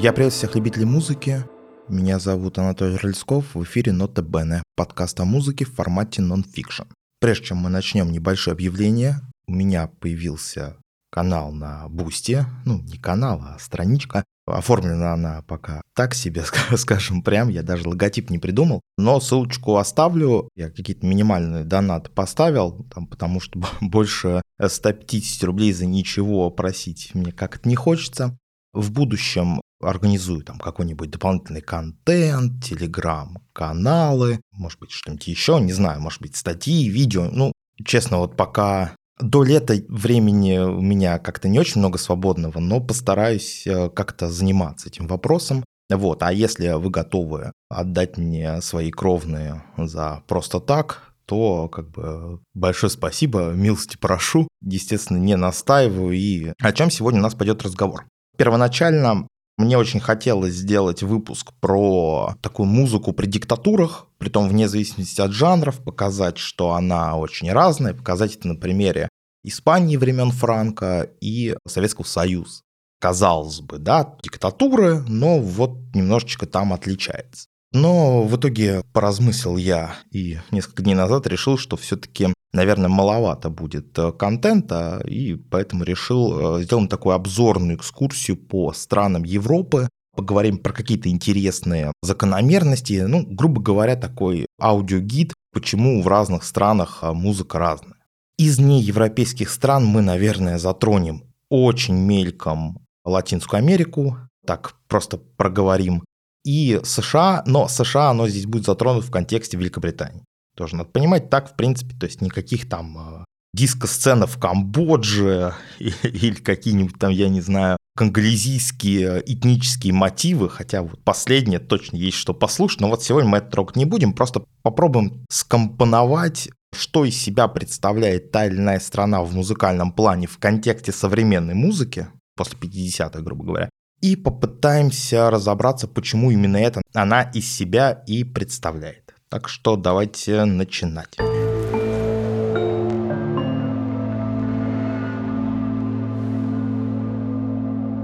Я 0.00 0.12
приветствую 0.12 0.50
всех 0.50 0.54
любителей 0.54 0.84
музыки. 0.84 1.44
Меня 1.88 2.20
зовут 2.20 2.56
Анатолий 2.56 2.98
Рыльсков. 2.98 3.56
В 3.56 3.64
эфире 3.64 3.90
Nota 3.90 4.22
Bene, 4.22 4.62
подкаст 4.76 5.18
о 5.18 5.24
музыке 5.24 5.64
в 5.64 5.74
формате 5.74 6.22
нон-фикшн. 6.22 6.84
Прежде 7.18 7.46
чем 7.46 7.56
мы 7.56 7.68
начнем 7.68 8.12
небольшое 8.12 8.54
объявление, 8.54 9.16
у 9.48 9.52
меня 9.52 9.88
появился 9.88 10.76
канал 11.10 11.50
на 11.50 11.88
Boosty, 11.88 12.46
ну 12.64 12.80
не 12.80 12.96
канал, 12.96 13.42
а 13.42 13.58
страничка. 13.58 14.22
Оформлена 14.46 15.14
она 15.14 15.42
пока 15.42 15.82
так 15.96 16.14
себе, 16.14 16.44
скажем 16.76 17.22
прям, 17.22 17.48
я 17.48 17.64
даже 17.64 17.88
логотип 17.88 18.30
не 18.30 18.38
придумал. 18.38 18.82
Но 18.98 19.18
ссылочку 19.18 19.78
оставлю, 19.78 20.48
я 20.54 20.70
какие-то 20.70 21.04
минимальные 21.04 21.64
донаты 21.64 22.08
поставил, 22.08 22.86
там, 22.94 23.08
потому 23.08 23.40
что 23.40 23.60
больше 23.80 24.42
150 24.64 25.42
рублей 25.42 25.72
за 25.72 25.86
ничего 25.86 26.50
просить 26.50 27.16
мне 27.16 27.32
как-то 27.32 27.68
не 27.68 27.74
хочется. 27.74 28.38
В 28.72 28.92
будущем 28.92 29.60
организую 29.80 30.42
там 30.44 30.58
какой-нибудь 30.58 31.10
дополнительный 31.10 31.60
контент, 31.60 32.64
телеграм-каналы, 32.64 34.40
может 34.52 34.78
быть, 34.80 34.90
что-нибудь 34.90 35.26
еще, 35.26 35.60
не 35.60 35.72
знаю, 35.72 36.00
может 36.00 36.20
быть, 36.20 36.36
статьи, 36.36 36.88
видео. 36.88 37.28
Ну, 37.30 37.52
честно, 37.84 38.18
вот 38.18 38.36
пока 38.36 38.94
до 39.20 39.42
лета 39.42 39.74
времени 39.88 40.58
у 40.58 40.80
меня 40.80 41.18
как-то 41.18 41.48
не 41.48 41.58
очень 41.58 41.80
много 41.80 41.98
свободного, 41.98 42.60
но 42.60 42.80
постараюсь 42.80 43.66
э, 43.66 43.90
как-то 43.90 44.28
заниматься 44.28 44.88
этим 44.88 45.06
вопросом. 45.06 45.64
Вот, 45.90 46.22
а 46.22 46.32
если 46.32 46.68
вы 46.68 46.90
готовы 46.90 47.52
отдать 47.70 48.18
мне 48.18 48.60
свои 48.60 48.90
кровные 48.90 49.64
за 49.76 50.22
просто 50.28 50.60
так, 50.60 51.14
то 51.24 51.68
как 51.68 51.90
бы 51.90 52.40
большое 52.54 52.90
спасибо, 52.90 53.52
милости 53.52 53.96
прошу. 53.98 54.48
Естественно, 54.62 55.18
не 55.18 55.36
настаиваю. 55.36 56.12
И 56.12 56.52
о 56.60 56.72
чем 56.72 56.90
сегодня 56.90 57.20
у 57.20 57.22
нас 57.22 57.34
пойдет 57.34 57.62
разговор? 57.62 58.06
Первоначально 58.36 59.26
мне 59.58 59.76
очень 59.76 60.00
хотелось 60.00 60.54
сделать 60.54 61.02
выпуск 61.02 61.52
про 61.60 62.36
такую 62.40 62.66
музыку 62.68 63.12
при 63.12 63.26
диктатурах, 63.26 64.06
при 64.18 64.28
том 64.28 64.48
вне 64.48 64.68
зависимости 64.68 65.20
от 65.20 65.32
жанров, 65.32 65.82
показать, 65.82 66.38
что 66.38 66.72
она 66.72 67.16
очень 67.16 67.52
разная, 67.52 67.92
показать 67.92 68.36
это 68.36 68.48
на 68.48 68.54
примере 68.54 69.08
Испании 69.44 69.96
времен 69.96 70.30
Франка 70.30 71.10
и 71.20 71.56
Советского 71.66 72.04
Союза. 72.04 72.62
Казалось 73.00 73.60
бы, 73.60 73.78
да, 73.78 74.16
диктатуры, 74.22 75.00
но 75.08 75.38
вот 75.38 75.78
немножечко 75.94 76.46
там 76.46 76.72
отличается. 76.72 77.46
Но 77.72 78.22
в 78.22 78.36
итоге 78.36 78.82
поразмыслил 78.92 79.56
я 79.56 79.96
и 80.10 80.38
несколько 80.50 80.82
дней 80.82 80.94
назад 80.94 81.26
решил, 81.26 81.58
что 81.58 81.76
все-таки, 81.76 82.32
наверное, 82.52 82.88
маловато 82.88 83.50
будет 83.50 83.98
э, 83.98 84.12
контента, 84.12 85.02
и 85.06 85.34
поэтому 85.34 85.84
решил 85.84 86.58
э, 86.58 86.62
сделать 86.62 86.90
такую 86.90 87.14
обзорную 87.14 87.76
экскурсию 87.76 88.36
по 88.36 88.72
странам 88.72 89.24
Европы, 89.24 89.88
поговорим 90.16 90.58
про 90.58 90.72
какие-то 90.72 91.08
интересные 91.08 91.92
закономерности, 92.02 93.04
ну, 93.06 93.24
грубо 93.26 93.62
говоря, 93.62 93.96
такой 93.96 94.46
аудиогид, 94.60 95.34
почему 95.52 96.02
в 96.02 96.08
разных 96.08 96.44
странах 96.44 97.00
э, 97.02 97.12
музыка 97.12 97.58
разная. 97.58 97.94
Из 98.38 98.58
неевропейских 98.58 99.50
стран 99.50 99.84
мы, 99.84 100.00
наверное, 100.00 100.58
затронем 100.58 101.24
очень 101.50 101.94
мельком 101.94 102.84
Латинскую 103.04 103.58
Америку, 103.58 104.18
так 104.46 104.74
просто 104.86 105.18
проговорим, 105.18 106.04
и 106.44 106.80
США, 106.82 107.42
но 107.46 107.68
США, 107.68 108.10
оно 108.10 108.28
здесь 108.28 108.46
будет 108.46 108.64
затронуто 108.64 109.06
в 109.06 109.10
контексте 109.10 109.56
Великобритании. 109.56 110.24
Тоже 110.58 110.74
надо 110.74 110.90
понимать, 110.90 111.30
так, 111.30 111.52
в 111.52 111.54
принципе, 111.54 111.94
то 111.96 112.06
есть 112.06 112.20
никаких 112.20 112.68
там 112.68 112.98
э, 112.98 113.24
диско-сцены 113.54 114.26
в 114.26 114.38
Камбодже 114.38 115.54
или 115.78 116.34
какие-нибудь 116.34 116.98
там, 116.98 117.12
я 117.12 117.28
не 117.28 117.40
знаю, 117.40 117.76
конголезийские 117.96 119.22
этнические 119.24 119.92
мотивы, 119.92 120.50
хотя 120.50 120.82
вот 120.82 120.98
последнее 121.04 121.60
точно 121.60 121.96
есть 121.96 122.16
что 122.16 122.34
послушать, 122.34 122.80
но 122.80 122.88
вот 122.88 123.04
сегодня 123.04 123.30
мы 123.30 123.38
это 123.38 123.50
трогать 123.50 123.76
не 123.76 123.84
будем, 123.84 124.12
просто 124.12 124.42
попробуем 124.64 125.24
скомпоновать, 125.30 126.48
что 126.74 127.04
из 127.04 127.16
себя 127.16 127.46
представляет 127.46 128.32
та 128.32 128.46
или 128.46 128.56
иная 128.56 128.80
страна 128.80 129.22
в 129.22 129.32
музыкальном 129.32 129.92
плане 129.92 130.26
в 130.26 130.38
контексте 130.38 130.90
современной 130.90 131.54
музыки, 131.54 132.08
после 132.36 132.58
50-х, 132.58 133.20
грубо 133.20 133.44
говоря, 133.44 133.70
и 134.00 134.16
попытаемся 134.16 135.30
разобраться, 135.30 135.86
почему 135.86 136.32
именно 136.32 136.56
это 136.56 136.82
она 136.94 137.22
из 137.22 137.48
себя 137.48 138.02
и 138.08 138.24
представляет. 138.24 139.07
Так 139.30 139.50
что 139.50 139.76
давайте 139.76 140.44
начинать. 140.46 141.18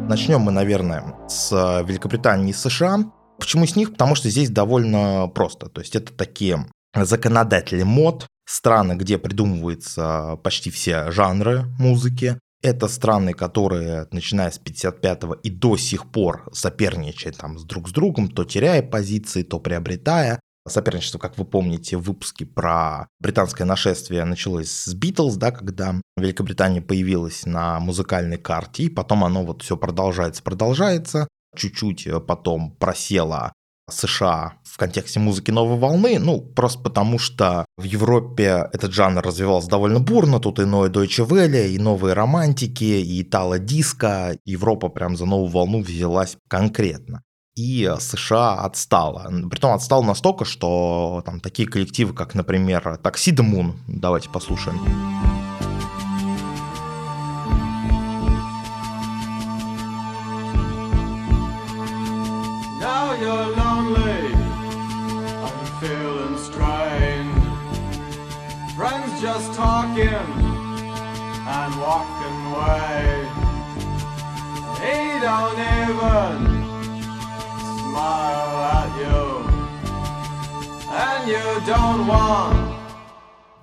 Начнем 0.06 0.40
мы, 0.42 0.52
наверное, 0.52 1.16
с 1.28 1.50
Великобритании 1.86 2.50
и 2.50 2.52
США. 2.52 3.10
Почему 3.38 3.66
с 3.66 3.74
них? 3.74 3.92
Потому 3.92 4.14
что 4.14 4.28
здесь 4.28 4.50
довольно 4.50 5.28
просто. 5.28 5.70
То 5.70 5.80
есть 5.80 5.96
это 5.96 6.12
такие 6.12 6.66
законодатели 6.94 7.82
мод, 7.82 8.26
страны, 8.46 8.92
где 8.92 9.16
придумываются 9.16 10.38
почти 10.42 10.70
все 10.70 11.10
жанры 11.10 11.64
музыки, 11.78 12.38
это 12.62 12.86
страны, 12.88 13.32
которые, 13.32 14.08
начиная 14.10 14.50
с 14.50 14.60
55-го 14.60 15.34
и 15.34 15.50
до 15.50 15.78
сих 15.78 16.10
пор 16.10 16.50
соперничают 16.52 17.38
там 17.38 17.58
с 17.58 17.64
друг 17.64 17.88
с 17.88 17.92
другом, 17.92 18.28
то 18.28 18.44
теряя 18.44 18.82
позиции, 18.82 19.42
то 19.42 19.58
приобретая. 19.58 20.38
Соперничество, 20.66 21.18
как 21.18 21.36
вы 21.36 21.44
помните, 21.44 21.98
в 21.98 22.02
выпуске 22.02 22.46
про 22.46 23.08
британское 23.20 23.66
нашествие 23.66 24.24
началось 24.24 24.70
с 24.70 24.94
Битлз, 24.94 25.36
да, 25.36 25.50
когда 25.50 26.00
Великобритания 26.16 26.80
появилась 26.80 27.44
на 27.44 27.78
музыкальной 27.80 28.38
карте, 28.38 28.84
и 28.84 28.88
потом 28.88 29.24
оно 29.24 29.44
вот 29.44 29.62
все 29.62 29.76
продолжается, 29.76 30.42
продолжается. 30.42 31.28
Чуть-чуть 31.54 32.08
потом 32.26 32.72
просела 32.76 33.52
США 33.90 34.54
в 34.64 34.78
контексте 34.78 35.20
музыки 35.20 35.50
новой 35.50 35.78
волны, 35.78 36.18
ну, 36.18 36.40
просто 36.40 36.82
потому 36.82 37.18
что 37.18 37.66
в 37.76 37.82
Европе 37.82 38.68
этот 38.72 38.92
жанр 38.92 39.22
развивался 39.22 39.68
довольно 39.68 40.00
бурно, 40.00 40.40
тут 40.40 40.58
и 40.58 40.64
Ноэ 40.64 40.88
Deutsche 40.88 41.28
Welle, 41.28 41.68
и 41.68 41.78
новые 41.78 42.14
романтики, 42.14 42.84
и 42.84 43.22
итало-диско, 43.22 44.38
Европа 44.46 44.88
прям 44.88 45.16
за 45.16 45.26
новую 45.26 45.50
волну 45.50 45.82
взялась 45.82 46.38
конкретно. 46.48 47.22
И 47.56 47.88
США 48.00 48.54
отстала. 48.64 49.30
Притом 49.48 49.74
отстала 49.74 50.02
настолько, 50.02 50.44
что 50.44 51.22
там 51.24 51.38
такие 51.38 51.68
коллективы, 51.68 52.12
как, 52.12 52.34
например, 52.34 52.98
Tuxedo 53.00 53.44
Moon, 53.44 53.74
давайте 53.86 54.28
послушаем. 54.28 54.80
Now 62.80 63.14
even 75.56 76.53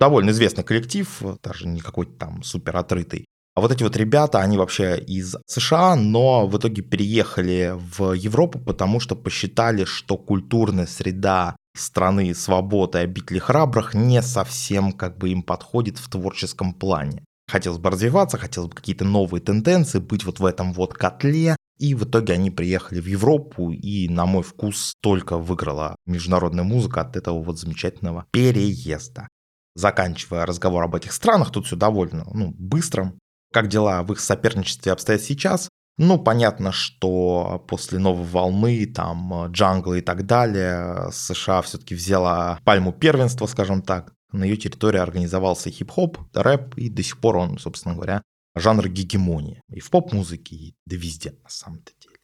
Довольно 0.00 0.30
известный 0.30 0.64
коллектив, 0.64 1.22
даже 1.42 1.68
не 1.68 1.80
какой-то 1.80 2.12
там 2.18 2.42
супер 2.42 2.76
отрытый. 2.76 3.26
А 3.54 3.60
вот 3.60 3.70
эти 3.70 3.82
вот 3.82 3.96
ребята, 3.96 4.40
они 4.40 4.56
вообще 4.56 4.98
из 4.98 5.36
США, 5.46 5.94
но 5.94 6.46
в 6.46 6.56
итоге 6.56 6.82
переехали 6.82 7.74
в 7.76 8.12
Европу, 8.12 8.58
потому 8.58 8.98
что 8.98 9.14
посчитали, 9.14 9.84
что 9.84 10.16
культурная 10.16 10.86
среда 10.86 11.54
страны 11.76 12.34
свободы 12.34 12.98
и 12.98 13.02
обители 13.02 13.38
храбрых 13.38 13.94
не 13.94 14.22
совсем 14.22 14.92
как 14.92 15.18
бы 15.18 15.28
им 15.28 15.42
подходит 15.42 15.98
в 15.98 16.08
творческом 16.08 16.72
плане. 16.72 17.24
Хотелось 17.50 17.78
бы 17.78 17.90
развиваться, 17.90 18.38
хотелось 18.38 18.70
бы 18.70 18.76
какие-то 18.76 19.04
новые 19.04 19.42
тенденции, 19.42 19.98
быть 19.98 20.24
вот 20.24 20.40
в 20.40 20.46
этом 20.46 20.72
вот 20.72 20.94
котле. 20.94 21.56
И 21.78 21.94
в 21.94 22.04
итоге 22.04 22.34
они 22.34 22.50
приехали 22.50 23.00
в 23.00 23.06
Европу, 23.06 23.70
и, 23.70 24.08
на 24.08 24.26
мой 24.26 24.42
вкус, 24.42 24.94
только 25.00 25.36
выиграла 25.36 25.96
международная 26.06 26.64
музыка 26.64 27.00
от 27.00 27.16
этого 27.16 27.42
вот 27.42 27.58
замечательного 27.58 28.26
переезда. 28.30 29.28
Заканчивая 29.74 30.46
разговор 30.46 30.84
об 30.84 30.94
этих 30.94 31.12
странах, 31.12 31.50
тут 31.50 31.66
все 31.66 31.76
довольно 31.76 32.24
ну, 32.32 32.54
быстро. 32.56 33.14
Как 33.52 33.68
дела 33.68 34.02
в 34.02 34.12
их 34.12 34.20
соперничестве 34.20 34.92
обстоят 34.92 35.22
сейчас? 35.22 35.68
Ну, 35.98 36.18
понятно, 36.18 36.72
что 36.72 37.64
после 37.68 37.98
новой 37.98 38.24
волны, 38.24 38.86
там, 38.86 39.50
джангла 39.52 39.94
и 39.94 40.00
так 40.00 40.24
далее, 40.26 41.10
США 41.12 41.60
все-таки 41.62 41.94
взяла 41.94 42.58
пальму 42.64 42.92
первенства, 42.92 43.46
скажем 43.46 43.82
так. 43.82 44.12
На 44.32 44.44
ее 44.44 44.56
территории 44.56 44.98
организовался 44.98 45.70
хип-хоп, 45.70 46.18
рэп, 46.32 46.76
и 46.76 46.88
до 46.88 47.02
сих 47.02 47.20
пор 47.20 47.36
он, 47.36 47.58
собственно 47.58 47.94
говоря, 47.94 48.22
жанр 48.54 48.88
гегемонии. 48.88 49.62
И 49.70 49.80
в 49.80 49.90
поп-музыке, 49.90 50.54
и 50.54 50.74
да 50.86 50.96
везде, 50.96 51.34
на 51.42 51.48
самом-то 51.48 51.92
деле. 52.00 52.16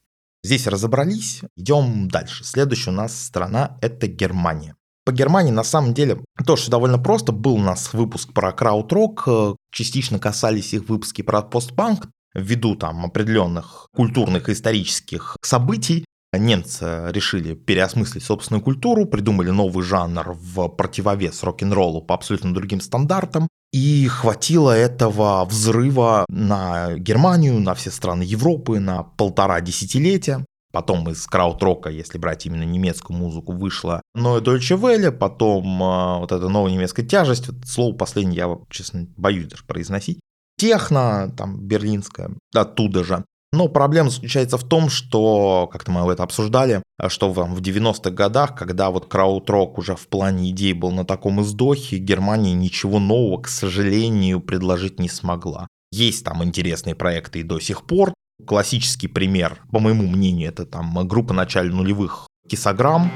Здесь 0.45 0.67
разобрались, 0.67 1.41
идем 1.57 2.09
дальше. 2.09 2.45
Следующая 2.45 2.91
у 2.91 2.95
нас 2.95 3.19
страна– 3.19 3.77
это 3.83 4.07
Германия. 4.07 4.77
По 5.05 5.13
Германии 5.13 5.53
на 5.53 5.65
самом 5.65 5.95
деле 5.95 6.23
тоже 6.47 6.71
довольно 6.71 6.99
просто. 6.99 7.33
Был 7.33 7.55
у 7.55 7.63
нас 7.63 7.93
выпуск 7.93 8.33
про 8.33 8.53
крауд-рок, 8.53 9.57
частично 9.73 10.19
касались 10.19 10.75
их 10.75 10.89
выпуски 10.89 11.23
про 11.23 11.43
постпанк, 11.43 12.09
ввиду 12.35 12.77
там 12.77 13.05
определенных 13.05 13.89
культурных 13.95 14.49
и 14.49 14.53
исторических 14.53 15.37
событий 15.43 16.05
немцы 16.37 17.11
решили 17.11 17.55
переосмыслить 17.55 18.23
собственную 18.23 18.63
культуру, 18.63 19.07
придумали 19.07 19.51
новый 19.51 19.83
жанр 19.85 20.33
в 20.35 20.69
противовес 20.69 21.43
рок-н-роллу 21.43 22.03
по 22.03 22.15
абсолютно 22.15 22.53
другим 22.53 22.81
стандартам, 22.81 23.49
и 23.73 24.07
хватило 24.09 24.71
этого 24.71 25.45
взрыва 25.45 26.25
на 26.29 26.95
Германию, 26.95 27.61
на 27.61 27.75
все 27.75 27.91
страны 27.91 28.23
Европы, 28.23 28.79
на 28.81 29.03
полтора 29.03 29.61
десятилетия. 29.61 30.45
Потом 30.71 31.09
из 31.09 31.27
краудрока, 31.27 31.89
если 31.89 32.19
брать 32.19 32.45
именно 32.45 32.63
немецкую 32.63 33.17
музыку, 33.19 33.53
вышла 33.53 34.03
Neue 34.17 34.43
Deutsche 34.43 34.79
Welle, 34.79 35.11
потом 35.11 35.83
э, 35.83 36.19
вот 36.19 36.31
эта 36.31 36.49
новая 36.49 36.71
немецкая 36.71 37.07
тяжесть, 37.07 37.49
вот 37.49 37.67
слово 37.67 37.97
последнее 37.97 38.37
я, 38.37 38.59
честно, 38.69 39.07
боюсь 39.17 39.49
даже 39.49 39.65
произносить. 39.65 40.21
Техно, 40.59 41.33
там, 41.37 41.59
берлинская, 41.61 42.33
оттуда 42.55 43.03
же. 43.03 43.25
Но 43.53 43.69
проблема 43.69 44.11
заключается 44.11 44.59
в 44.59 44.65
том, 44.65 44.91
что, 44.91 45.69
как-то 45.73 45.91
мы 45.91 46.13
это 46.13 46.23
обсуждали, 46.23 46.83
что 47.09 47.33
в 47.33 47.61
90-х 47.61 48.11
годах, 48.11 48.55
когда 48.55 48.91
вот 48.91 49.09
краудрок 49.09 49.79
уже 49.79 49.97
в 49.97 50.07
плане 50.09 50.51
идей 50.51 50.75
был 50.75 50.91
на 50.91 51.07
таком 51.07 51.41
издохе, 51.41 51.97
Германия 51.97 52.53
ничего 52.53 52.99
нового, 52.99 53.41
к 53.41 53.49
сожалению, 53.49 54.41
предложить 54.41 55.01
не 55.01 55.09
смогла. 55.09 55.67
Есть 55.91 56.25
там 56.25 56.45
интересные 56.45 56.95
проекты 56.95 57.41
и 57.41 57.43
до 57.43 57.59
сих 57.59 57.87
пор. 57.87 58.13
Классический 58.47 59.09
пример, 59.09 59.63
по 59.73 59.81
моему 59.81 60.07
мнению, 60.07 60.51
это 60.51 60.67
там 60.67 61.09
группа 61.09 61.33
начала 61.33 61.65
нулевых 61.65 62.29
Кисограмм. 62.49 63.11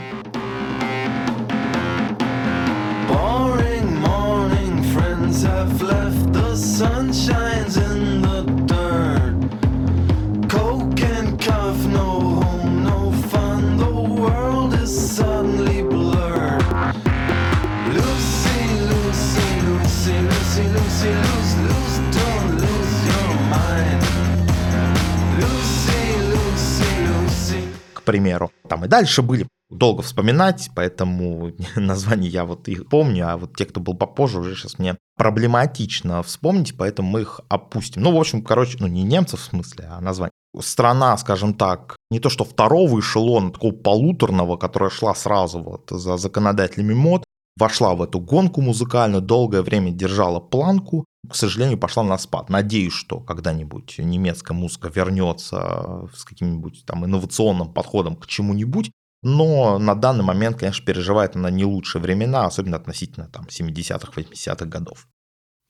Примеру. 28.03 28.51
Там 28.69 28.85
и 28.85 28.89
дальше 28.89 29.23
были 29.23 29.47
долго 29.71 30.03
вспоминать, 30.03 30.71
поэтому 30.75 31.53
название 31.77 32.31
я 32.31 32.45
вот 32.45 32.69
их 32.69 32.89
помню, 32.89 33.29
а 33.29 33.37
вот 33.37 33.57
те, 33.57 33.65
кто 33.65 33.81
был 33.81 33.95
попозже, 33.95 34.41
уже 34.41 34.55
сейчас 34.55 34.79
мне 34.79 34.97
проблематично 35.17 36.23
вспомнить, 36.23 36.77
поэтому 36.77 37.11
мы 37.11 37.23
их 37.23 37.41
опустим. 37.49 38.03
Ну, 38.03 38.13
в 38.13 38.21
общем, 38.21 38.43
короче, 38.43 38.77
ну 38.81 38.87
не 38.87 39.03
немцев 39.03 39.41
в 39.41 39.45
смысле, 39.45 39.89
а 39.91 40.01
название. 40.01 40.33
Страна, 40.61 41.17
скажем 41.17 41.55
так, 41.55 41.97
не 42.11 42.21
то 42.21 42.29
что 42.29 42.45
второго 42.45 43.01
эшелона, 43.01 43.53
такого 43.53 43.73
полуторного, 43.73 44.59
которая 44.59 44.91
шла 44.91 45.15
сразу 45.15 45.63
вот 45.63 45.89
за 45.91 46.19
законодателями 46.19 46.93
мод, 46.93 47.25
вошла 47.57 47.95
в 47.95 48.03
эту 48.03 48.21
гонку 48.21 48.61
музыкальную, 48.61 49.23
долгое 49.23 49.63
время 49.63 49.93
держала 49.93 50.41
планку, 50.41 51.07
к 51.29 51.35
сожалению, 51.37 51.79
пошла 51.79 52.03
на 52.03 52.19
спад. 52.19 52.49
Надеюсь, 52.49 52.93
что 52.93 53.21
когда-нибудь 53.21 53.97
немецкая 53.99 54.55
музыка 54.55 54.89
вернется 54.89 56.09
с 56.15 56.25
каким-нибудь 56.25 56.85
там 56.87 57.05
инновационным 57.05 57.73
подходом 57.73 58.17
к 58.17 58.27
чему-нибудь, 58.27 58.91
но 59.23 59.79
на 59.79 59.95
данный 59.95 60.25
момент, 60.25 60.59
конечно, 60.59 60.85
переживает 60.85 61.37
она 61.37 61.51
не 61.51 61.65
лучшие 61.65 62.03
времена, 62.03 62.45
особенно 62.45 62.77
относительно 62.77 63.29
там 63.29 63.47
70-х, 63.47 64.13
80-х 64.13 64.67
годов. 64.67 65.07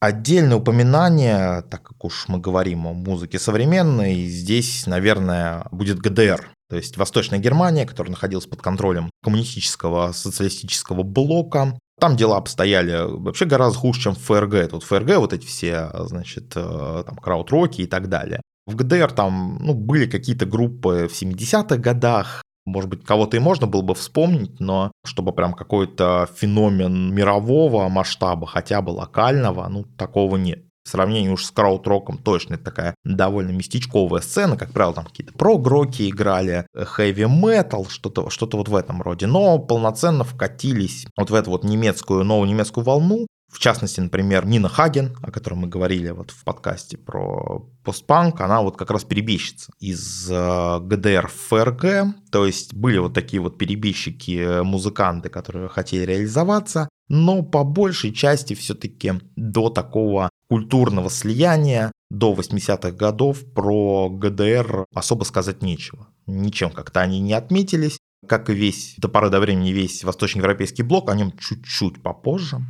Отдельное 0.01 0.57
упоминание, 0.57 1.63
так 1.63 1.83
как 1.83 2.05
уж 2.05 2.27
мы 2.29 2.39
говорим 2.39 2.87
о 2.87 2.93
музыке 2.93 3.39
современной, 3.39 4.27
здесь, 4.27 4.87
наверное, 4.87 5.69
будет 5.71 5.99
ГДР, 5.99 6.51
то 6.69 6.77
есть 6.77 6.97
Восточная 6.97 7.39
Германия, 7.39 7.85
которая 7.85 8.13
находилась 8.13 8.47
под 8.47 8.63
контролем 8.63 9.11
коммунистического 9.23 10.13
социалистического 10.13 11.03
блока. 11.03 11.79
Там 12.03 12.17
дела 12.17 12.39
обстояли 12.39 13.07
вообще 13.07 13.45
гораздо 13.45 13.79
хуже, 13.79 14.01
чем 14.01 14.17
в 14.17 14.19
ФРГ. 14.19 14.71
Тут 14.71 14.83
ФРГ 14.83 15.19
вот 15.19 15.33
эти 15.33 15.47
все, 15.47 15.89
значит, 16.07 16.53
э, 16.57 17.05
там, 17.07 17.15
краудроки 17.15 17.83
и 17.83 17.87
так 17.87 18.09
далее. 18.09 18.43
В 18.67 18.75
ГДР 18.75 19.13
там 19.13 19.59
ну, 19.61 19.73
были 19.73 20.07
какие-то 20.07 20.45
группы 20.45 21.09
в 21.09 21.13
70-х 21.13 21.77
годах, 21.77 22.43
может 22.67 22.91
быть, 22.91 23.05
кого-то 23.05 23.37
и 23.37 23.41
можно 23.41 23.69
было 23.69 23.83
бы 23.83 23.95
вспомнить, 23.95 24.59
но 24.59 24.91
чтобы 25.07 25.33
прям 25.33 25.55
какой-то 25.55 26.29
феномен 26.35 27.15
мирового 27.15 27.89
масштаба, 27.89 28.49
хотя 28.49 28.83
бы 28.83 28.91
локального, 28.91 29.69
ну, 29.69 29.85
такого 29.85 30.37
нет. 30.37 30.65
В 30.85 30.89
сравнении 30.89 31.29
уж 31.29 31.45
с 31.45 31.51
краудроком 31.51 32.19
точно 32.19 32.55
это 32.55 32.65
такая 32.65 32.95
довольно 33.05 33.51
местечковая 33.51 34.21
сцена, 34.21 34.57
как 34.57 34.73
правило, 34.73 34.95
там 34.95 35.05
какие-то 35.05 35.33
прогроки 35.33 36.09
играли, 36.09 36.67
хэви 36.75 37.27
метал, 37.27 37.87
что-то 37.87 38.31
что 38.31 38.49
вот 38.53 38.69
в 38.69 38.75
этом 38.75 39.01
роде, 39.01 39.27
но 39.27 39.59
полноценно 39.59 40.25
вкатились 40.25 41.07
вот 41.17 41.31
в 41.31 41.35
эту 41.35 41.51
вот 41.51 41.65
немецкую, 41.65 42.25
новую 42.25 42.49
немецкую 42.49 42.85
волну, 42.85 43.27
в 43.53 43.59
частности, 43.59 44.01
например, 44.01 44.47
Нина 44.47 44.71
Хаген, 44.71 45.15
о 45.23 45.31
которой 45.31 45.57
мы 45.57 45.69
говорили 45.69 46.09
вот 46.11 46.31
в 46.31 46.43
подкасте 46.43 46.97
про 46.97 47.69
постпанк, 47.85 48.41
она 48.41 48.63
вот 48.63 48.79
как 48.79 48.91
раз 48.91 49.05
перебежчица 49.05 49.71
из 49.79 50.27
э, 50.31 50.81
ГДР 50.81 51.29
в 51.29 51.49
ФРГ, 51.49 52.15
то 52.31 52.47
есть 52.47 52.73
были 52.73 52.97
вот 52.97 53.13
такие 53.13 53.43
вот 53.43 53.59
перебежчики, 53.59 54.63
музыканты, 54.63 55.29
которые 55.29 55.69
хотели 55.69 56.05
реализоваться, 56.05 56.89
но 57.09 57.43
по 57.43 57.63
большей 57.63 58.15
части 58.15 58.55
все-таки 58.55 59.13
до 59.37 59.69
такого 59.69 60.31
культурного 60.49 61.11
слияния 61.11 61.93
до 62.11 62.33
80-х 62.33 62.93
годов 62.93 63.45
про 63.55 64.09
ГДР 64.09 64.87
особо 64.95 65.25
сказать 65.25 65.63
нечего. 65.63 66.09
Ничем 66.27 66.71
как-то 66.71 67.03
они 67.03 67.21
не 67.21 67.35
отметились, 67.35 67.99
как 68.27 68.49
и 68.49 68.55
весь, 68.55 68.95
до 68.97 69.09
поры 69.09 69.29
до 69.29 69.41
времени 69.41 69.73
весь 69.73 70.05
восточноевропейский 70.05 70.85
блок, 70.85 71.11
о 71.11 71.15
нем 71.15 71.33
чуть-чуть 71.37 72.03
попозже. 72.03 72.63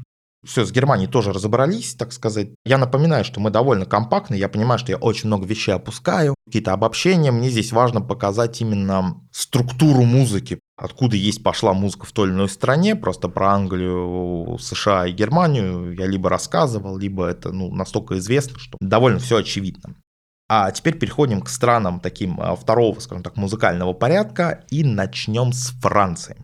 Все, 0.44 0.64
с 0.64 0.72
Германией 0.72 1.08
тоже 1.08 1.32
разобрались, 1.32 1.94
так 1.94 2.12
сказать. 2.12 2.48
Я 2.64 2.76
напоминаю, 2.76 3.24
что 3.24 3.38
мы 3.38 3.50
довольно 3.50 3.86
компактны. 3.86 4.34
Я 4.34 4.48
понимаю, 4.48 4.78
что 4.80 4.90
я 4.90 4.98
очень 4.98 5.28
много 5.28 5.46
вещей 5.46 5.72
опускаю, 5.72 6.34
какие-то 6.46 6.72
обобщения. 6.72 7.30
Мне 7.30 7.48
здесь 7.48 7.70
важно 7.70 8.00
показать 8.00 8.60
именно 8.60 9.20
структуру 9.30 10.02
музыки, 10.02 10.58
откуда 10.76 11.14
есть 11.14 11.44
пошла 11.44 11.74
музыка 11.74 12.06
в 12.06 12.12
той 12.12 12.28
или 12.28 12.34
иной 12.34 12.48
стране. 12.48 12.96
Просто 12.96 13.28
про 13.28 13.52
Англию, 13.52 14.58
США 14.60 15.06
и 15.06 15.12
Германию 15.12 15.94
я 15.94 16.06
либо 16.06 16.28
рассказывал, 16.28 16.98
либо 16.98 17.24
это 17.26 17.52
ну, 17.52 17.72
настолько 17.72 18.18
известно, 18.18 18.58
что 18.58 18.76
довольно 18.80 19.20
все 19.20 19.36
очевидно. 19.36 19.94
А 20.48 20.70
теперь 20.72 20.98
переходим 20.98 21.40
к 21.40 21.48
странам 21.48 22.00
таким 22.00 22.40
а, 22.40 22.56
второго, 22.56 22.98
скажем 22.98 23.22
так, 23.22 23.36
музыкального 23.36 23.92
порядка 23.92 24.64
и 24.70 24.82
начнем 24.82 25.52
с 25.52 25.70
Франции. 25.80 26.36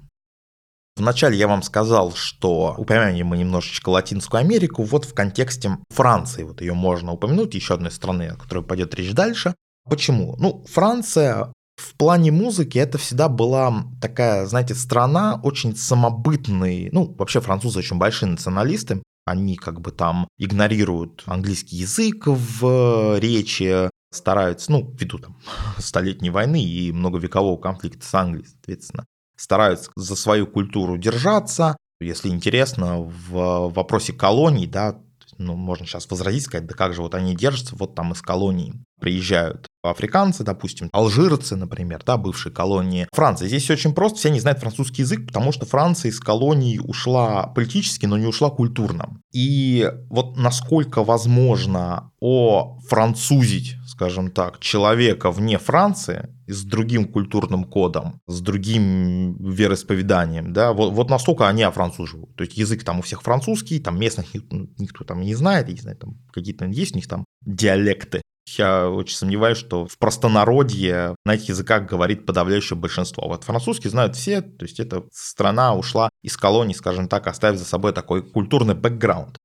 Вначале 0.98 1.38
я 1.38 1.48
вам 1.48 1.62
сказал, 1.62 2.12
что 2.12 2.74
упомянем 2.76 3.28
мы 3.28 3.38
немножечко 3.38 3.88
Латинскую 3.90 4.40
Америку, 4.40 4.82
вот 4.82 5.04
в 5.04 5.14
контексте 5.14 5.78
Франции, 5.90 6.42
вот 6.42 6.60
ее 6.60 6.74
можно 6.74 7.12
упомянуть, 7.12 7.54
еще 7.54 7.74
одной 7.74 7.90
страны, 7.90 8.28
о 8.28 8.36
которой 8.36 8.64
пойдет 8.64 8.94
речь 8.94 9.12
дальше. 9.12 9.54
Почему? 9.88 10.36
Ну, 10.38 10.64
Франция 10.68 11.52
в 11.76 11.94
плане 11.96 12.32
музыки 12.32 12.78
это 12.78 12.98
всегда 12.98 13.28
была 13.28 13.84
такая, 14.00 14.46
знаете, 14.46 14.74
страна 14.74 15.40
очень 15.42 15.76
самобытной. 15.76 16.90
Ну, 16.92 17.14
вообще 17.16 17.40
французы 17.40 17.78
очень 17.78 17.98
большие 17.98 18.30
националисты. 18.30 19.02
Они 19.24 19.56
как 19.56 19.80
бы 19.80 19.92
там 19.92 20.26
игнорируют 20.38 21.22
английский 21.26 21.76
язык 21.76 22.26
в 22.26 23.18
речи, 23.20 23.88
стараются, 24.12 24.72
ну, 24.72 24.90
ввиду 24.98 25.18
там 25.18 25.36
столетней 25.78 26.30
войны 26.30 26.62
и 26.62 26.90
многовекового 26.92 27.58
конфликта 27.58 28.04
с 28.04 28.14
Англией, 28.14 28.46
соответственно, 28.46 29.04
стараются 29.38 29.90
за 29.96 30.16
свою 30.16 30.46
культуру 30.46 30.98
держаться. 30.98 31.76
Если 32.00 32.28
интересно, 32.28 32.98
в 33.00 33.72
вопросе 33.72 34.12
колоний, 34.12 34.66
да, 34.66 34.98
ну, 35.38 35.54
можно 35.54 35.86
сейчас 35.86 36.10
возразить, 36.10 36.44
сказать, 36.44 36.66
да 36.66 36.74
как 36.74 36.94
же 36.94 37.02
вот 37.02 37.14
они 37.14 37.34
держатся, 37.34 37.76
вот 37.76 37.94
там 37.94 38.12
из 38.12 38.20
колоний 38.20 38.74
приезжают 39.00 39.66
африканцы, 39.82 40.42
допустим, 40.42 40.88
алжирцы, 40.92 41.56
например, 41.56 42.02
да, 42.04 42.16
бывшие 42.16 42.52
колонии 42.52 43.08
Франции. 43.12 43.46
Здесь 43.46 43.70
очень 43.70 43.94
просто, 43.94 44.18
все 44.18 44.30
не 44.30 44.40
знают 44.40 44.58
французский 44.58 45.02
язык, 45.02 45.26
потому 45.26 45.52
что 45.52 45.66
Франция 45.66 46.10
из 46.10 46.20
колоний 46.20 46.80
ушла 46.82 47.46
политически, 47.46 48.06
но 48.06 48.18
не 48.18 48.26
ушла 48.26 48.50
культурно. 48.50 49.20
И 49.32 49.90
вот 50.08 50.36
насколько 50.36 51.04
возможно 51.04 52.10
о 52.20 52.78
французить, 52.88 53.76
скажем 53.86 54.30
так, 54.30 54.58
человека 54.58 55.30
вне 55.30 55.58
Франции, 55.58 56.28
с 56.48 56.64
другим 56.64 57.06
культурным 57.06 57.64
кодом, 57.64 58.20
с 58.26 58.40
другим 58.40 59.36
вероисповеданием, 59.36 60.52
да, 60.52 60.72
вот, 60.72 60.92
вот 60.92 61.10
настолько 61.10 61.48
они 61.48 61.62
офранцуживают. 61.62 62.34
То 62.36 62.44
есть 62.44 62.56
язык 62.56 62.84
там 62.84 62.98
у 62.98 63.02
всех 63.02 63.22
французский, 63.22 63.80
там 63.80 63.98
местных 63.98 64.34
никто 64.78 65.04
там 65.04 65.20
не 65.20 65.34
знает, 65.34 65.68
не 65.68 65.80
знаю, 65.80 65.96
там 65.96 66.18
какие-то 66.32 66.64
есть 66.66 66.92
у 66.92 66.96
них 66.96 67.08
там 67.08 67.24
диалекты. 67.44 68.22
Я 68.56 68.88
очень 68.88 69.16
сомневаюсь, 69.16 69.58
что 69.58 69.86
в 69.86 69.98
простонародье 69.98 71.16
на 71.26 71.34
этих 71.34 71.50
языках 71.50 71.86
говорит 71.86 72.24
подавляющее 72.24 72.78
большинство. 72.78 73.28
Вот 73.28 73.44
французский 73.44 73.90
знают 73.90 74.16
все, 74.16 74.40
то 74.40 74.64
есть 74.64 74.80
эта 74.80 75.04
страна 75.12 75.74
ушла 75.74 76.08
из 76.22 76.36
колонии, 76.36 76.72
скажем 76.72 77.08
так, 77.08 77.26
оставив 77.26 77.58
за 77.58 77.66
собой 77.66 77.92
такой 77.92 78.22
культурный 78.22 78.74
бэкграунд. 78.74 79.37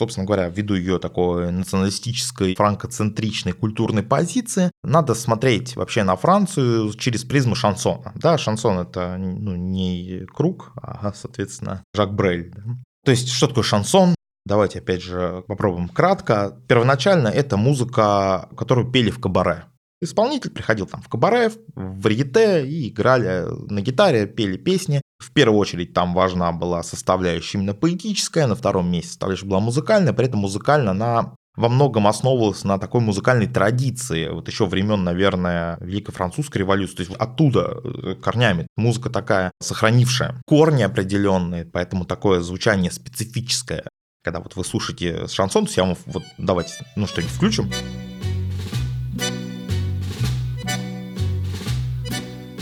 Собственно 0.00 0.26
говоря, 0.26 0.48
ввиду 0.48 0.74
ее 0.74 0.98
такой 0.98 1.52
националистической, 1.52 2.54
франкоцентричной 2.54 3.52
культурной 3.52 4.02
позиции, 4.02 4.70
надо 4.82 5.14
смотреть 5.14 5.76
вообще 5.76 6.04
на 6.04 6.16
Францию 6.16 6.90
через 6.94 7.24
призму 7.24 7.54
шансона. 7.54 8.12
Да, 8.14 8.38
шансон 8.38 8.78
это 8.78 9.16
ну, 9.18 9.56
не 9.56 10.24
круг, 10.34 10.72
а, 10.80 11.12
соответственно, 11.12 11.84
Жак 11.94 12.14
Брель. 12.14 12.50
Да? 12.50 12.62
То 13.04 13.10
есть, 13.10 13.28
что 13.30 13.46
такое 13.48 13.64
шансон? 13.64 14.14
Давайте 14.46 14.78
опять 14.78 15.02
же 15.02 15.44
попробуем 15.46 15.90
кратко. 15.90 16.58
Первоначально 16.66 17.28
это 17.28 17.58
музыка, 17.58 18.48
которую 18.56 18.90
пели 18.90 19.10
в 19.10 19.20
кабаре. 19.20 19.64
Исполнитель 20.02 20.50
приходил 20.50 20.86
там 20.86 21.02
в 21.02 21.08
кабаре, 21.08 21.50
в 21.74 22.00
варьете 22.00 22.66
и 22.66 22.88
играли 22.88 23.44
на 23.70 23.82
гитаре, 23.82 24.26
пели 24.26 24.56
песни. 24.56 25.02
В 25.18 25.32
первую 25.32 25.58
очередь 25.58 25.92
там 25.92 26.14
важна 26.14 26.52
была 26.52 26.82
составляющая 26.82 27.58
именно 27.58 27.74
поэтическая, 27.74 28.46
на 28.46 28.54
втором 28.54 28.90
месте 28.90 29.10
составляющая 29.10 29.46
была 29.46 29.60
музыкальная, 29.60 30.14
при 30.14 30.26
этом 30.26 30.40
музыкально 30.40 30.92
она 30.92 31.34
во 31.56 31.68
многом 31.68 32.06
основывалась 32.06 32.64
на 32.64 32.78
такой 32.78 33.02
музыкальной 33.02 33.46
традиции, 33.46 34.28
вот 34.28 34.48
еще 34.48 34.66
времен, 34.66 35.04
наверное, 35.04 35.76
Великой 35.80 36.12
Французской 36.12 36.58
революции, 36.58 36.96
то 36.96 37.02
есть 37.02 37.14
оттуда 37.16 37.80
э, 37.82 38.14
корнями. 38.14 38.66
Музыка 38.76 39.10
такая, 39.10 39.50
сохранившая 39.60 40.40
корни 40.46 40.82
определенные, 40.82 41.66
поэтому 41.66 42.06
такое 42.06 42.40
звучание 42.40 42.90
специфическое. 42.90 43.84
Когда 44.22 44.40
вот 44.40 44.56
вы 44.56 44.64
слушаете 44.64 45.26
шансон, 45.26 45.66
то 45.66 45.72
я 45.76 45.84
вам 45.84 45.96
вот 46.06 46.22
давайте, 46.38 46.72
ну 46.96 47.06
что-нибудь 47.06 47.34
включим. 47.34 47.70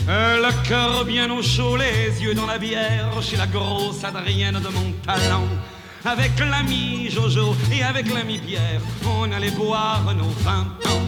Le 0.08 0.68
cœur 0.68 1.04
bien 1.04 1.30
au 1.30 1.42
chaud, 1.42 1.76
les 1.76 2.22
yeux 2.22 2.34
dans 2.34 2.46
la 2.46 2.58
bière, 2.58 3.22
chez 3.22 3.36
la 3.36 3.46
grosse 3.46 4.04
Adrienne 4.04 4.60
de 4.60 4.68
mon 4.68 4.92
talent. 5.04 5.48
Avec 6.04 6.38
l'ami 6.38 7.08
Jojo 7.08 7.54
et 7.72 7.82
avec 7.82 8.12
l'ami 8.12 8.38
Pierre, 8.38 8.82
on 9.06 9.32
allait 9.32 9.50
boire 9.50 10.04
nos 10.14 10.28
vingt 10.44 10.76
ans. 10.92 11.06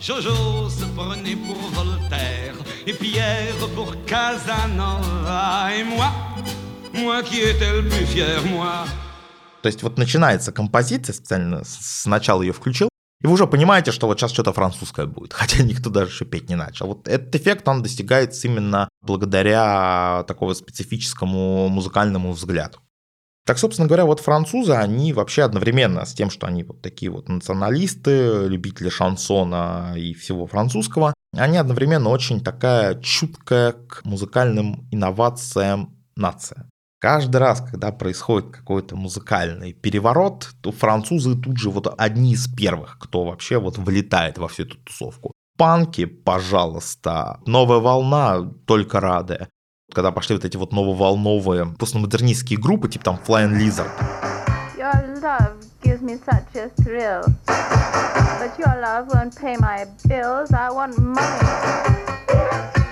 Jojo 0.00 0.70
se 0.70 0.86
prenait 0.96 1.36
pour 1.36 1.58
Voltaire 1.74 2.54
et 2.86 2.94
Pierre 2.94 3.68
pour 3.74 3.94
Casanova. 4.06 5.68
Et 5.76 5.84
moi, 5.84 6.10
moi 6.94 7.22
qui 7.22 7.40
étais 7.40 7.72
le 7.72 7.86
plus 7.86 8.06
fier, 8.06 8.42
moi. 8.46 8.86
То 9.60 9.68
есть 9.68 9.82
вот 9.82 9.98
начинается 9.98 10.52
композиция, 10.52 11.12
специально 11.12 11.62
сначала 11.64 12.42
ее 12.42 12.52
включил, 12.52 12.88
и 13.23 13.27
вы 13.27 13.33
уже 13.33 13.47
понимаете, 13.47 13.91
что 13.91 14.07
вот 14.07 14.19
сейчас 14.19 14.31
что-то 14.31 14.51
французское 14.51 15.05
будет, 15.05 15.33
хотя 15.33 15.63
никто 15.63 15.89
даже 15.89 16.11
еще 16.11 16.25
петь 16.25 16.49
не 16.49 16.55
начал. 16.55 16.87
Вот 16.87 17.07
этот 17.07 17.33
эффект, 17.35 17.67
он 17.67 17.81
достигается 17.81 18.47
именно 18.47 18.89
благодаря 19.01 20.23
такого 20.27 20.53
специфическому 20.53 21.69
музыкальному 21.69 22.33
взгляду. 22.33 22.79
Так, 23.45 23.57
собственно 23.57 23.87
говоря, 23.87 24.05
вот 24.05 24.21
французы, 24.21 24.73
они 24.73 25.11
вообще 25.11 25.43
одновременно 25.43 26.05
с 26.05 26.13
тем, 26.13 26.29
что 26.29 26.47
они 26.47 26.63
вот 26.63 26.81
такие 26.81 27.11
вот 27.11 27.27
националисты, 27.27 28.47
любители 28.47 28.89
шансона 28.89 29.93
и 29.97 30.13
всего 30.13 30.47
французского, 30.47 31.13
они 31.35 31.57
одновременно 31.57 32.09
очень 32.09 32.41
такая 32.41 32.95
чуткая 33.01 33.73
к 33.73 34.05
музыкальным 34.05 34.87
инновациям 34.91 35.97
нация. 36.15 36.69
Каждый 37.03 37.35
раз, 37.35 37.59
когда 37.59 37.91
происходит 37.91 38.51
какой-то 38.51 38.95
музыкальный 38.95 39.73
переворот, 39.73 40.47
то 40.61 40.71
французы 40.71 41.35
тут 41.35 41.57
же 41.57 41.69
вот 41.69 41.93
одни 41.97 42.31
из 42.31 42.47
первых, 42.47 42.97
кто 42.97 43.25
вообще 43.25 43.59
вот 43.59 43.77
влетает 43.77 44.37
во 44.37 44.47
всю 44.47 44.63
эту 44.63 44.77
тусовку. 44.77 45.33
Панки, 45.57 46.05
пожалуйста, 46.05 47.41
новая 47.45 47.79
волна, 47.79 48.49
только 48.65 49.01
рады. 49.01 49.49
Когда 49.93 50.13
пошли 50.13 50.37
вот 50.37 50.45
эти 50.45 50.55
вот 50.55 50.71
нововолновые 50.71 51.75
постмодернистские 51.77 52.57
группы, 52.57 52.87
типа 52.87 53.03
там 53.03 53.19
Flying 53.27 53.59
Lizard. 53.59 53.91
Your 54.77 55.21
love 55.21 55.57
gives 55.83 56.01
me 56.01 56.17
such 56.25 56.55
a 56.55 56.69
thrill. 56.83 57.25
But 57.45 58.57
your 58.57 58.79
love 58.79 59.09
won't 59.09 59.35
pay 59.35 59.57
my 59.57 59.85
bills. 60.07 60.53
I 60.53 60.71
want 60.71 60.97
money. 60.97 62.82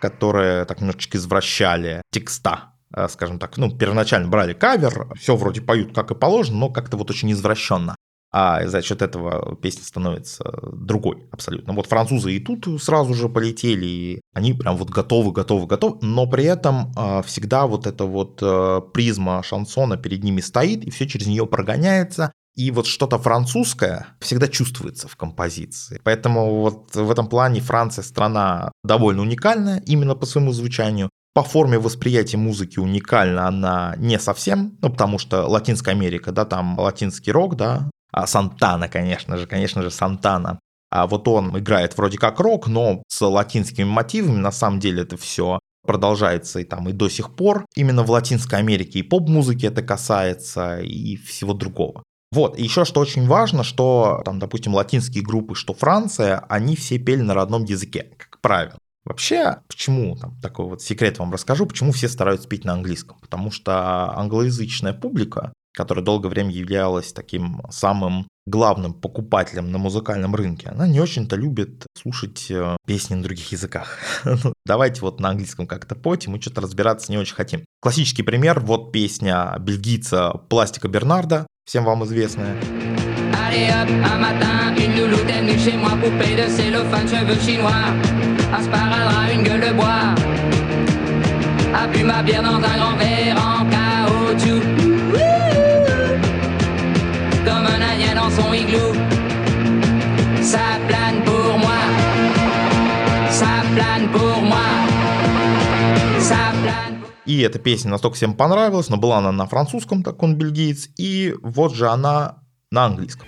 Которые 0.00 0.64
так 0.64 0.80
немножечко 0.80 1.18
извращали 1.18 2.02
текста 2.10 2.74
э, 2.94 3.08
скажем 3.08 3.38
так, 3.38 3.56
ну, 3.58 3.76
первоначально 3.76 4.28
брали 4.28 4.54
кавер, 4.54 5.08
все 5.16 5.36
вроде 5.36 5.60
поют 5.60 5.94
как 5.94 6.10
и 6.10 6.14
положено, 6.14 6.58
но 6.58 6.70
как-то 6.70 6.96
вот 6.96 7.10
очень 7.10 7.32
извращенно. 7.32 7.94
А 8.30 8.66
за 8.66 8.82
счет 8.82 9.00
этого 9.00 9.56
песня 9.56 9.84
становится 9.84 10.44
другой 10.70 11.26
абсолютно. 11.32 11.72
Вот 11.72 11.86
французы 11.86 12.32
и 12.32 12.40
тут 12.40 12.82
сразу 12.82 13.14
же 13.14 13.30
полетели, 13.30 13.86
и 13.86 14.20
они 14.34 14.52
прям 14.52 14.76
вот 14.76 14.90
готовы, 14.90 15.32
готовы, 15.32 15.66
готовы, 15.66 15.98
но 16.02 16.26
при 16.26 16.44
этом 16.44 16.92
э, 16.94 17.22
всегда 17.22 17.66
вот 17.66 17.86
эта 17.86 18.04
вот 18.04 18.40
э, 18.42 18.82
призма 18.92 19.42
шансона 19.42 19.96
перед 19.96 20.22
ними 20.24 20.42
стоит, 20.42 20.84
и 20.84 20.90
все 20.90 21.06
через 21.08 21.26
нее 21.26 21.46
прогоняется, 21.46 22.32
и 22.58 22.72
вот 22.72 22.86
что-то 22.86 23.18
французское 23.18 24.08
всегда 24.20 24.48
чувствуется 24.48 25.06
в 25.06 25.14
композиции. 25.14 26.00
Поэтому 26.02 26.60
вот 26.60 26.96
в 26.96 27.08
этом 27.08 27.28
плане 27.28 27.60
Франция 27.60 28.02
страна 28.02 28.72
довольно 28.82 29.22
уникальная 29.22 29.80
именно 29.86 30.16
по 30.16 30.26
своему 30.26 30.52
звучанию. 30.52 31.08
По 31.34 31.44
форме 31.44 31.78
восприятия 31.78 32.36
музыки 32.36 32.80
уникальна 32.80 33.46
она 33.46 33.94
не 33.96 34.18
совсем, 34.18 34.76
ну, 34.82 34.90
потому 34.90 35.20
что 35.20 35.46
Латинская 35.46 35.92
Америка, 35.92 36.32
да, 36.32 36.44
там 36.44 36.76
латинский 36.76 37.30
рок, 37.30 37.54
да, 37.54 37.88
а 38.10 38.26
Сантана, 38.26 38.88
конечно 38.88 39.36
же, 39.36 39.46
конечно 39.46 39.82
же, 39.82 39.92
Сантана. 39.92 40.58
А 40.90 41.06
вот 41.06 41.28
он 41.28 41.56
играет 41.56 41.96
вроде 41.96 42.18
как 42.18 42.40
рок, 42.40 42.66
но 42.66 43.04
с 43.06 43.24
латинскими 43.24 43.84
мотивами, 43.84 44.38
на 44.38 44.50
самом 44.50 44.80
деле 44.80 45.02
это 45.02 45.16
все 45.16 45.60
продолжается 45.86 46.58
и 46.58 46.64
там 46.64 46.88
и 46.88 46.92
до 46.92 47.08
сих 47.08 47.36
пор. 47.36 47.64
Именно 47.76 48.02
в 48.02 48.10
Латинской 48.10 48.58
Америке 48.58 48.98
и 48.98 49.02
поп-музыки 49.02 49.64
это 49.66 49.82
касается, 49.82 50.80
и 50.80 51.16
всего 51.16 51.54
другого. 51.54 52.02
Вот, 52.30 52.58
и 52.58 52.62
еще 52.62 52.84
что 52.84 53.00
очень 53.00 53.26
важно, 53.26 53.64
что 53.64 54.22
там, 54.24 54.38
допустим, 54.38 54.74
латинские 54.74 55.24
группы, 55.24 55.54
что 55.54 55.72
Франция, 55.72 56.44
они 56.48 56.76
все 56.76 56.98
пели 56.98 57.22
на 57.22 57.34
родном 57.34 57.64
языке, 57.64 58.12
как 58.18 58.40
правило. 58.40 58.78
Вообще, 59.04 59.60
почему, 59.68 60.16
там, 60.16 60.38
такой 60.42 60.66
вот 60.66 60.82
секрет 60.82 61.18
вам 61.18 61.32
расскажу, 61.32 61.64
почему 61.64 61.92
все 61.92 62.08
стараются 62.08 62.46
петь 62.46 62.66
на 62.66 62.74
английском. 62.74 63.18
Потому 63.20 63.50
что 63.50 64.12
англоязычная 64.14 64.92
публика, 64.92 65.54
которая 65.72 66.04
долгое 66.04 66.28
время 66.28 66.50
являлась 66.50 67.14
таким 67.14 67.62
самым 67.70 68.28
главным 68.46 68.92
покупателем 68.92 69.72
на 69.72 69.78
музыкальном 69.78 70.34
рынке, 70.34 70.68
она 70.68 70.86
не 70.86 71.00
очень-то 71.00 71.36
любит 71.36 71.86
слушать 71.96 72.50
э, 72.50 72.76
песни 72.86 73.14
на 73.14 73.22
других 73.22 73.50
языках. 73.52 73.98
ну, 74.24 74.52
давайте 74.66 75.00
вот 75.00 75.20
на 75.20 75.30
английском 75.30 75.66
как-то 75.66 75.94
пойте, 75.94 76.28
мы 76.28 76.40
что-то 76.40 76.60
разбираться 76.60 77.10
не 77.10 77.18
очень 77.18 77.34
хотим. 77.34 77.64
Классический 77.80 78.22
пример, 78.22 78.60
вот 78.60 78.92
песня 78.92 79.56
бельгийца 79.58 80.32
Пластика 80.50 80.88
Бернарда, 80.88 81.46
всем 81.67 81.85
вам 81.85 82.03
известная. 82.03 82.55
Allez 83.45 83.69
hop, 83.69 83.89
un 83.89 84.17
matin, 84.19 84.73
une 84.77 84.99
louloute 84.99 85.29
est 85.29 85.41
venue 85.41 85.59
chez 85.59 85.77
moi, 85.77 85.91
poupée 86.01 86.35
de 86.35 86.49
cellophane, 86.49 87.07
cheveux 87.07 87.39
chinois, 87.39 87.71
un 88.55 88.63
sparadrap, 88.63 89.31
une 89.33 89.43
gueule 89.43 89.61
de 89.61 89.73
bois, 89.73 90.15
a 91.75 91.87
bu 91.87 92.03
ma 92.03 92.21
bière 92.23 92.43
dans 92.43 92.55
un 92.55 92.77
grand 92.77 92.95
verre 92.97 93.37
en 93.37 93.65
caoutchouc, 93.65 94.63
comme 97.45 97.65
un 97.75 97.81
indien 97.91 98.15
dans 98.15 98.29
son 98.29 98.53
igloo, 98.53 98.93
ça 100.41 100.79
plane 100.87 101.21
pour 101.25 101.57
moi, 101.59 101.81
ça 103.29 103.63
plane 103.75 104.07
pour 104.11 104.41
moi, 104.41 104.67
ça 106.19 106.51
plane 106.63 106.96
И 107.28 107.42
эта 107.42 107.58
песня 107.58 107.90
настолько 107.90 108.16
всем 108.16 108.32
понравилась, 108.32 108.88
но 108.88 108.96
была 108.96 109.18
она 109.18 109.32
на 109.32 109.46
французском, 109.46 110.02
так 110.02 110.22
он 110.22 110.36
бельгиец, 110.36 110.88
и 110.96 111.34
вот 111.42 111.74
же 111.74 111.88
она 111.88 112.38
на 112.70 112.86
английском. 112.86 113.26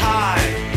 arms 0.00 0.67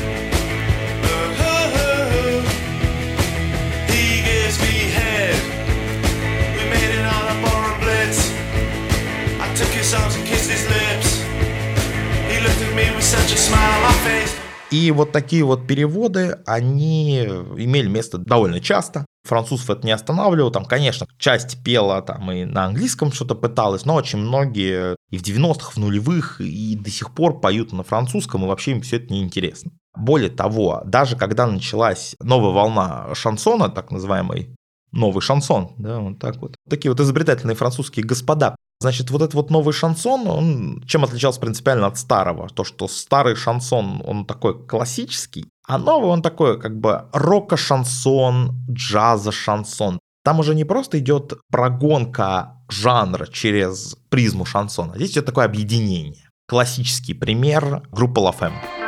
и 14.71 14.89
вот 14.91 15.11
такие 15.11 15.43
вот 15.43 15.67
переводы, 15.67 16.39
они 16.45 17.25
имели 17.25 17.87
место 17.87 18.17
довольно 18.17 18.61
часто. 18.61 19.05
Французов 19.27 19.69
это 19.69 19.85
не 19.85 19.91
останавливало. 19.91 20.49
Там, 20.51 20.65
конечно, 20.65 21.05
часть 21.19 21.61
пела 21.63 22.01
там 22.01 22.31
и 22.31 22.45
на 22.45 22.65
английском 22.65 23.11
что-то 23.11 23.35
пыталась, 23.35 23.85
но 23.85 23.95
очень 23.95 24.19
многие 24.19 24.95
и 25.09 25.17
в 25.17 25.21
90-х, 25.21 25.71
в 25.71 25.77
нулевых, 25.77 26.39
и 26.39 26.75
до 26.75 26.89
сих 26.89 27.13
пор 27.13 27.41
поют 27.41 27.73
на 27.73 27.83
французском, 27.83 28.45
и 28.45 28.47
вообще 28.47 28.71
им 28.71 28.81
все 28.81 28.95
это 28.95 29.13
неинтересно. 29.13 29.71
Более 29.95 30.29
того, 30.29 30.81
даже 30.85 31.17
когда 31.17 31.45
началась 31.45 32.15
новая 32.21 32.51
волна 32.51 33.13
шансона, 33.13 33.67
так 33.67 33.91
называемый 33.91 34.55
новый 34.93 35.21
шансон, 35.21 35.73
да, 35.77 35.99
вот 35.99 36.19
так 36.19 36.37
вот. 36.37 36.55
Такие 36.69 36.91
вот 36.91 36.99
изобретательные 36.99 37.55
французские 37.55 38.05
господа. 38.05 38.55
Значит, 38.81 39.11
вот 39.11 39.21
этот 39.21 39.35
вот 39.35 39.51
новый 39.51 39.73
шансон, 39.73 40.27
он 40.27 40.83
чем 40.87 41.03
отличался 41.03 41.39
принципиально 41.39 41.85
от 41.85 41.99
старого? 41.99 42.49
То, 42.49 42.63
что 42.63 42.87
старый 42.87 43.35
шансон, 43.35 44.01
он 44.03 44.25
такой 44.25 44.65
классический, 44.65 45.45
а 45.67 45.77
новый 45.77 46.09
он 46.09 46.23
такой 46.23 46.59
как 46.59 46.79
бы 46.79 47.05
рока-шансон, 47.13 48.65
джаза-шансон. 48.71 49.99
Там 50.23 50.39
уже 50.39 50.55
не 50.55 50.63
просто 50.63 50.97
идет 50.97 51.33
прогонка 51.51 52.57
жанра 52.69 53.27
через 53.27 53.97
призму 54.09 54.45
шансона, 54.45 54.95
здесь 54.95 55.11
идет 55.11 55.27
такое 55.27 55.45
объединение. 55.45 56.27
Классический 56.47 57.13
пример 57.13 57.83
группа 57.91 58.19
La 58.19 58.35
Femme. 58.35 58.80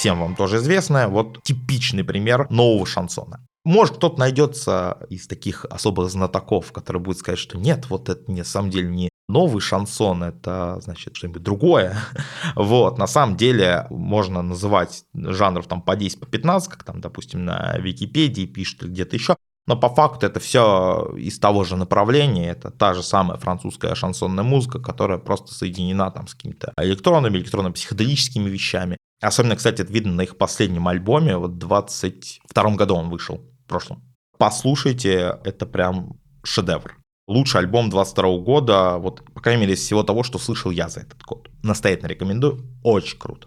Всем 0.00 0.18
вам 0.18 0.34
тоже 0.34 0.56
известная, 0.56 1.08
вот 1.08 1.42
типичный 1.42 2.04
пример 2.04 2.50
нового 2.50 2.86
шансона. 2.86 3.46
Может, 3.66 3.96
кто-то 3.96 4.18
найдется 4.18 4.96
из 5.10 5.26
таких 5.26 5.66
особых 5.66 6.08
знатоков, 6.08 6.72
который 6.72 7.02
будет 7.02 7.18
сказать, 7.18 7.38
что 7.38 7.58
нет, 7.58 7.90
вот 7.90 8.08
это 8.08 8.32
на 8.32 8.44
самом 8.44 8.70
деле 8.70 8.88
не 8.88 9.10
новый 9.28 9.60
шансон, 9.60 10.24
это 10.24 10.80
значит 10.80 11.16
что-нибудь 11.16 11.42
другое. 11.42 11.96
Вот, 12.56 12.96
на 12.96 13.06
самом 13.06 13.36
деле 13.36 13.86
можно 13.90 14.40
называть 14.40 15.04
жанров 15.12 15.66
там 15.66 15.82
по 15.82 15.94
10, 15.94 16.18
по 16.18 16.26
15, 16.26 16.70
как 16.70 16.82
там, 16.82 17.02
допустим, 17.02 17.44
на 17.44 17.76
Википедии 17.76 18.46
пишут 18.46 18.84
или 18.84 18.90
где-то 18.90 19.16
еще. 19.16 19.36
Но 19.70 19.76
по 19.76 19.88
факту 19.88 20.26
это 20.26 20.40
все 20.40 21.14
из 21.16 21.38
того 21.38 21.62
же 21.62 21.76
направления, 21.76 22.50
это 22.50 22.72
та 22.72 22.92
же 22.92 23.04
самая 23.04 23.38
французская 23.38 23.94
шансонная 23.94 24.42
музыка, 24.42 24.80
которая 24.80 25.18
просто 25.18 25.54
соединена 25.54 26.10
там 26.10 26.26
с 26.26 26.34
какими-то 26.34 26.72
электронными, 26.76 27.38
электронно-психоделическими 27.38 28.50
вещами. 28.50 28.96
Особенно, 29.22 29.54
кстати, 29.54 29.82
это 29.82 29.92
видно 29.92 30.12
на 30.14 30.22
их 30.22 30.36
последнем 30.38 30.88
альбоме, 30.88 31.36
вот 31.36 31.52
в 31.52 31.58
22 31.58 32.70
году 32.74 32.96
он 32.96 33.10
вышел, 33.10 33.48
в 33.64 33.68
прошлом. 33.68 34.02
Послушайте, 34.38 35.38
это 35.44 35.66
прям 35.66 36.18
шедевр. 36.42 36.98
Лучший 37.28 37.60
альбом 37.60 37.90
22 37.90 38.38
года, 38.38 38.98
вот, 38.98 39.22
по 39.32 39.40
крайней 39.40 39.60
мере, 39.60 39.74
из 39.74 39.82
всего 39.82 40.02
того, 40.02 40.24
что 40.24 40.40
слышал 40.40 40.72
я 40.72 40.88
за 40.88 41.02
этот 41.02 41.22
год. 41.22 41.48
Настоятельно 41.62 42.08
рекомендую, 42.08 42.58
очень 42.82 43.20
круто. 43.20 43.46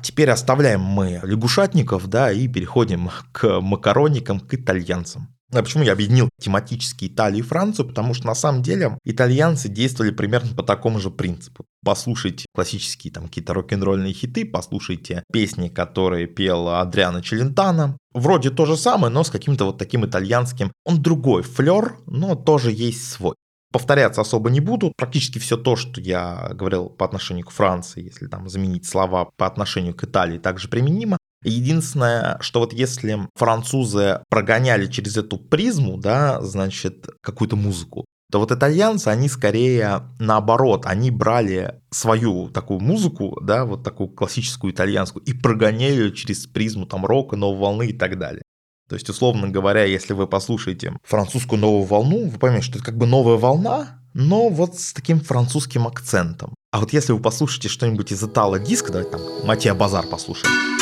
Теперь 0.00 0.30
оставляем 0.30 0.82
мы 0.82 1.20
лягушатников, 1.24 2.06
да, 2.06 2.30
и 2.30 2.46
переходим 2.46 3.10
к 3.32 3.60
макароникам, 3.60 4.38
к 4.38 4.54
итальянцам. 4.54 5.35
А 5.52 5.62
почему 5.62 5.84
я 5.84 5.92
объединил 5.92 6.28
тематически 6.40 7.06
Италию 7.06 7.44
и 7.44 7.46
Францию? 7.46 7.86
Потому 7.86 8.14
что 8.14 8.26
на 8.26 8.34
самом 8.34 8.62
деле 8.62 8.98
итальянцы 9.04 9.68
действовали 9.68 10.10
примерно 10.10 10.54
по 10.54 10.62
такому 10.62 10.98
же 10.98 11.10
принципу. 11.10 11.64
Послушайте 11.84 12.46
классические 12.52 13.12
там 13.12 13.28
какие-то 13.28 13.54
рок-н-ролльные 13.54 14.12
хиты, 14.12 14.44
послушайте 14.44 15.22
песни, 15.32 15.68
которые 15.68 16.26
пел 16.26 16.68
Адриано 16.68 17.22
Челентано. 17.22 17.96
Вроде 18.12 18.50
то 18.50 18.66
же 18.66 18.76
самое, 18.76 19.12
но 19.12 19.22
с 19.22 19.30
каким-то 19.30 19.66
вот 19.66 19.78
таким 19.78 20.04
итальянским. 20.04 20.72
Он 20.84 21.00
другой 21.00 21.42
флер, 21.42 21.96
но 22.06 22.34
тоже 22.34 22.72
есть 22.72 23.08
свой. 23.08 23.36
Повторяться 23.72 24.22
особо 24.22 24.50
не 24.50 24.60
буду. 24.60 24.92
Практически 24.96 25.38
все 25.38 25.56
то, 25.56 25.76
что 25.76 26.00
я 26.00 26.50
говорил 26.54 26.88
по 26.88 27.04
отношению 27.04 27.44
к 27.44 27.50
Франции, 27.50 28.04
если 28.04 28.26
там 28.26 28.48
заменить 28.48 28.86
слова 28.86 29.28
по 29.36 29.46
отношению 29.46 29.94
к 29.94 30.02
Италии, 30.02 30.38
также 30.38 30.68
применимо. 30.68 31.18
Единственное, 31.48 32.38
что 32.40 32.60
вот 32.60 32.72
если 32.72 33.20
французы 33.36 34.20
прогоняли 34.28 34.86
через 34.86 35.16
эту 35.16 35.38
призму, 35.38 35.96
да, 35.96 36.42
значит, 36.42 37.06
какую-то 37.22 37.54
музыку, 37.54 38.04
то 38.32 38.40
вот 38.40 38.50
итальянцы, 38.50 39.08
они 39.08 39.28
скорее 39.28 40.02
наоборот, 40.18 40.86
они 40.86 41.12
брали 41.12 41.80
свою 41.92 42.48
такую 42.48 42.80
музыку, 42.80 43.38
да, 43.40 43.64
вот 43.64 43.84
такую 43.84 44.08
классическую 44.08 44.72
итальянскую, 44.72 45.24
и 45.24 45.32
прогоняли 45.32 45.92
ее 45.92 46.12
через 46.12 46.46
призму 46.48 46.86
там 46.86 47.06
рока, 47.06 47.36
новой 47.36 47.58
волны 47.58 47.86
и 47.86 47.92
так 47.92 48.18
далее. 48.18 48.42
То 48.88 48.96
есть, 48.96 49.08
условно 49.08 49.48
говоря, 49.48 49.84
если 49.84 50.12
вы 50.12 50.26
послушаете 50.26 50.96
французскую 51.04 51.60
новую 51.60 51.84
волну, 51.84 52.28
вы 52.28 52.38
поймете, 52.38 52.64
что 52.64 52.78
это 52.78 52.86
как 52.86 52.96
бы 52.96 53.06
новая 53.06 53.36
волна, 53.36 54.00
но 54.14 54.48
вот 54.48 54.78
с 54.80 54.92
таким 54.92 55.20
французским 55.20 55.86
акцентом. 55.86 56.54
А 56.72 56.80
вот 56.80 56.92
если 56.92 57.12
вы 57.12 57.20
послушаете 57.20 57.68
что-нибудь 57.68 58.10
из 58.10 58.22
Итала 58.22 58.58
диска, 58.58 58.92
давайте 58.92 59.12
там 59.12 59.20
Матья 59.44 59.74
Базар 59.74 60.06
послушаем. 60.06 60.75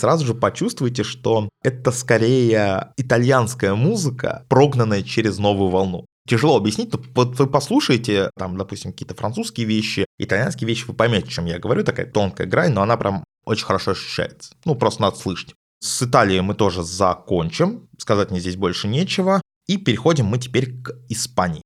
Сразу 0.00 0.26
же 0.26 0.34
почувствуете, 0.34 1.04
что 1.04 1.48
это 1.62 1.92
скорее 1.92 2.92
итальянская 2.96 3.74
музыка, 3.74 4.44
прогнанная 4.48 5.02
через 5.02 5.38
новую 5.38 5.70
волну. 5.70 6.06
Тяжело 6.28 6.56
объяснить, 6.56 6.92
но 6.92 7.00
вы 7.14 7.46
послушаете, 7.46 8.30
там, 8.38 8.56
допустим, 8.56 8.92
какие-то 8.92 9.14
французские 9.14 9.66
вещи, 9.66 10.06
итальянские 10.18 10.68
вещи, 10.68 10.84
вы 10.86 10.94
поймете, 10.94 11.26
о 11.26 11.30
чем 11.30 11.46
я 11.46 11.58
говорю, 11.58 11.84
такая 11.84 12.06
тонкая 12.06 12.46
грань, 12.46 12.72
но 12.72 12.82
она 12.82 12.96
прям 12.96 13.24
очень 13.44 13.64
хорошо 13.64 13.92
ощущается. 13.92 14.54
Ну, 14.64 14.74
просто 14.74 15.02
надо 15.02 15.16
слышать. 15.16 15.54
С 15.80 16.02
Италией 16.02 16.40
мы 16.40 16.54
тоже 16.54 16.82
закончим, 16.82 17.88
сказать 17.98 18.30
мне 18.30 18.40
здесь 18.40 18.56
больше 18.56 18.86
нечего. 18.86 19.40
И 19.66 19.76
переходим 19.76 20.26
мы 20.26 20.38
теперь 20.38 20.82
к 20.82 20.92
Испании. 21.08 21.62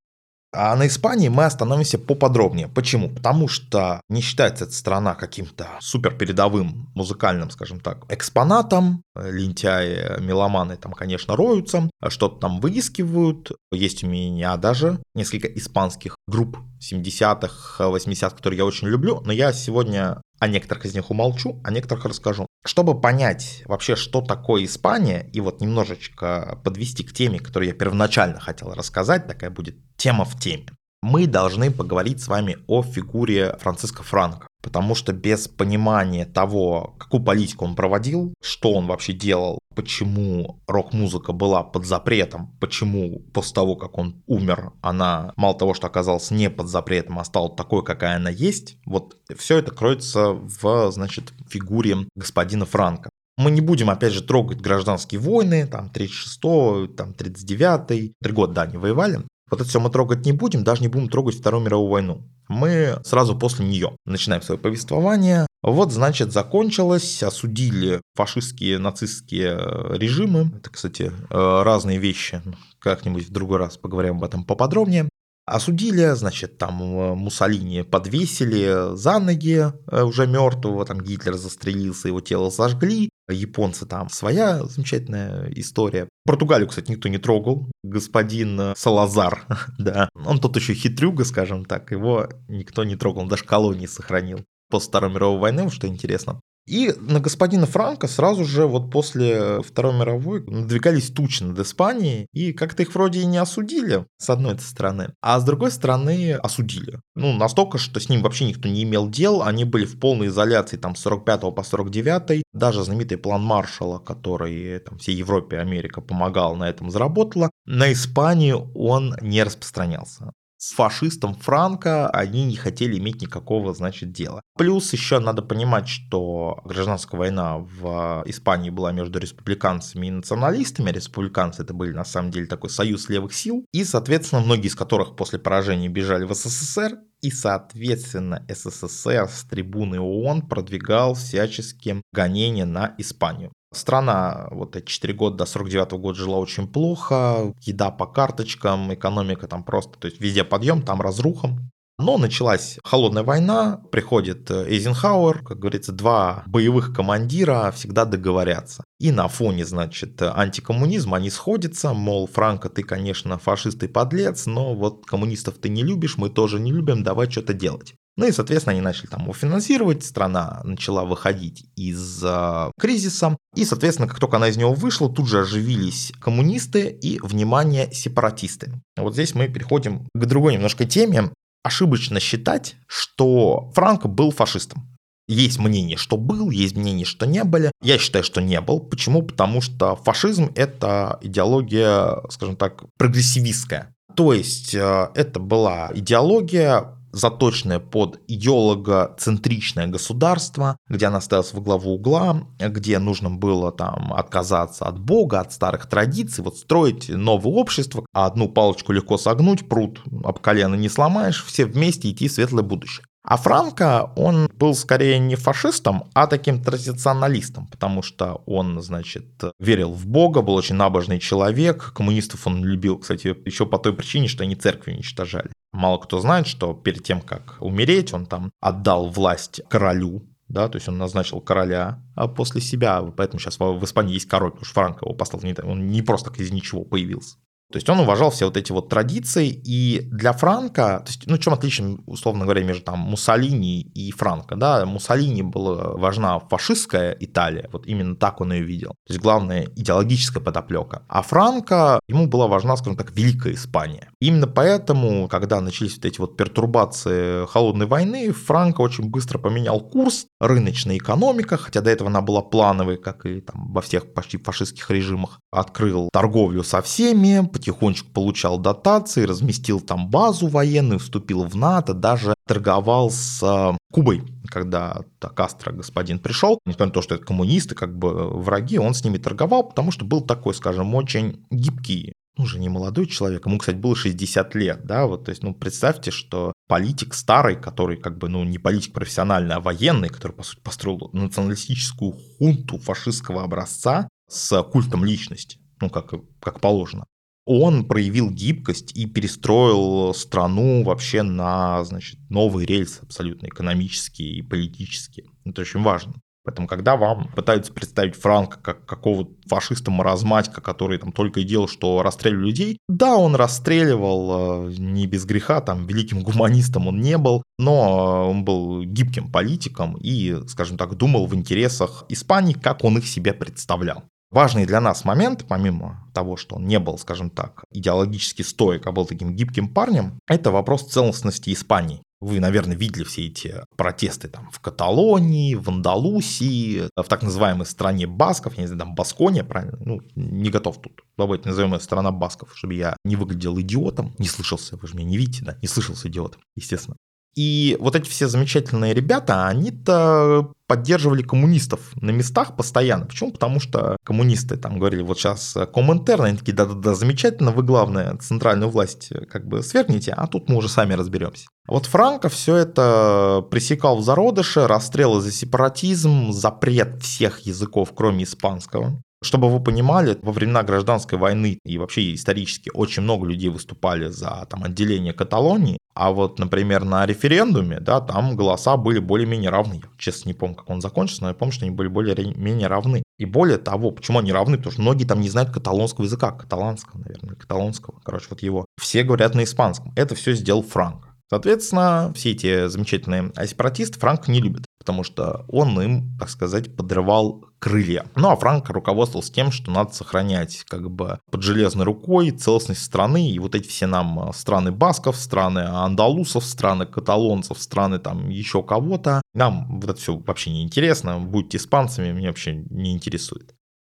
А 0.55 0.75
на 0.75 0.87
Испании 0.87 1.27
мы 1.27 1.45
остановимся 1.45 1.97
поподробнее. 1.99 2.67
Почему? 2.67 3.09
Потому 3.09 3.47
что 3.47 4.01
не 4.09 4.21
считается 4.21 4.65
эта 4.65 4.73
страна 4.73 5.15
каким-то 5.15 5.67
супер 5.79 6.15
передовым 6.15 6.89
музыкальным, 6.95 7.49
скажем 7.49 7.79
так, 7.79 8.05
экспонатом. 8.09 9.03
Лентяи, 9.15 10.19
меломаны 10.21 10.77
там, 10.77 10.93
конечно, 10.93 11.35
роются, 11.35 11.89
что-то 12.07 12.39
там 12.39 12.59
выискивают. 12.59 13.51
Есть 13.71 14.03
у 14.03 14.07
меня 14.07 14.57
даже 14.57 14.99
несколько 15.13 15.47
испанских 15.47 16.15
групп 16.27 16.57
70-х, 16.81 17.83
80-х, 17.83 18.35
которые 18.35 18.59
я 18.59 18.65
очень 18.65 18.87
люблю, 18.87 19.21
но 19.25 19.31
я 19.31 19.53
сегодня 19.53 20.21
о 20.45 20.47
некоторых 20.47 20.85
из 20.85 20.93
них 20.95 21.11
умолчу, 21.11 21.59
о 21.63 21.71
некоторых 21.71 22.05
расскажу. 22.05 22.47
Чтобы 22.65 22.99
понять 22.99 23.63
вообще, 23.65 23.95
что 23.95 24.21
такое 24.21 24.65
Испания, 24.65 25.29
и 25.33 25.41
вот 25.41 25.61
немножечко 25.61 26.59
подвести 26.63 27.03
к 27.03 27.13
теме, 27.13 27.39
которую 27.39 27.69
я 27.69 27.75
первоначально 27.75 28.39
хотел 28.39 28.73
рассказать, 28.73 29.27
такая 29.27 29.49
будет 29.49 29.75
тема 29.97 30.25
в 30.25 30.39
теме, 30.39 30.67
мы 31.05 31.27
должны 31.27 31.69
поговорить 31.69 32.19
с 32.19 32.27
вами 32.27 32.57
о 32.65 32.81
фигуре 32.81 33.55
Франциска 33.59 34.01
Франка. 34.01 34.47
Потому 34.63 34.95
что 34.95 35.13
без 35.13 35.47
понимания 35.47 36.25
того, 36.25 36.95
какую 36.97 37.23
политику 37.23 37.65
он 37.65 37.75
проводил, 37.75 38.33
что 38.41 38.73
он 38.73 38.87
вообще 38.87 39.13
делал, 39.13 39.59
почему 39.75 40.59
рок-музыка 40.65 41.31
была 41.31 41.61
под 41.61 41.85
запретом, 41.85 42.57
почему 42.59 43.19
после 43.31 43.53
того, 43.53 43.75
как 43.75 43.99
он 43.99 44.23
умер, 44.25 44.71
она 44.81 45.31
мало 45.35 45.55
того, 45.55 45.75
что 45.75 45.85
оказалась 45.85 46.31
не 46.31 46.49
под 46.49 46.69
запретом, 46.69 47.19
а 47.19 47.23
стала 47.23 47.55
такой, 47.55 47.83
какая 47.83 48.15
она 48.15 48.31
есть, 48.31 48.77
вот 48.87 49.15
все 49.37 49.59
это 49.59 49.71
кроется 49.71 50.29
в, 50.31 50.91
значит, 50.91 51.33
фигуре 51.47 51.97
господина 52.15 52.65
Франка. 52.65 53.11
Мы 53.37 53.51
не 53.51 53.61
будем, 53.61 53.91
опять 53.91 54.13
же, 54.13 54.23
трогать 54.23 54.61
гражданские 54.61 55.19
войны, 55.19 55.67
там, 55.67 55.91
36-й, 55.93 56.87
там, 56.95 57.11
39-й, 57.11 58.13
три 58.23 58.31
года, 58.31 58.53
да, 58.53 58.65
не 58.65 58.77
воевали. 58.77 59.19
Вот 59.49 59.61
это 59.61 59.69
все 59.69 59.79
мы 59.79 59.89
трогать 59.89 60.25
не 60.25 60.31
будем, 60.31 60.63
даже 60.63 60.81
не 60.81 60.87
будем 60.87 61.07
трогать 61.09 61.35
Вторую 61.35 61.63
мировую 61.63 61.89
войну. 61.89 62.23
Мы 62.47 62.99
сразу 63.03 63.37
после 63.37 63.65
нее 63.65 63.95
начинаем 64.05 64.41
свое 64.41 64.59
повествование. 64.59 65.45
Вот, 65.61 65.91
значит, 65.91 66.31
закончилось, 66.31 67.23
осудили 67.23 68.01
фашистские, 68.15 68.77
нацистские 68.77 69.57
режимы. 69.97 70.51
Это, 70.57 70.69
кстати, 70.69 71.11
э, 71.29 71.63
разные 71.63 71.97
вещи. 71.97 72.41
Как-нибудь 72.79 73.27
в 73.27 73.31
другой 73.31 73.57
раз 73.57 73.77
поговорим 73.77 74.17
об 74.17 74.23
этом 74.23 74.45
поподробнее. 74.45 75.09
Осудили, 75.45 76.15
значит, 76.15 76.57
там 76.57 76.81
э, 76.81 77.15
Муссолини 77.15 77.83
подвесили 77.83 78.95
за 78.95 79.19
ноги 79.19 79.71
э, 79.91 80.01
уже 80.01 80.25
мертвого, 80.25 80.85
там 80.85 80.99
Гитлер 81.01 81.35
застрелился, 81.35 82.07
его 82.07 82.19
тело 82.19 82.49
сожгли, 82.49 83.09
японцы 83.29 83.85
там 83.85 84.09
своя 84.09 84.63
замечательная 84.63 85.51
история. 85.51 86.09
Португалию, 86.25 86.67
кстати, 86.67 86.89
никто 86.89 87.09
не 87.09 87.19
трогал, 87.19 87.69
господин 87.83 88.73
Салазар, 88.75 89.45
да, 89.77 90.09
он 90.15 90.39
тут 90.39 90.55
еще 90.55 90.73
хитрюга, 90.73 91.25
скажем 91.25 91.63
так, 91.65 91.91
его 91.91 92.27
никто 92.47 92.83
не 92.83 92.95
трогал, 92.95 93.21
он 93.21 93.27
даже 93.27 93.43
колонии 93.43 93.85
сохранил. 93.85 94.43
после 94.71 94.89
Второй 94.89 95.11
мировой 95.11 95.39
войны, 95.39 95.69
что 95.69 95.85
интересно. 95.87 96.41
И 96.67 96.93
на 96.99 97.19
господина 97.19 97.65
Франка 97.67 98.07
сразу 98.07 98.43
же 98.43 98.65
вот 98.65 98.91
после 98.91 99.61
Второй 99.61 99.93
мировой 99.93 100.43
надвигались 100.45 101.11
тучи 101.11 101.43
над 101.43 101.59
Испанией, 101.59 102.27
и 102.33 102.53
как-то 102.53 102.83
их 102.83 102.93
вроде 102.95 103.21
и 103.21 103.25
не 103.25 103.37
осудили, 103.37 104.05
с 104.17 104.29
одной 104.29 104.57
стороны, 104.59 105.13
а 105.21 105.39
с 105.39 105.43
другой 105.43 105.71
стороны 105.71 106.33
осудили. 106.33 106.99
Ну, 107.15 107.33
настолько, 107.33 107.77
что 107.77 107.99
с 107.99 108.09
ним 108.09 108.21
вообще 108.21 108.45
никто 108.45 108.67
не 108.67 108.83
имел 108.83 109.07
дел, 109.09 109.43
они 109.43 109.63
были 109.63 109.85
в 109.85 109.99
полной 109.99 110.27
изоляции 110.27 110.77
там 110.77 110.95
с 110.95 111.01
45 111.01 111.41
по 111.55 111.63
49, 111.63 112.43
даже 112.53 112.83
знаменитый 112.83 113.17
план 113.17 113.43
Маршалла, 113.43 113.99
который 113.99 114.79
там 114.79 114.97
всей 114.97 115.15
Европе 115.15 115.59
Америка 115.59 116.01
помогала, 116.01 116.55
на 116.55 116.69
этом 116.69 116.89
заработала, 116.89 117.51
на 117.65 117.91
Испанию 117.91 118.71
он 118.73 119.15
не 119.21 119.43
распространялся 119.43 120.31
с 120.57 120.73
фашистом 120.73 121.35
Франко 121.35 122.09
они 122.09 122.45
не 122.45 122.55
хотели 122.55 122.97
иметь 122.97 123.21
никакого, 123.21 123.73
значит, 123.73 124.11
дела. 124.11 124.41
Плюс 124.57 124.93
еще 124.93 125.19
надо 125.19 125.41
понимать, 125.41 125.87
что 125.87 126.59
гражданская 126.63 127.19
война 127.19 127.57
в 127.57 128.23
Испании 128.25 128.69
была 128.69 128.91
между 128.91 129.19
республиканцами 129.19 130.07
и 130.07 130.11
националистами. 130.11 130.91
Республиканцы 130.91 131.63
это 131.63 131.73
были 131.73 131.91
на 131.91 132.05
самом 132.05 132.31
деле 132.31 132.47
такой 132.47 132.69
союз 132.69 133.09
левых 133.09 133.33
сил. 133.33 133.65
И, 133.73 133.83
соответственно, 133.83 134.41
многие 134.41 134.67
из 134.67 134.75
которых 134.75 135.15
после 135.15 135.39
поражения 135.39 135.89
бежали 135.89 136.23
в 136.23 136.33
СССР. 136.33 136.99
И, 137.21 137.31
соответственно, 137.31 138.45
СССР 138.47 139.27
с 139.27 139.43
трибуны 139.49 139.99
ООН 139.99 140.43
продвигал 140.43 141.15
всячески 141.15 142.01
гонения 142.13 142.65
на 142.65 142.93
Испанию. 142.97 143.51
Страна 143.75 144.47
вот 144.51 144.75
эти 144.75 144.85
4 144.85 145.13
года 145.13 145.37
до 145.37 145.45
49 145.45 145.93
-го 145.93 145.97
года 145.97 146.17
жила 146.17 146.37
очень 146.37 146.67
плохо, 146.67 147.53
еда 147.61 147.91
по 147.91 148.05
карточкам, 148.07 148.93
экономика 148.93 149.47
там 149.47 149.63
просто, 149.63 149.99
то 149.99 150.07
есть 150.07 150.21
везде 150.21 150.43
подъем, 150.43 150.81
там 150.81 151.01
разруха. 151.01 151.49
Но 151.97 152.17
началась 152.17 152.77
холодная 152.83 153.23
война, 153.23 153.81
приходит 153.89 154.51
э, 154.51 154.67
Эйзенхауэр, 154.67 155.43
как 155.43 155.59
говорится, 155.59 155.93
два 155.93 156.43
боевых 156.45 156.93
командира 156.93 157.71
всегда 157.71 158.03
договорятся. 158.03 158.83
И 158.99 159.11
на 159.11 159.29
фоне, 159.29 159.65
значит, 159.65 160.21
антикоммунизма 160.21 161.17
они 161.17 161.29
сходятся, 161.29 161.93
мол, 161.93 162.27
Франко, 162.27 162.67
ты, 162.67 162.83
конечно, 162.83 163.37
фашист 163.37 163.81
и 163.83 163.87
подлец, 163.87 164.45
но 164.45 164.75
вот 164.75 165.05
коммунистов 165.05 165.55
ты 165.57 165.69
не 165.69 165.83
любишь, 165.83 166.17
мы 166.17 166.29
тоже 166.29 166.59
не 166.59 166.73
любим, 166.73 167.01
давай 167.01 167.31
что-то 167.31 167.53
делать. 167.53 167.95
Ну 168.17 168.27
и, 168.27 168.31
соответственно, 168.31 168.71
они 168.71 168.81
начали 168.81 169.07
там 169.07 169.23
его 169.23 169.33
финансировать, 169.33 170.05
страна 170.05 170.61
начала 170.63 171.03
выходить 171.03 171.65
из 171.75 172.23
э, 172.23 172.71
кризиса, 172.79 173.37
и, 173.55 173.65
соответственно, 173.65 174.07
как 174.07 174.19
только 174.19 174.37
она 174.37 174.47
из 174.47 174.57
него 174.57 174.73
вышла, 174.73 175.09
тут 175.09 175.27
же 175.27 175.41
оживились 175.41 176.13
коммунисты 176.21 176.87
и, 176.87 177.19
внимание, 177.19 177.91
сепаратисты. 177.91 178.71
Вот 178.95 179.13
здесь 179.13 179.35
мы 179.35 179.47
переходим 179.49 180.07
к 180.13 180.25
другой 180.25 180.53
немножко 180.53 180.85
теме. 180.85 181.31
Ошибочно 181.63 182.19
считать, 182.19 182.75
что 182.87 183.71
Франко 183.73 184.07
был 184.07 184.31
фашистом. 184.31 184.95
Есть 185.27 185.57
мнение, 185.57 185.97
что 185.97 186.17
был, 186.17 186.51
есть 186.51 186.75
мнение, 186.75 187.05
что 187.05 187.25
не 187.25 187.43
были. 187.43 187.71
Я 187.81 187.97
считаю, 187.97 188.23
что 188.23 188.41
не 188.41 188.61
был. 188.61 188.79
Почему? 188.79 189.23
Потому 189.23 189.59
что 189.59 189.95
фашизм– 189.95 190.51
это 190.55 191.17
идеология, 191.21 192.21
скажем 192.29 192.55
так, 192.55 192.83
прогрессивистская. 192.97 193.91
То 194.15 194.33
есть 194.33 194.75
э, 194.75 195.09
это 195.15 195.39
была 195.39 195.91
идеология 195.93 196.94
заточенное 197.15 197.79
под 197.79 198.19
идеолого-центричное 198.27 199.87
государство, 199.87 200.77
где 200.89 201.07
она 201.07 201.21
ставилась 201.21 201.53
во 201.53 201.61
главу 201.61 201.93
угла, 201.93 202.47
где 202.59 202.99
нужно 202.99 203.29
было 203.29 203.71
там 203.71 204.13
отказаться 204.13 204.85
от 204.85 204.99
Бога, 204.99 205.39
от 205.39 205.53
старых 205.53 205.87
традиций, 205.87 206.43
вот 206.43 206.57
строить 206.57 207.09
новое 207.09 207.53
общество, 207.53 208.05
а 208.13 208.25
одну 208.25 208.49
палочку 208.49 208.91
легко 208.91 209.17
согнуть, 209.17 209.67
пруд 209.69 210.01
об 210.23 210.39
колено 210.39 210.75
не 210.75 210.89
сломаешь, 210.89 211.43
все 211.45 211.65
вместе 211.65 212.11
идти 212.11 212.27
в 212.27 212.31
светлое 212.31 212.63
будущее. 212.63 213.05
А 213.27 213.37
Франко, 213.37 214.11
он 214.15 214.51
был 214.53 214.75
скорее 214.75 215.17
не 215.17 215.35
фашистом, 215.35 216.03
а 216.13 216.27
таким 216.27 216.61
традиционалистом, 216.61 217.65
потому 217.67 218.03
что 218.03 218.43
он, 218.45 218.79
значит, 218.83 219.25
верил 219.59 219.91
в 219.93 220.05
Бога, 220.05 220.43
был 220.43 220.53
очень 220.53 220.75
набожный 220.75 221.17
человек. 221.17 221.91
Коммунистов 221.95 222.45
он 222.45 222.63
любил, 222.63 222.99
кстати, 222.99 223.35
еще 223.45 223.65
по 223.65 223.79
той 223.79 223.93
причине, 223.93 224.27
что 224.27 224.43
они 224.43 224.55
церкви 224.55 224.93
уничтожали. 224.93 225.49
Мало 225.73 225.97
кто 225.97 226.19
знает, 226.19 226.45
что 226.45 226.75
перед 226.75 227.03
тем, 227.03 227.19
как 227.19 227.57
умереть, 227.61 228.13
он 228.13 228.27
там 228.27 228.51
отдал 228.61 229.09
власть 229.09 229.61
королю, 229.69 230.27
да, 230.47 230.69
то 230.69 230.75
есть 230.75 230.87
он 230.87 230.99
назначил 230.99 231.41
короля 231.41 232.03
а 232.15 232.27
после 232.27 232.61
себя, 232.61 233.01
поэтому 233.01 233.39
сейчас 233.39 233.59
в 233.59 233.83
Испании 233.83 234.13
есть 234.13 234.27
король, 234.27 234.51
потому 234.51 234.65
что 234.65 234.73
Франко 234.75 235.05
его 235.05 235.15
послал, 235.15 235.41
он 235.63 235.87
не 235.87 236.03
просто 236.03 236.31
из 236.39 236.51
ничего 236.51 236.83
появился. 236.83 237.37
То 237.71 237.77
есть 237.77 237.89
он 237.89 237.99
уважал 237.99 238.29
все 238.29 238.45
вот 238.45 238.57
эти 238.57 238.71
вот 238.71 238.89
традиции, 238.89 239.49
и 239.49 240.01
для 240.11 240.33
Франка, 240.33 241.01
то 241.05 241.07
есть, 241.07 241.23
ну, 241.25 241.37
чем 241.37 241.53
отличие, 241.53 241.97
условно 242.05 242.43
говоря, 242.43 242.63
между 242.63 242.83
там 242.83 242.99
Муссолини 242.99 243.81
и 243.81 244.11
Франко, 244.11 244.55
да, 244.55 244.85
Муссолини 244.85 245.41
была 245.41 245.93
важна 245.93 246.39
фашистская 246.39 247.15
Италия, 247.19 247.69
вот 247.71 247.87
именно 247.87 248.15
так 248.15 248.41
он 248.41 248.53
ее 248.53 248.63
видел, 248.63 248.89
то 249.07 249.13
есть 249.13 249.21
главная 249.21 249.63
идеологическая 249.75 250.41
подоплека, 250.41 251.03
а 251.09 251.21
Франко, 251.21 251.99
ему 252.07 252.27
была 252.27 252.47
важна, 252.47 252.77
скажем 252.77 252.97
так, 252.97 253.11
Великая 253.15 253.53
Испания. 253.53 254.09
Именно 254.19 254.47
поэтому, 254.47 255.27
когда 255.27 255.59
начались 255.59 255.95
вот 255.95 256.05
эти 256.05 256.19
вот 256.19 256.37
пертурбации 256.37 257.45
холодной 257.47 257.87
войны, 257.87 258.31
Франко 258.31 258.81
очень 258.81 259.09
быстро 259.09 259.39
поменял 259.39 259.79
курс, 259.79 260.27
рыночная 260.39 260.97
экономика, 260.97 261.57
хотя 261.57 261.81
до 261.81 261.89
этого 261.89 262.09
она 262.09 262.21
была 262.21 262.41
плановой, 262.41 262.97
как 262.97 263.25
и 263.25 263.41
там 263.41 263.73
во 263.73 263.81
всех 263.81 264.13
почти 264.13 264.37
фашистских 264.37 264.89
режимах, 264.91 265.39
открыл 265.51 266.09
торговлю 266.11 266.63
со 266.63 266.81
всеми, 266.81 267.47
потихонечку 267.55 268.09
получал 268.11 268.59
дотации, 268.59 269.23
разместил 269.23 269.79
там 269.79 270.09
базу 270.09 270.47
военную, 270.47 270.99
вступил 270.99 271.45
в 271.45 271.55
НАТО, 271.55 271.93
даже 271.93 272.35
торговал 272.45 273.09
с 273.09 273.41
э, 273.41 273.77
Кубой, 273.93 274.23
когда 274.49 275.03
Кастро 275.21 275.71
господин 275.71 276.19
пришел, 276.19 276.59
несмотря 276.65 276.87
на 276.87 276.91
то, 276.91 277.01
что 277.01 277.15
это 277.15 277.23
коммунисты, 277.23 277.73
как 277.73 277.97
бы 277.97 278.09
э, 278.09 278.27
враги, 278.27 278.77
он 278.77 278.93
с 278.93 279.05
ними 279.05 279.19
торговал, 279.19 279.69
потому 279.69 279.91
что 279.91 280.03
был 280.03 280.19
такой, 280.19 280.53
скажем, 280.53 280.93
очень 280.95 281.45
гибкий 281.49 282.11
ну, 282.37 282.43
уже 282.43 282.59
не 282.59 282.67
молодой 282.67 283.05
человек, 283.07 283.45
ему, 283.45 283.57
кстати, 283.57 283.77
было 283.77 283.95
60 283.95 284.53
лет, 284.55 284.83
да, 284.83 285.05
вот, 285.05 285.23
то 285.23 285.29
есть, 285.29 285.41
ну, 285.41 285.55
представьте, 285.55 286.11
что 286.11 286.51
политик 286.67 287.13
старый, 287.13 287.55
который, 287.55 287.95
как 287.95 288.17
бы, 288.17 288.27
ну, 288.27 288.43
не 288.43 288.57
политик 288.57 288.91
профессиональный, 288.91 289.55
а 289.55 289.61
военный, 289.61 290.09
который, 290.09 290.33
по 290.33 290.43
сути, 290.43 290.59
построил 290.59 291.09
националистическую 291.13 292.11
хунту 292.11 292.79
фашистского 292.79 293.43
образца 293.43 294.09
с 294.29 294.61
культом 294.63 295.05
личности, 295.05 295.57
ну, 295.79 295.89
как, 295.89 296.13
как 296.41 296.59
положено 296.59 297.05
он 297.45 297.85
проявил 297.85 298.31
гибкость 298.31 298.95
и 298.95 299.05
перестроил 299.05 300.13
страну 300.13 300.83
вообще 300.83 301.21
на 301.21 301.83
значит, 301.85 302.19
новый 302.29 302.65
рельс 302.65 302.99
абсолютно 303.01 303.47
экономические 303.47 304.29
и 304.29 304.41
политические. 304.41 305.27
Это 305.45 305.61
очень 305.61 305.83
важно. 305.83 306.15
Поэтому, 306.45 306.67
когда 306.67 306.95
вам 306.95 307.27
пытаются 307.35 307.73
представить 307.73 308.15
Франка 308.15 308.59
как 308.61 308.85
какого-то 308.85 309.31
фашиста-маразматика, 309.49 310.61
который 310.61 310.99
там 310.99 311.11
только 311.11 311.39
и 311.39 311.43
делал, 311.43 311.67
что 311.67 312.03
расстреливал 312.03 312.43
людей, 312.43 312.77
да, 312.87 313.17
он 313.17 313.35
расстреливал 313.35 314.67
э, 314.69 314.73
не 314.77 315.07
без 315.07 315.25
греха, 315.25 315.59
там, 315.61 315.87
великим 315.87 316.21
гуманистом 316.21 316.87
он 316.87 317.01
не 317.01 317.17
был, 317.17 317.41
но 317.57 318.29
он 318.29 318.45
был 318.45 318.83
гибким 318.83 319.31
политиком 319.31 319.97
и, 319.99 320.47
скажем 320.47 320.77
так, 320.77 320.95
думал 320.95 321.25
в 321.25 321.33
интересах 321.33 322.05
Испании, 322.09 322.53
как 322.53 322.83
он 322.83 322.99
их 322.99 323.07
себе 323.07 323.33
представлял. 323.33 324.03
Важный 324.35 324.65
для 324.65 324.81
нас 324.81 325.05
момент, 325.05 325.45
помимо 325.47 326.05
того, 326.13 326.35
что 326.35 326.57
он 326.57 326.67
не 326.67 326.77
был, 326.77 326.97
скажем 326.97 327.29
так, 327.29 327.63
идеологически 327.71 328.41
стоек, 328.41 328.85
а 328.85 328.91
был 328.91 329.05
таким 329.05 329.33
гибким 329.33 329.73
парнем, 329.73 330.19
это 330.27 330.51
вопрос 330.51 330.89
целостности 330.89 331.53
Испании. 331.53 332.01
Вы, 332.19 332.41
наверное, 332.41 332.75
видели 332.75 333.05
все 333.05 333.27
эти 333.27 333.55
протесты 333.77 334.27
там 334.27 334.49
в 334.51 334.59
Каталонии, 334.59 335.55
в 335.55 335.69
Андалусии, 335.69 336.89
в 336.97 337.07
так 337.07 337.23
называемой 337.23 337.65
стране 337.65 338.07
басков, 338.07 338.55
я 338.57 338.63
не 338.63 338.67
знаю, 338.67 338.79
там 338.79 338.95
Баскония, 338.95 339.45
правильно? 339.45 339.77
Ну, 339.79 340.01
не 340.15 340.49
готов 340.49 340.81
тут. 340.81 341.03
Давайте 341.17 341.47
назовем 341.47 341.73
это 341.73 341.85
страна 341.85 342.11
басков, 342.11 342.51
чтобы 342.57 342.73
я 342.73 342.97
не 343.05 343.15
выглядел 343.15 343.57
идиотом, 343.61 344.15
не 344.17 344.27
слышался, 344.27 344.75
вы 344.75 344.85
же 344.85 344.95
меня 344.95 345.07
не 345.07 345.17
видите, 345.17 345.45
да, 345.45 345.57
не 345.61 345.69
слышался 345.69 346.09
идиотом, 346.09 346.41
естественно. 346.57 346.97
И 347.35 347.75
вот 347.81 347.95
эти 347.95 348.07
все 348.07 348.27
замечательные 348.27 348.93
ребята, 348.93 349.47
они-то 349.47 350.53
поддерживали 350.67 351.21
коммунистов 351.21 351.81
на 351.95 352.11
местах 352.11 352.55
постоянно. 352.55 353.05
Почему? 353.05 353.31
Потому 353.31 353.59
что 353.59 353.97
коммунисты 354.03 354.55
там 354.57 354.79
говорили, 354.79 355.01
вот 355.01 355.19
сейчас 355.19 355.55
Коминтерн, 355.73 356.23
они 356.23 356.37
такие, 356.37 356.53
да-да-да, 356.53 356.95
замечательно, 356.95 357.51
вы 357.51 357.63
главное 357.63 358.15
центральную 358.17 358.69
власть 358.69 359.09
как 359.29 359.47
бы 359.47 359.61
свергните, 359.63 360.13
а 360.13 360.27
тут 360.27 360.49
мы 360.49 360.55
уже 360.55 360.69
сами 360.69 360.93
разберемся. 360.93 361.47
Вот 361.67 361.87
Франко 361.87 362.29
все 362.29 362.55
это 362.55 363.45
пресекал 363.51 363.97
в 363.97 364.03
зародыше, 364.03 364.65
расстрелы 364.65 365.21
за 365.21 365.31
сепаратизм, 365.31 366.31
запрет 366.31 367.01
всех 367.03 367.39
языков, 367.41 367.91
кроме 367.93 368.23
испанского. 368.23 369.01
Чтобы 369.25 369.49
вы 369.49 369.59
понимали, 369.59 370.19
во 370.21 370.31
времена 370.31 370.61
гражданской 370.61 371.17
войны 371.17 371.57
и 371.65 371.79
вообще 371.79 372.13
исторически 372.13 372.69
очень 372.71 373.01
много 373.01 373.25
людей 373.25 373.49
выступали 373.49 374.09
за 374.09 374.45
там, 374.51 374.63
отделение 374.63 375.13
Каталонии, 375.13 375.79
а 375.95 376.11
вот, 376.11 376.37
например, 376.37 376.83
на 376.83 377.07
референдуме, 377.07 377.79
да, 377.79 378.01
там 378.01 378.35
голоса 378.35 378.77
были 378.77 378.99
более-менее 378.99 379.49
равны. 379.49 379.81
Я, 379.81 379.89
честно, 379.97 380.29
не 380.29 380.35
помню, 380.35 380.55
как 380.55 380.69
он 380.69 380.79
закончился, 380.79 381.23
но 381.23 381.29
я 381.29 381.33
помню, 381.33 381.53
что 381.53 381.65
они 381.65 381.73
были 381.73 381.87
более-менее 381.87 382.67
равны. 382.67 383.01
И 383.17 383.25
более 383.25 383.57
того, 383.57 383.89
почему 383.89 384.19
они 384.19 384.31
равны? 384.31 384.57
Потому 384.57 384.73
что 384.73 384.81
многие 384.81 385.05
там 385.05 385.21
не 385.21 385.29
знают 385.29 385.49
каталонского 385.49 386.03
языка, 386.03 386.31
каталанского, 386.31 386.99
наверное, 386.99 387.35
каталонского. 387.35 387.99
Короче, 388.03 388.27
вот 388.29 388.43
его. 388.43 388.65
Все 388.79 389.01
говорят 389.01 389.33
на 389.33 389.43
испанском. 389.43 389.91
Это 389.95 390.13
все 390.13 390.33
сделал 390.33 390.61
Франк. 390.61 391.07
Соответственно, 391.29 392.13
все 392.15 392.31
эти 392.31 392.67
замечательные 392.67 393.31
сепаратисты 393.47 393.99
Франк 393.99 394.27
не 394.27 394.41
любят, 394.41 394.65
потому 394.77 395.03
что 395.03 395.45
он 395.47 395.81
им, 395.81 396.17
так 396.19 396.29
сказать, 396.29 396.75
подрывал 396.75 397.44
крылья. 397.59 398.05
Ну 398.15 398.29
а 398.29 398.35
Франк 398.35 398.69
руководствовался 398.69 399.33
тем, 399.33 399.51
что 399.51 399.71
надо 399.71 399.93
сохранять 399.93 400.63
как 400.67 400.89
бы 400.91 401.19
под 401.31 401.41
железной 401.41 401.85
рукой 401.85 402.31
целостность 402.31 402.83
страны, 402.83 403.29
и 403.29 403.39
вот 403.39 403.55
эти 403.55 403.67
все 403.67 403.87
нам 403.87 404.31
страны 404.33 404.71
басков, 404.71 405.15
страны 405.15 405.59
андалусов, 405.59 406.45
страны 406.45 406.85
каталонцев, 406.85 407.59
страны 407.59 407.99
там 407.99 408.29
еще 408.29 408.63
кого-то, 408.63 409.21
нам 409.33 409.79
вот 409.79 409.89
это 409.89 409.99
все 409.99 410.15
вообще 410.17 410.51
не 410.51 410.63
интересно, 410.63 411.19
будьте 411.19 411.57
испанцами, 411.57 412.11
меня 412.11 412.29
вообще 412.29 412.55
не 412.69 412.93
интересует. 412.93 413.54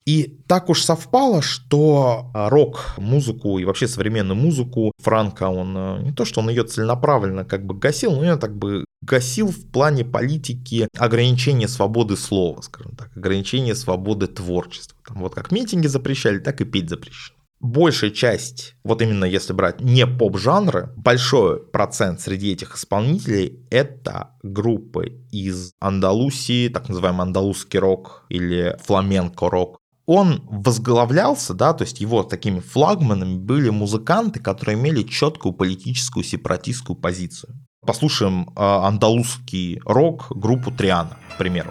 И 0.07 0.39
так 0.47 0.71
уж 0.71 0.83
совпало, 0.83 1.43
что 1.43 2.31
а, 2.33 2.49
рок-музыку 2.49 3.59
и 3.59 3.65
вообще 3.65 3.89
современную 3.89 4.37
музыку 4.37 4.93
Франко, 5.03 5.49
он 5.49 5.77
э, 5.77 6.03
не 6.05 6.13
то, 6.13 6.25
что 6.25 6.41
он 6.41 6.49
ее 6.49 6.63
целенаправленно 6.63 7.45
как 7.45 7.67
бы 7.67 7.75
гасил, 7.75 8.13
но 8.13 8.33
он 8.33 8.39
так 8.39 8.57
бы 8.57 8.85
гасил 9.03 9.49
в 9.49 9.69
плане 9.73 10.05
политики 10.05 10.89
ограничения 10.97 11.67
свободы 11.67 12.17
слова, 12.17 12.61
скажем 12.63 12.95
так, 12.95 13.11
ограничения 13.17 13.75
свободы 13.75 14.29
творчества. 14.29 14.97
Там 15.09 15.19
вот 15.23 15.35
как 15.35 15.51
митинги 15.51 15.89
запрещали, 15.89 16.39
так 16.39 16.61
и 16.61 16.65
петь 16.65 16.89
запрещено. 16.89 17.37
Большая 17.59 18.11
часть, 18.11 18.77
вот 18.85 19.03
именно 19.03 19.25
если 19.25 19.55
брать 19.55 19.81
не 19.81 20.07
поп-жанры, 20.07 20.93
большой 20.97 21.59
процент 21.59 22.21
среди 22.21 22.53
этих 22.53 22.77
исполнителей 22.77 23.67
это 23.71 24.37
группы 24.43 25.25
из 25.33 25.73
Андалусии, 25.81 26.69
так 26.69 26.89
называемый 26.89 27.23
андалузский 27.23 27.79
рок 27.79 28.27
или 28.29 28.77
фламенко-рок, 28.85 29.79
он 30.07 30.43
возглавлялся, 30.49 31.53
да, 31.53 31.73
то 31.73 31.85
есть 31.85 32.01
его 32.01 32.23
такими 32.23 32.61
флагманами 32.61 33.37
были 33.37 33.71
музыканты, 33.71 34.41
которые 34.41 34.79
имели 34.79 35.03
четкую 35.03 35.53
политическую 35.53 36.25
сепаратистскую 36.25 36.97
позицию. 36.97 37.55
Послушаем 37.85 38.49
э, 38.49 38.53
андалузский 38.57 39.81
рок 39.85 40.27
группу 40.31 40.71
Триана, 40.71 41.19
к 41.35 41.39
примеру. 41.39 41.71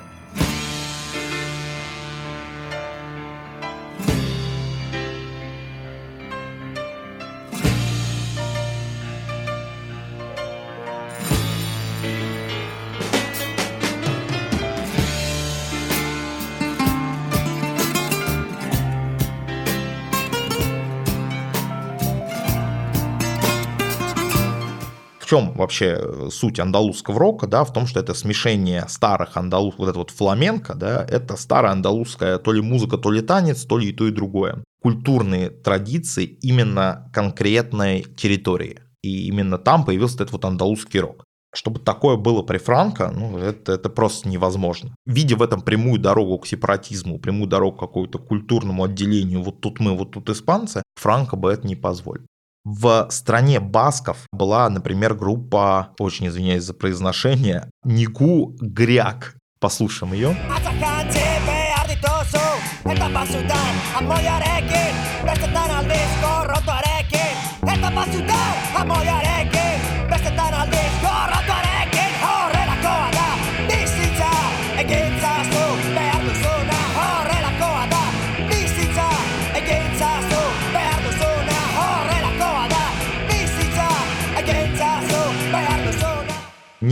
Чем 25.35 25.53
вообще 25.53 25.97
э, 25.99 26.29
суть 26.31 26.59
андалузского 26.59 27.19
рока, 27.19 27.47
да, 27.47 27.63
в 27.63 27.73
том, 27.73 27.87
что 27.87 27.99
это 27.99 28.13
смешение 28.13 28.85
старых 28.87 29.37
андалуз, 29.37 29.75
вот 29.77 29.89
это 29.89 29.99
вот 29.99 30.11
фламенко, 30.11 30.75
да, 30.75 31.05
это 31.09 31.35
старая 31.35 31.73
андалузская 31.73 32.37
то 32.37 32.53
ли 32.53 32.61
музыка, 32.61 32.97
то 32.97 33.11
ли 33.11 33.21
танец, 33.21 33.65
то 33.65 33.77
ли 33.77 33.89
и 33.89 33.93
то, 33.93 34.07
и 34.07 34.11
другое. 34.11 34.63
Культурные 34.81 35.49
традиции 35.49 36.25
именно 36.41 37.09
конкретной 37.13 38.03
территории. 38.15 38.79
И 39.03 39.27
именно 39.27 39.57
там 39.57 39.83
появился 39.85 40.15
этот 40.15 40.31
вот 40.31 40.45
андалузский 40.45 40.99
рок. 40.99 41.25
Чтобы 41.53 41.79
такое 41.79 42.17
было 42.17 42.41
при 42.41 42.57
Франко, 42.57 43.11
ну, 43.15 43.37
это, 43.37 43.73
это 43.73 43.89
просто 43.89 44.27
невозможно. 44.29 44.95
Видя 45.05 45.37
в 45.37 45.41
этом 45.41 45.61
прямую 45.61 45.99
дорогу 45.99 46.37
к 46.37 46.47
сепаратизму, 46.47 47.19
прямую 47.19 47.47
дорогу 47.47 47.77
к 47.77 47.79
какому-то 47.79 48.19
культурному 48.19 48.83
отделению, 48.83 49.41
вот 49.41 49.61
тут 49.61 49.79
мы, 49.79 49.97
вот 49.97 50.11
тут 50.11 50.29
испанцы, 50.29 50.83
Франко 50.95 51.35
бы 51.35 51.51
это 51.51 51.67
не 51.67 51.75
позволил. 51.75 52.25
В 52.65 53.07
стране 53.11 53.59
басков 53.59 54.25
была, 54.31 54.67
например, 54.69 55.13
группа, 55.13 55.89
очень 55.99 56.27
извиняюсь 56.27 56.63
за 56.63 56.73
произношение, 56.73 57.69
Нигу 57.83 58.55
Гряк. 58.59 59.35
Послушаем 59.59 60.13
ее. 60.13 60.35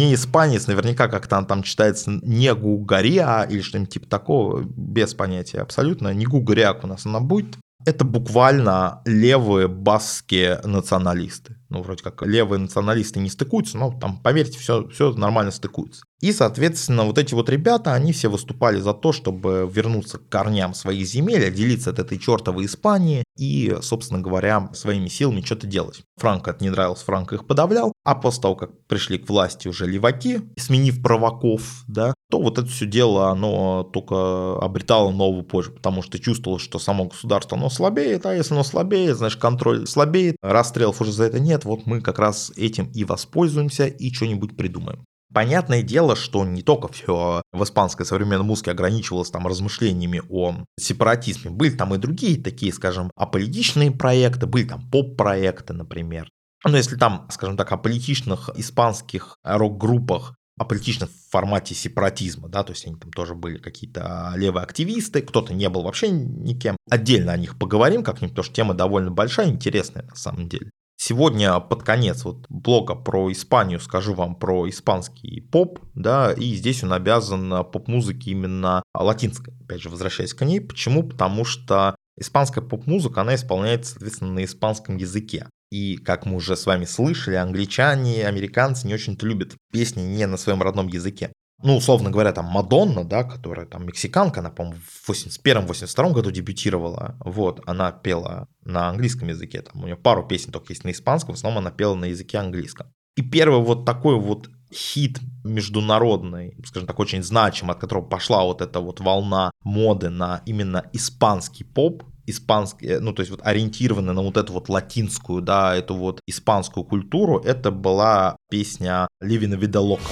Не 0.03 0.15
испанец, 0.15 0.67
наверняка 0.67 1.07
как-то 1.07 1.37
он 1.37 1.45
там 1.45 1.63
читается 1.63 2.11
не 2.21 2.53
Гугария 2.53 3.43
или 3.43 3.61
что-нибудь 3.61 3.93
типа 3.93 4.07
такого, 4.07 4.61
без 4.63 5.13
понятия 5.13 5.59
абсолютно. 5.59 6.13
Не 6.13 6.25
Гугаряк 6.25 6.83
у 6.83 6.87
нас 6.87 7.05
она 7.05 7.19
будет. 7.19 7.57
Это 7.85 8.05
буквально 8.05 9.01
левые 9.05 9.67
баские 9.67 10.61
националисты. 10.63 11.57
Ну, 11.69 11.81
вроде 11.81 12.01
как 12.01 12.21
левые 12.21 12.59
националисты 12.59 13.19
не 13.19 13.29
стыкуются, 13.29 13.77
но 13.77 13.91
там, 13.91 14.21
поверьте, 14.21 14.57
все, 14.57 14.87
все 14.87 15.11
нормально 15.13 15.51
стыкуется. 15.51 16.03
И, 16.23 16.31
соответственно, 16.31 17.03
вот 17.03 17.17
эти 17.17 17.33
вот 17.33 17.49
ребята, 17.49 17.93
они 17.93 18.13
все 18.13 18.29
выступали 18.29 18.79
за 18.79 18.93
то, 18.93 19.11
чтобы 19.11 19.69
вернуться 19.69 20.19
к 20.19 20.29
корням 20.29 20.73
своих 20.73 21.05
земель, 21.05 21.45
отделиться 21.45 21.89
от 21.89 21.99
этой 21.99 22.17
чертовой 22.17 22.65
Испании 22.65 23.25
и, 23.37 23.75
собственно 23.81 24.21
говоря, 24.21 24.69
своими 24.73 25.09
силами 25.09 25.41
что-то 25.41 25.67
делать. 25.67 26.03
Франко 26.15 26.51
это 26.51 26.63
не 26.63 26.69
нравилось, 26.69 27.01
Франко 27.01 27.35
их 27.35 27.45
подавлял, 27.45 27.91
а 28.05 28.15
после 28.15 28.41
того, 28.41 28.55
как 28.55 28.87
пришли 28.87 29.17
к 29.17 29.27
власти 29.27 29.67
уже 29.67 29.85
леваки, 29.85 30.39
сменив 30.57 31.03
провоков, 31.03 31.83
да, 31.89 32.13
то 32.31 32.41
вот 32.41 32.57
это 32.57 32.67
все 32.67 32.85
дело, 32.85 33.29
оно 33.29 33.83
только 33.83 34.57
обретало 34.61 35.11
новую 35.11 35.43
позже, 35.43 35.71
потому 35.71 36.01
что 36.03 36.19
чувствовалось, 36.19 36.63
что 36.63 36.79
само 36.79 37.03
государство, 37.03 37.57
оно 37.57 37.69
слабеет, 37.69 38.25
а 38.25 38.33
если 38.33 38.53
оно 38.53 38.63
слабеет, 38.63 39.17
значит 39.17 39.41
контроль 39.41 39.85
слабеет, 39.87 40.37
расстрелов 40.41 41.01
уже 41.01 41.11
за 41.11 41.25
это 41.25 41.41
нет, 41.41 41.65
вот 41.65 41.85
мы 41.85 41.99
как 41.99 42.17
раз 42.17 42.53
этим 42.55 42.89
и 42.93 43.03
воспользуемся 43.03 43.87
и 43.87 44.09
что-нибудь 44.13 44.55
придумаем. 44.55 45.03
Понятное 45.33 45.81
дело, 45.81 46.15
что 46.15 46.45
не 46.45 46.61
только 46.61 46.87
все 46.89 47.41
в 47.51 47.63
испанской 47.63 48.05
современной 48.05 48.45
музыке 48.45 48.71
ограничивалось 48.71 49.31
там 49.31 49.47
размышлениями 49.47 50.21
о 50.29 50.63
сепаратизме. 50.79 51.49
Были 51.49 51.71
там 51.75 51.95
и 51.95 51.97
другие 51.97 52.41
такие, 52.41 52.71
скажем, 52.71 53.09
аполитичные 53.15 53.91
проекты, 53.91 54.45
были 54.45 54.65
там 54.65 54.87
поп-проекты, 54.89 55.73
например. 55.73 56.29
Но 56.65 56.77
если 56.77 56.95
там, 56.95 57.27
скажем 57.31 57.57
так, 57.57 57.71
о 57.71 57.77
политичных 57.77 58.49
испанских 58.55 59.37
рок-группах 59.43 60.35
аполитичных 60.57 61.09
в 61.09 61.31
формате 61.31 61.73
сепаратизма, 61.73 62.47
да, 62.47 62.63
то 62.63 62.73
есть 62.73 62.85
они 62.85 62.95
там 62.95 63.11
тоже 63.11 63.33
были 63.33 63.57
какие-то 63.57 64.33
левые 64.35 64.63
активисты, 64.63 65.21
кто-то 65.21 65.53
не 65.53 65.67
был 65.67 65.81
вообще 65.81 66.09
никем. 66.09 66.77
Отдельно 66.89 67.31
о 67.31 67.37
них 67.37 67.57
поговорим 67.57 68.03
как-нибудь, 68.03 68.33
потому 68.33 68.45
что 68.45 68.53
тема 68.53 68.73
довольно 68.75 69.09
большая, 69.09 69.49
интересная 69.49 70.03
на 70.03 70.15
самом 70.15 70.47
деле. 70.47 70.69
Сегодня 71.05 71.59
под 71.59 71.83
конец 71.83 72.23
вот 72.23 72.45
блога 72.47 72.95
про 72.95 73.29
Испанию 73.29 73.81
скажу 73.81 74.13
вам 74.13 74.35
про 74.35 74.69
испанский 74.69 75.41
поп, 75.41 75.79
да, 75.95 76.31
и 76.31 76.53
здесь 76.53 76.81
он 76.81 76.93
обязан 76.93 77.49
поп-музыке 77.65 78.31
именно 78.31 78.83
латинской, 78.97 79.53
опять 79.65 79.81
же, 79.81 79.89
возвращаясь 79.89 80.33
к 80.33 80.45
ней. 80.45 80.61
Почему? 80.61 81.03
Потому 81.03 81.43
что 81.43 81.97
испанская 82.17 82.63
поп-музыка, 82.63 83.19
она 83.19 83.35
исполняется, 83.35 83.91
соответственно, 83.91 84.31
на 84.31 84.45
испанском 84.45 84.95
языке. 84.95 85.49
И, 85.71 85.97
как 85.97 86.25
мы 86.25 86.37
уже 86.37 86.55
с 86.55 86.65
вами 86.65 86.85
слышали, 86.85 87.35
англичане, 87.35 88.25
американцы 88.25 88.87
не 88.87 88.93
очень-то 88.93 89.25
любят 89.25 89.55
песни 89.73 90.03
не 90.03 90.25
на 90.25 90.37
своем 90.37 90.61
родном 90.61 90.87
языке 90.87 91.33
ну, 91.63 91.77
условно 91.77 92.11
говоря, 92.11 92.33
там 92.33 92.45
Мадонна, 92.45 93.05
да, 93.05 93.23
которая 93.23 93.65
там 93.65 93.85
мексиканка, 93.85 94.41
она, 94.41 94.49
по-моему, 94.49 94.79
в 94.85 95.09
81-82 95.09 96.11
году 96.11 96.29
дебютировала, 96.29 97.15
вот, 97.19 97.61
она 97.65 97.91
пела 97.91 98.47
на 98.63 98.89
английском 98.89 99.29
языке, 99.29 99.61
там 99.61 99.81
у 99.81 99.85
нее 99.85 99.95
пару 99.95 100.27
песен 100.27 100.51
только 100.51 100.73
есть 100.73 100.83
на 100.83 100.91
испанском, 100.91 101.35
в 101.35 101.37
основном 101.37 101.59
она 101.63 101.71
пела 101.71 101.95
на 101.95 102.05
языке 102.05 102.37
английском. 102.37 102.87
И 103.15 103.21
первый 103.21 103.61
вот 103.61 103.85
такой 103.85 104.19
вот 104.19 104.49
хит 104.73 105.19
международный, 105.43 106.57
скажем 106.65 106.87
так, 106.87 106.99
очень 106.99 107.23
значимый, 107.23 107.75
от 107.75 107.79
которого 107.79 108.03
пошла 108.03 108.43
вот 108.43 108.61
эта 108.61 108.79
вот 108.79 108.99
волна 108.99 109.51
моды 109.63 110.09
на 110.09 110.41
именно 110.45 110.89
испанский 110.93 111.63
поп, 111.63 112.03
испанский, 112.25 112.99
ну, 112.99 113.13
то 113.13 113.21
есть 113.21 113.31
вот 113.31 113.41
ориентированный 113.43 114.13
на 114.13 114.21
вот 114.21 114.37
эту 114.37 114.53
вот 114.53 114.69
латинскую, 114.69 115.41
да, 115.41 115.75
эту 115.75 115.95
вот 115.95 116.19
испанскую 116.27 116.83
культуру, 116.83 117.39
это 117.39 117.71
была 117.71 118.35
песня 118.49 119.07
Ливина 119.21 119.55
Видалока. 119.55 120.09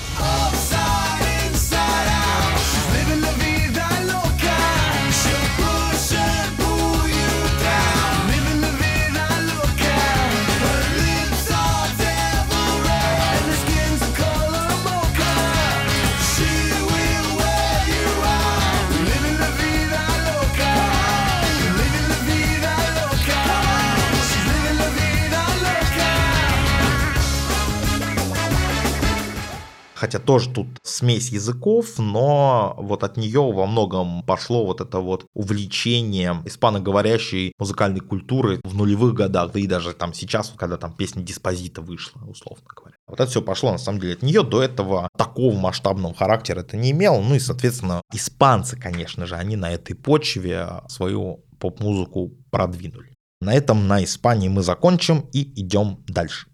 Хотя 30.01 30.17
тоже 30.17 30.49
тут 30.49 30.67
смесь 30.81 31.29
языков, 31.29 31.99
но 31.99 32.73
вот 32.79 33.03
от 33.03 33.17
нее 33.17 33.39
во 33.39 33.67
многом 33.67 34.23
пошло 34.23 34.65
вот 34.65 34.81
это 34.81 34.97
вот 34.97 35.25
увлечение 35.35 36.41
испаноговорящей 36.43 37.53
музыкальной 37.59 37.99
культуры 37.99 38.61
в 38.63 38.73
нулевых 38.73 39.13
годах, 39.13 39.51
да 39.51 39.59
и 39.59 39.67
даже 39.67 39.93
там 39.93 40.15
сейчас, 40.15 40.51
когда 40.57 40.77
там 40.77 40.91
песня 40.93 41.21
Диспозита 41.21 41.83
вышла, 41.83 42.19
условно 42.25 42.65
говоря. 42.75 42.95
Вот 43.07 43.19
это 43.19 43.29
все 43.29 43.43
пошло 43.43 43.71
на 43.71 43.77
самом 43.77 43.99
деле 43.99 44.13
от 44.13 44.23
нее. 44.23 44.41
До 44.41 44.63
этого 44.63 45.07
такого 45.15 45.55
масштабного 45.55 46.15
характера 46.15 46.61
это 46.61 46.77
не 46.77 46.89
имело. 46.89 47.21
Ну 47.21 47.35
и, 47.35 47.39
соответственно, 47.39 48.01
испанцы, 48.11 48.77
конечно 48.77 49.27
же, 49.27 49.35
они 49.35 49.55
на 49.55 49.71
этой 49.71 49.95
почве 49.95 50.67
свою 50.87 51.45
поп-музыку 51.59 52.31
продвинули. 52.49 53.13
На 53.39 53.53
этом 53.53 53.87
на 53.87 54.03
Испании 54.03 54.49
мы 54.49 54.63
закончим 54.63 55.29
и 55.31 55.61
идем 55.61 56.03
дальше. 56.07 56.50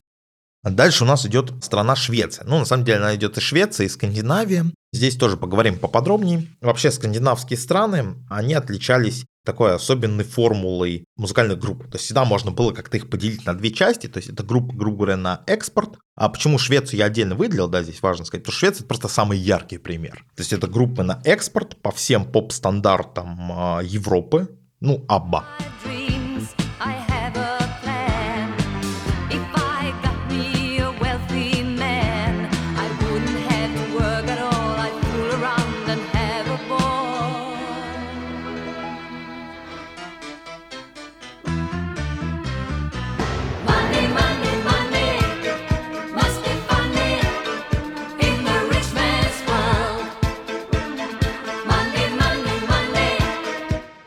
Дальше 0.63 1.03
у 1.03 1.07
нас 1.07 1.25
идет 1.25 1.53
страна 1.63 1.95
Швеция. 1.95 2.45
Ну, 2.45 2.59
на 2.59 2.65
самом 2.65 2.83
деле, 2.83 2.99
она 2.99 3.15
идет 3.15 3.37
и 3.37 3.41
Швеция, 3.41 3.85
и 3.85 3.89
Скандинавия. 3.89 4.65
Здесь 4.91 5.15
тоже 5.15 5.37
поговорим 5.37 5.77
поподробнее. 5.77 6.47
Вообще, 6.61 6.91
скандинавские 6.91 7.57
страны, 7.57 8.15
они 8.29 8.53
отличались 8.53 9.25
такой 9.45 9.73
особенной 9.75 10.25
формулой 10.25 11.05
музыкальных 11.15 11.57
групп. 11.57 11.83
То 11.83 11.95
есть 11.95 12.05
всегда 12.05 12.25
можно 12.25 12.51
было 12.51 12.73
как-то 12.73 12.97
их 12.97 13.09
поделить 13.09 13.45
на 13.45 13.53
две 13.53 13.71
части. 13.71 14.07
То 14.07 14.17
есть 14.17 14.29
это 14.29 14.43
группа, 14.43 14.75
грубо 14.75 14.97
говоря, 14.97 15.17
на 15.17 15.41
экспорт. 15.47 15.97
А 16.15 16.27
почему 16.27 16.57
Швецию 16.57 16.99
я 16.99 17.05
отдельно 17.05 17.35
выделил, 17.35 17.69
да, 17.69 17.81
здесь 17.81 18.01
важно 18.01 18.25
сказать, 18.25 18.45
то 18.45 18.51
Швеция 18.51 18.79
это 18.79 18.87
просто 18.87 19.07
самый 19.07 19.37
яркий 19.37 19.77
пример. 19.77 20.25
То 20.35 20.41
есть 20.41 20.51
это 20.51 20.67
группы 20.67 21.03
на 21.03 21.21
экспорт 21.23 21.77
по 21.81 21.91
всем 21.91 22.25
поп-стандартам 22.25 23.51
а, 23.51 23.79
Европы, 23.81 24.49
ну, 24.81 25.05
Абба. 25.07 25.45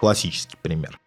Классический 0.00 0.56
пример. 0.60 0.98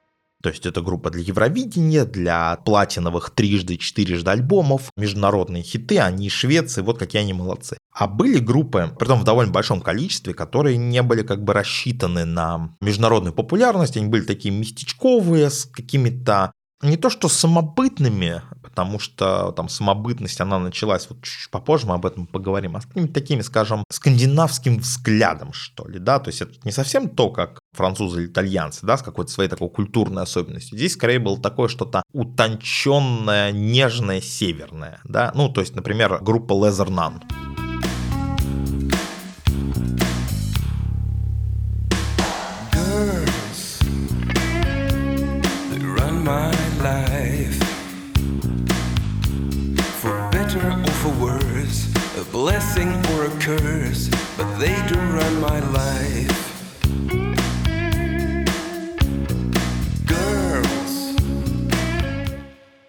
То 0.43 0.49
есть 0.49 0.65
это 0.65 0.81
группа 0.81 1.09
для 1.09 1.21
Евровидения, 1.21 2.03
для 2.03 2.57
платиновых 2.57 3.29
трижды, 3.29 3.77
четырежды 3.77 4.29
альбомов, 4.29 4.91
международные 4.97 5.63
хиты, 5.63 5.99
они 5.99 6.29
Швеции, 6.29 6.81
вот 6.81 6.99
какие 6.99 7.21
они 7.21 7.31
молодцы. 7.31 7.77
А 7.93 8.07
были 8.07 8.39
группы, 8.39 8.93
притом 8.99 9.21
в 9.21 9.23
довольно 9.23 9.53
большом 9.53 9.79
количестве, 9.79 10.33
которые 10.33 10.75
не 10.75 11.01
были 11.01 11.23
как 11.23 11.43
бы 11.45 11.53
рассчитаны 11.53 12.25
на 12.25 12.75
международную 12.81 13.33
популярность, 13.33 13.95
они 13.95 14.07
были 14.07 14.23
такие 14.23 14.53
местечковые, 14.53 15.49
с 15.49 15.63
какими-то 15.63 16.51
не 16.83 16.97
то 16.97 17.09
что 17.09 17.29
самобытными, 17.29 18.41
потому 18.61 18.99
что 18.99 19.51
там 19.51 19.69
самобытность, 19.69 20.39
она 20.41 20.59
началась 20.59 21.07
вот 21.09 21.21
чуть-чуть 21.21 21.51
попозже, 21.51 21.87
мы 21.87 21.95
об 21.95 22.05
этом 22.05 22.27
поговорим, 22.27 22.75
а 22.75 22.81
с 22.81 22.85
какими-то 22.85 23.13
такими, 23.13 23.41
скажем, 23.41 23.83
скандинавским 23.89 24.79
взглядом, 24.79 25.53
что 25.53 25.87
ли, 25.87 25.99
да, 25.99 26.19
то 26.19 26.29
есть 26.29 26.41
это 26.41 26.53
не 26.63 26.71
совсем 26.71 27.09
то, 27.09 27.29
как 27.29 27.59
французы 27.75 28.21
или 28.21 28.27
итальянцы, 28.27 28.85
да, 28.85 28.97
с 28.97 29.01
какой-то 29.01 29.31
своей 29.31 29.49
такой 29.49 29.69
культурной 29.69 30.23
особенностью. 30.23 30.77
Здесь 30.77 30.93
скорее 30.93 31.19
было 31.19 31.39
такое 31.39 31.67
что-то 31.67 32.03
утонченное, 32.13 33.51
нежное, 33.51 34.21
северное, 34.21 34.99
да, 35.03 35.31
ну, 35.35 35.49
то 35.49 35.61
есть, 35.61 35.75
например, 35.75 36.19
группа 36.21 36.53
Leather 36.53 36.87
Nun. 36.87 37.42
Blessing 52.43 52.91
or 53.13 53.23
a 53.23 53.29
curse, 53.39 54.09
but 54.37 54.47
they 54.59 54.75
do 54.89 54.99
run 55.15 55.33
my 55.39 55.59
life. 55.71 56.39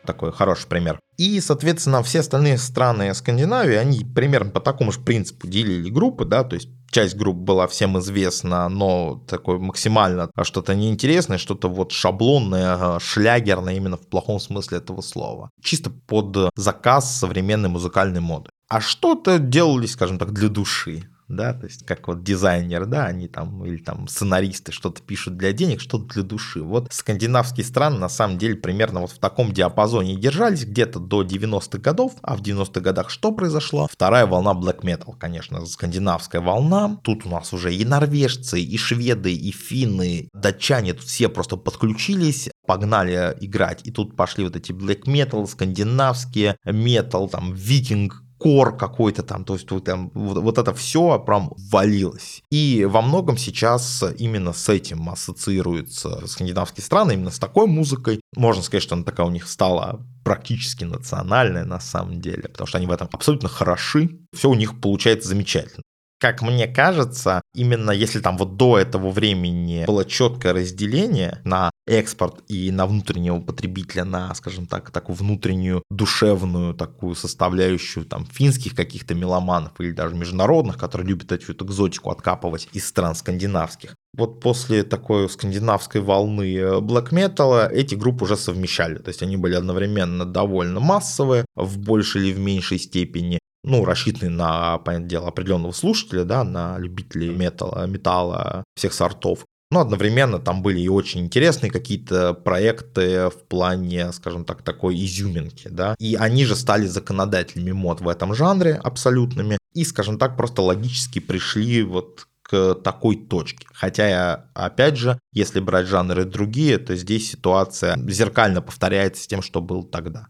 Такой 0.04 0.32
хороший 0.32 0.66
пример. 0.66 0.98
И, 1.16 1.40
соответственно, 1.40 2.02
все 2.02 2.20
остальные 2.20 2.58
страны 2.58 3.14
Скандинавии, 3.14 3.76
они 3.76 4.04
примерно 4.04 4.50
по 4.50 4.60
такому 4.60 4.90
же 4.90 5.00
принципу 5.00 5.46
делили 5.46 5.88
группы, 5.88 6.24
да, 6.24 6.42
то 6.42 6.56
есть 6.56 6.68
часть 6.90 7.16
групп 7.16 7.36
была 7.36 7.68
всем 7.68 7.98
известна, 8.00 8.68
но 8.68 9.24
такое 9.28 9.58
максимально 9.58 10.30
что-то 10.42 10.74
неинтересное, 10.74 11.38
что-то 11.38 11.68
вот 11.68 11.92
шаблонное, 11.92 12.98
шлягерное 12.98 13.76
именно 13.76 13.96
в 13.96 14.08
плохом 14.08 14.40
смысле 14.40 14.78
этого 14.78 15.00
слова. 15.00 15.50
Чисто 15.62 15.90
под 15.90 16.50
заказ 16.56 17.16
современной 17.16 17.68
музыкальной 17.68 18.20
моды 18.20 18.50
а 18.68 18.81
что-то 18.81 19.38
делали, 19.38 19.87
скажем 19.87 20.18
так, 20.18 20.33
для 20.33 20.48
души 20.48 21.09
да, 21.29 21.55
то 21.55 21.66
есть 21.66 21.87
как 21.87 22.07
вот 22.09 22.22
дизайнер, 22.22 22.87
да, 22.87 23.07
они 23.07 23.29
там, 23.29 23.64
или 23.64 23.79
там 23.79 24.09
сценаристы 24.09 24.72
что-то 24.72 25.03
пишут 25.03 25.37
для 25.37 25.53
денег, 25.53 25.81
что-то 25.81 26.07
для 26.14 26.22
души. 26.22 26.62
Вот 26.62 26.92
скандинавские 26.92 27.64
страны 27.64 27.98
на 27.98 28.09
самом 28.09 28.38
деле 28.38 28.57
примерно 28.57 29.00
вот 29.00 29.11
в 29.11 29.18
таком 29.18 29.53
диапазоне 29.53 30.16
держались 30.16 30.64
где-то 30.64 30.98
до 30.98 31.22
90-х 31.22 31.79
годов, 31.79 32.14
а 32.22 32.37
в 32.37 32.42
90-х 32.42 32.81
годах 32.81 33.11
что 33.11 33.33
произошло? 33.33 33.88
Вторая 33.90 34.27
волна 34.27 34.53
black 34.53 34.83
metal, 34.83 35.14
конечно, 35.18 35.64
скандинавская 35.66 36.40
волна. 36.40 36.98
Тут 37.03 37.27
у 37.27 37.31
нас 37.31 37.53
уже 37.53 37.74
и 37.74 37.85
норвежцы, 37.85 38.61
и 38.61 38.77
шведы, 38.77 39.35
и 39.35 39.50
финны, 39.50 40.29
датчане, 40.33 40.94
тут 40.94 41.05
все 41.05 41.29
просто 41.29 41.57
подключились, 41.57 42.50
погнали 42.66 43.37
играть, 43.40 43.81
и 43.85 43.90
тут 43.90 44.16
пошли 44.16 44.44
вот 44.44 44.57
эти 44.57 44.72
black 44.72 45.05
metal, 45.05 45.46
скандинавские, 45.46 46.57
метал, 46.64 47.29
там, 47.29 47.55
викинг, 47.55 48.23
кор 48.38 48.77
какой-то 48.77 49.23
там, 49.23 49.44
то 49.44 49.55
есть 49.55 49.70
вот, 49.70 49.85
там, 49.85 50.11
вот, 50.14 50.38
вот 50.38 50.59
это 50.59 50.75
все 50.75 51.18
прям 51.18 51.53
валилось. 51.70 52.42
И 52.51 52.85
во 52.85 53.03
многом 53.03 53.37
сейчас 53.37 54.05
именно 54.18 54.53
с 54.53 54.68
этим 54.68 55.09
ассоциируются 55.09 56.27
скандинавские 56.27 56.85
страны, 56.85 57.12
именно 57.12 57.31
с 57.31 57.38
такой 57.38 57.66
музыкой. 57.66 58.20
Можно 58.37 58.62
сказать, 58.62 58.83
что 58.83 58.94
она 58.94 59.05
такая 59.05 59.27
у 59.27 59.31
них 59.31 59.49
стала 59.49 60.05
практически 60.25 60.85
национальная 60.85 61.64
на 61.64 61.81
самом 61.81 62.20
деле, 62.20 62.49
потому 62.49 62.66
что 62.66 62.79
они 62.79 62.87
в 62.87 62.90
этом 62.90 63.09
абсолютно 63.12 63.49
хороши, 63.49 64.18
все 64.35 64.51
у 64.51 64.55
них 64.55 64.81
получается 64.81 65.29
замечательно 65.29 65.83
как 66.24 66.40
мне 66.40 66.66
кажется, 66.66 67.42
именно 67.54 67.90
если 67.90 68.18
там 68.18 68.38
вот 68.38 68.56
до 68.56 68.78
этого 68.78 69.10
времени 69.10 69.84
было 69.87 70.06
четкое 70.06 70.54
разделение 70.54 71.42
на 71.44 71.70
экспорт 71.87 72.42
и 72.48 72.70
на 72.70 72.87
внутреннего 72.87 73.40
потребителя, 73.40 74.06
на, 74.06 74.34
скажем 74.34 74.64
так, 74.64 74.90
такую 74.90 75.16
внутреннюю 75.16 75.82
душевную 75.90 76.72
такую 76.72 77.14
составляющую 77.14 78.06
там 78.06 78.24
финских 78.24 78.74
каких-то 78.74 79.14
меломанов 79.14 79.72
или 79.80 79.90
даже 79.90 80.14
международных, 80.14 80.78
которые 80.78 81.08
любят 81.08 81.30
эту 81.30 81.66
экзотику 81.66 82.10
откапывать 82.10 82.70
из 82.72 82.88
стран 82.88 83.14
скандинавских. 83.14 83.94
Вот 84.16 84.40
после 84.40 84.82
такой 84.82 85.28
скандинавской 85.28 86.00
волны 86.00 86.56
black 86.78 87.10
metal 87.10 87.68
эти 87.68 87.96
группы 87.96 88.24
уже 88.24 88.38
совмещали, 88.38 88.96
то 88.96 89.08
есть 89.08 89.22
они 89.22 89.37
были 89.37 89.56
одновременно 89.56 90.24
довольно 90.24 90.80
массовые 90.80 91.44
в 91.54 91.78
большей 91.78 92.22
или 92.22 92.32
в 92.32 92.38
меньшей 92.38 92.78
степени, 92.78 93.40
ну, 93.64 93.85
рассчитанный 93.85 94.31
на, 94.31 94.79
понятное 94.79 95.09
дело, 95.09 95.29
определенного 95.29 95.72
слушателя, 95.72 96.24
да, 96.24 96.44
на 96.44 96.79
любителей 96.79 97.31
металла, 97.31 97.87
металла 97.87 98.64
всех 98.77 98.92
сортов. 98.92 99.44
Но 99.70 99.81
одновременно 99.81 100.38
там 100.38 100.62
были 100.62 100.79
и 100.81 100.88
очень 100.88 101.22
интересные 101.22 101.72
какие-то 101.72 102.35
проекты 102.35 103.31
в 103.31 103.48
плане, 103.48 104.12
скажем 104.12 104.45
так, 104.45 104.62
такой 104.62 104.95
изюминки, 105.05 105.68
да. 105.68 105.97
И 105.99 106.14
они 106.14 106.45
же 106.45 106.55
стали 106.55 106.86
законодателями 106.86 107.72
мод 107.72 108.01
в 108.01 108.09
этом 108.09 108.34
жанре 108.34 108.74
абсолютными. 108.74 109.59
И, 109.72 109.84
скажем 109.84 110.18
так, 110.18 110.36
просто 110.36 110.62
логически 110.62 111.18
пришли 111.18 111.82
вот 111.82 112.28
к 112.43 112.74
такой 112.74 113.16
точке. 113.16 113.66
Хотя, 113.72 114.49
опять 114.55 114.97
же, 114.97 115.18
если 115.32 115.61
брать 115.61 115.86
жанры 115.86 116.24
другие, 116.24 116.78
то 116.78 116.95
здесь 116.95 117.30
ситуация 117.30 117.99
зеркально 118.09 118.61
повторяется 118.61 119.24
с 119.24 119.26
тем, 119.26 119.43
что 119.43 119.61
был 119.61 119.82
тогда. 119.82 120.28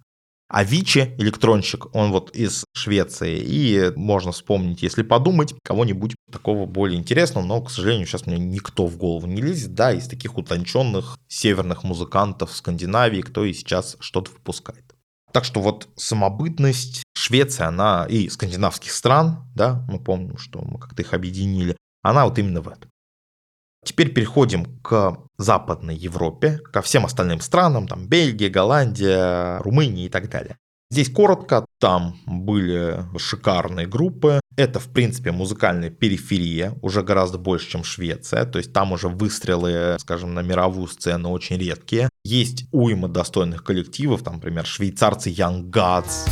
А 0.57 0.63
Вичи, 0.63 1.17
электронщик, 1.19 1.93
он 1.97 2.13
вот 2.13 2.31
из 2.31 2.65
Швеции. 2.73 3.41
И 3.41 3.93
можно 3.97 4.31
вспомнить, 4.31 4.85
если 4.85 5.03
подумать, 5.03 5.53
кого-нибудь 5.65 6.15
такого 6.31 6.65
более 6.65 6.97
интересного, 6.97 7.45
но, 7.45 7.61
к 7.61 7.73
сожалению, 7.73 8.07
сейчас 8.07 8.27
мне 8.27 8.39
никто 8.39 8.87
в 8.87 8.97
голову 8.97 9.27
не 9.27 9.43
лезет. 9.43 9.75
Да, 9.75 9.93
из 9.93 10.07
таких 10.07 10.39
утонченных 10.39 11.19
северных 11.27 11.83
музыкантов 11.83 12.55
Скандинавии, 12.55 13.23
кто 13.23 13.45
и 13.45 13.53
сейчас 13.53 13.97
что-то 13.99 14.31
выпускает. 14.31 14.85
Так 15.33 15.45
что 15.45 15.61
вот 15.61 15.89
самобытность 15.97 17.03
Швеции, 17.17 17.65
она 17.65 18.07
и 18.09 18.29
скандинавских 18.29 18.93
стран, 18.93 19.51
да, 19.57 19.85
мы 19.89 19.99
помним, 19.99 20.39
что 20.39 20.61
мы 20.61 20.79
как-то 20.79 21.03
их 21.03 21.15
объединили, 21.15 21.77
она 22.01 22.27
вот 22.27 22.39
именно 22.39 22.61
в 22.61 22.69
этом. 22.69 22.89
Теперь 23.85 24.13
переходим 24.13 24.65
к 24.83 25.17
Западной 25.39 25.97
Европе, 25.97 26.59
ко 26.73 26.81
всем 26.83 27.05
остальным 27.05 27.41
странам, 27.41 27.87
там 27.87 28.07
Бельгия, 28.07 28.49
Голландия, 28.49 29.59
Румыния 29.59 30.07
и 30.07 30.09
так 30.09 30.31
далее. 30.31 30.59
Здесь 30.91 31.11
коротко, 31.11 31.67
там 31.81 32.17
были 32.27 33.05
шикарные 33.19 33.87
группы, 33.87 34.41
Это, 34.57 34.79
в 34.79 34.89
принципе, 34.93 35.33
музыкальная 35.33 35.91
периферия, 35.91 36.75
уже 36.81 37.03
гораздо 37.03 37.39
больше, 37.39 37.69
чем 37.69 37.83
Швеция. 37.83 38.45
То 38.45 38.59
есть 38.59 38.73
там 38.73 38.93
уже 38.93 39.09
выстрелы, 39.09 39.97
скажем, 39.99 40.35
на 40.35 40.41
мировую 40.41 40.87
сцену 40.87 41.31
очень 41.31 41.57
редкие. 41.57 42.09
Есть 42.25 42.67
уйма 42.71 43.09
достойных 43.09 43.65
коллективов, 43.65 44.23
там, 44.23 44.35
например, 44.35 44.65
швейцарцы 44.67 45.31
Young 45.31 45.71
Gods, 45.71 46.29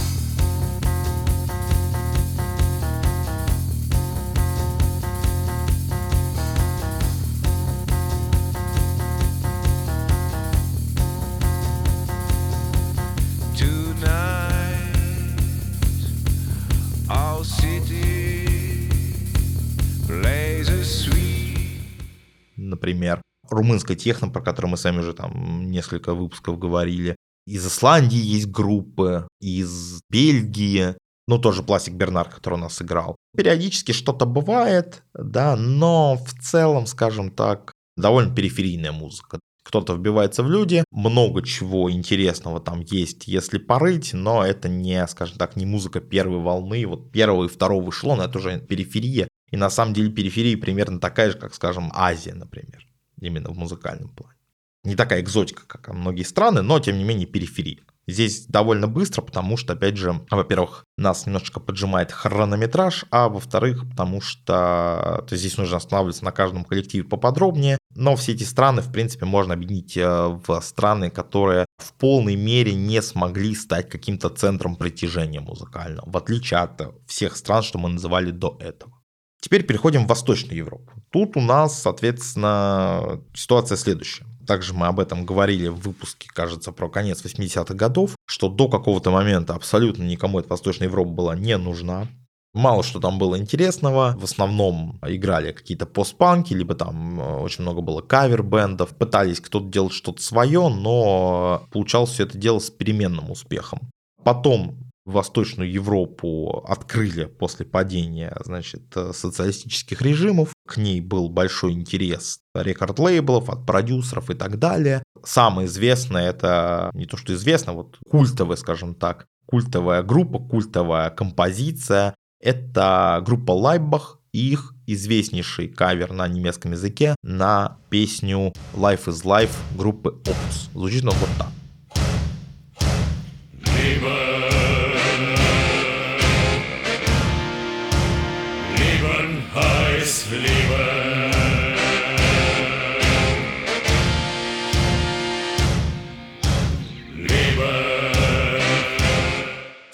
например, 23.03 23.23
румынская 23.51 23.97
техно, 23.97 24.29
про 24.29 24.41
которую 24.41 24.71
мы 24.71 24.77
сами 24.77 25.01
уже 25.01 25.13
там 25.13 25.71
несколько 25.71 26.15
выпусков 26.15 26.59
говорили. 26.59 27.17
Из 27.47 27.67
Исландии 27.67 28.19
есть 28.19 28.47
группы, 28.47 29.27
из 29.41 30.01
Бельгии, 30.09 30.95
ну, 31.27 31.39
тоже 31.39 31.63
Пластик 31.63 31.95
Бернар, 31.95 32.29
который 32.29 32.55
у 32.55 32.59
нас 32.59 32.81
играл. 32.81 33.17
Периодически 33.37 33.93
что-то 33.93 34.27
бывает, 34.27 35.03
да, 35.15 35.57
но 35.57 36.17
в 36.17 36.41
целом, 36.41 36.87
скажем 36.87 37.31
так, 37.31 37.73
довольно 37.97 38.35
периферийная 38.35 38.93
музыка. 38.93 39.41
Кто-то 39.65 39.95
вбивается 39.95 40.43
в 40.43 40.51
люди, 40.51 40.85
много 40.91 41.43
чего 41.43 41.91
интересного 41.91 42.61
там 42.61 42.81
есть, 42.81 43.29
если 43.29 43.59
порыть, 43.59 44.13
но 44.13 44.45
это 44.45 44.69
не, 44.69 45.07
скажем 45.09 45.39
так, 45.39 45.57
не 45.57 45.67
музыка 45.67 46.01
первой 46.01 46.39
волны, 46.39 46.85
вот 46.87 47.13
первого 47.13 47.45
и 47.45 47.49
второго 47.49 47.91
эшелона, 47.91 48.23
это 48.23 48.39
уже 48.39 48.61
периферия, 48.61 49.29
и 49.51 49.57
на 49.57 49.71
самом 49.71 49.95
деле 49.95 50.11
периферия 50.11 50.57
примерно 50.57 51.01
такая 51.01 51.31
же, 51.31 51.39
как, 51.39 51.55
скажем, 51.55 51.93
Азия, 51.95 52.35
например, 52.35 52.85
именно 53.23 53.51
в 53.51 53.59
музыкальном 53.59 54.11
плане. 54.11 54.39
Не 54.85 54.97
такая 54.97 55.21
экзотика, 55.21 55.63
как 55.67 55.95
многие 55.95 56.25
страны, 56.25 56.63
но 56.63 56.81
тем 56.81 56.99
не 56.99 57.05
менее 57.05 57.27
периферия. 57.27 57.85
Здесь 58.09 58.47
довольно 58.47 58.89
быстро, 58.89 59.23
потому 59.23 59.57
что, 59.57 59.75
опять 59.75 59.97
же, 59.97 60.27
во-первых, 60.29 60.85
нас 60.97 61.25
немножечко 61.25 61.61
поджимает 61.61 62.11
хронометраж, 62.11 63.05
а 63.13 63.29
во-вторых, 63.29 63.89
потому 63.89 64.21
что 64.21 65.25
то 65.29 65.37
здесь 65.37 65.57
нужно 65.57 65.77
останавливаться 65.77 66.25
на 66.25 66.33
каждом 66.33 66.65
коллективе 66.65 67.05
поподробнее. 67.05 67.79
Но 67.95 68.17
все 68.17 68.33
эти 68.33 68.43
страны, 68.43 68.83
в 68.83 68.91
принципе, 68.91 69.25
можно 69.25 69.55
объединить 69.55 69.97
э, 69.97 70.41
в 70.47 70.61
страны, 70.63 71.11
которые 71.11 71.67
в 71.79 71.93
полной 71.93 72.35
мере 72.35 72.75
не 72.75 73.01
смогли 73.03 73.55
стать 73.55 73.89
каким-то 73.89 74.31
центром 74.31 74.75
притяжения 74.75 75.41
музыкального, 75.41 76.11
в 76.11 76.17
отличие 76.17 76.59
от 76.59 76.83
всех 77.07 77.37
стран, 77.37 77.63
что 77.63 77.79
мы 77.79 77.89
называли 77.89 78.33
до 78.33 78.57
этого. 78.61 79.02
Теперь 79.43 79.65
переходим 79.65 80.05
в 80.05 80.09
Восточную 80.09 80.57
Европу. 80.57 80.93
Тут 81.11 81.37
у 81.37 81.41
нас, 81.41 81.83
соответственно, 81.83 83.21
ситуация 83.35 83.77
следующая. 83.77 84.25
Также 84.47 84.73
мы 84.73 84.87
об 84.87 85.01
этом 85.01 85.27
говорили 85.27 85.67
в 85.67 85.81
выпуске, 85.81 86.29
кажется, 86.33 86.71
про 86.71 86.89
конец 86.89 87.25
80-х 87.25 87.75
годов, 87.75 88.15
что 88.25 88.49
до 88.49 88.69
какого-то 88.69 89.11
момента 89.11 89.55
абсолютно 89.55 90.05
никому 90.05 90.39
эта 90.39 90.49
Восточная 90.49 90.87
Европа 90.87 91.11
была 91.11 91.35
не 91.35 91.59
нужна. 91.59 92.07
Мало 92.55 92.85
что 92.85 93.01
там 93.01 93.19
было 93.19 93.37
интересного. 93.37 94.15
В 94.17 94.25
основном 94.25 95.01
играли 95.05 95.53
какие-то 95.53 95.87
постпанки, 95.87 96.53
либо 96.53 96.75
там 96.75 97.21
э, 97.21 97.39
очень 97.39 97.63
много 97.63 97.81
было 97.81 98.01
кавер-бендов. 98.01 98.91
Пытались 98.91 99.41
кто-то 99.41 99.67
делать 99.67 99.93
что-то 99.93 100.23
свое, 100.23 100.69
но 100.69 101.67
получалось 101.73 102.11
все 102.11 102.25
это 102.25 102.39
дело 102.39 102.61
с 102.61 102.71
переменным 102.71 103.31
успехом. 103.31 103.91
Потом 104.23 104.92
Восточную 105.05 105.71
Европу 105.71 106.65
открыли 106.67 107.25
после 107.25 107.67
падения 107.67 108.37
значит, 108.45 108.83
социалистических 108.93 110.01
режимов. 110.03 110.53
К 110.67 110.77
ней 110.77 111.01
был 111.01 111.29
большой 111.29 111.73
интерес 111.73 112.39
рекорд-лейблов, 112.55 113.49
от 113.49 113.67
продюсеров 113.67 114.31
и 114.31 114.35
так 114.35 114.59
далее. 114.59 115.03
Самое 115.25 115.67
известное 115.67 116.31
это 116.31 116.91
не 116.95 117.07
то, 117.07 117.17
что 117.17 117.35
известно, 117.35 117.73
вот 117.73 117.99
культовая, 118.09 118.57
скажем 118.57 118.95
так, 118.95 119.27
культовая 119.47 120.03
группа, 120.03 120.39
культовая 120.39 121.11
композиция. 121.11 122.15
Это 122.41 123.23
группа 123.25 123.53
Лайбах 123.53 124.19
и 124.33 124.53
их 124.53 124.75
известнейший 124.87 125.69
кавер 125.69 126.13
на 126.13 126.27
немецком 126.27 126.73
языке 126.73 127.15
на 127.23 127.79
песню 127.91 128.53
Life 128.75 129.05
is 129.07 129.25
Life 129.25 129.55
группы 129.77 130.11
Opus. 130.25 130.71
Звучит 130.73 131.05
он 131.05 131.11
вот 131.11 131.29
так. 131.39 131.62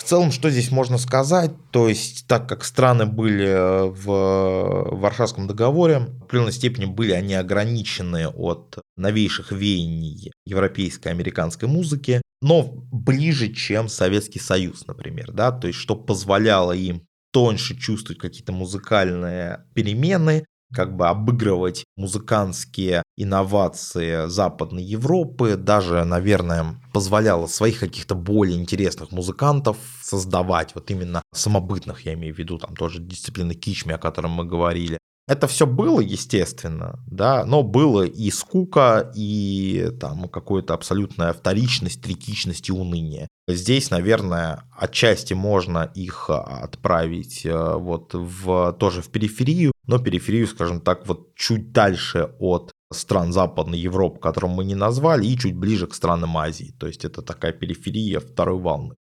Целом, 0.08 0.32
что 0.32 0.50
здесь 0.50 0.70
можно 0.70 0.98
сказать? 0.98 1.52
То 1.70 1.88
есть, 1.88 2.26
так 2.26 2.48
как 2.48 2.64
страны 2.64 3.06
были 3.06 3.46
э, 3.46 3.84
в 3.84 4.88
Варшавском 4.96 5.46
договоре, 5.46 6.00
в 6.00 6.24
определенной 6.24 6.52
степени 6.52 6.86
были 6.86 7.12
они 7.12 7.34
ограничены 7.34 8.28
от 8.28 8.78
новейших 8.96 9.52
веяний 9.52 10.32
европейской 10.46 11.08
американской 11.08 11.68
музыки, 11.68 12.22
но 12.40 12.62
ближе, 12.90 13.52
чем 13.52 13.88
Советский 13.88 14.38
Союз, 14.38 14.86
например, 14.86 15.32
да, 15.32 15.52
то 15.52 15.66
есть, 15.66 15.78
что 15.78 15.94
позволяло 15.94 16.72
им 16.72 17.02
тоньше 17.32 17.78
чувствовать 17.78 18.20
какие-то 18.20 18.52
музыкальные 18.52 19.66
перемены, 19.74 20.44
как 20.72 20.96
бы 20.96 21.08
обыгрывать 21.08 21.84
музыкантские 21.96 23.02
инновации 23.16 24.28
Западной 24.28 24.82
Европы, 24.82 25.56
даже, 25.56 26.04
наверное, 26.04 26.80
позволяло 26.92 27.46
своих 27.46 27.80
каких-то 27.80 28.14
более 28.14 28.58
интересных 28.58 29.12
музыкантов 29.12 29.76
создавать, 30.02 30.74
вот 30.74 30.90
именно 30.90 31.22
самобытных, 31.34 32.06
я 32.06 32.14
имею 32.14 32.34
в 32.34 32.38
виду, 32.38 32.58
там 32.58 32.76
тоже 32.76 33.00
дисциплины 33.00 33.54
кичми, 33.54 33.94
о 33.94 33.98
котором 33.98 34.32
мы 34.32 34.44
говорили, 34.44 34.98
это 35.28 35.46
все 35.46 35.66
было, 35.66 36.00
естественно, 36.00 36.98
да, 37.06 37.44
но 37.44 37.62
было 37.62 38.02
и 38.02 38.30
скука, 38.30 39.12
и 39.14 39.90
там 40.00 40.26
какая-то 40.26 40.72
абсолютная 40.72 41.34
вторичность, 41.34 42.00
третичность 42.00 42.70
и 42.70 42.72
уныние. 42.72 43.28
Здесь, 43.46 43.90
наверное, 43.90 44.64
отчасти 44.74 45.34
можно 45.34 45.90
их 45.94 46.30
отправить 46.30 47.44
э, 47.44 47.74
вот 47.74 48.14
в, 48.14 48.72
тоже 48.80 49.02
в 49.02 49.10
периферию, 49.10 49.72
но 49.88 49.98
периферию, 49.98 50.46
скажем 50.46 50.80
так, 50.80 51.06
вот 51.08 51.34
чуть 51.34 51.72
дальше 51.72 52.30
от 52.38 52.70
стран 52.92 53.32
Западной 53.32 53.78
Европы, 53.78 54.20
которую 54.20 54.52
мы 54.52 54.64
не 54.64 54.74
назвали, 54.74 55.26
и 55.26 55.36
чуть 55.36 55.56
ближе 55.56 55.86
к 55.86 55.94
странам 55.94 56.36
Азии. 56.36 56.74
То 56.78 56.86
есть 56.86 57.04
это 57.04 57.22
такая 57.22 57.52
периферия 57.52 58.20
второй 58.20 58.60
волны. 58.60 58.94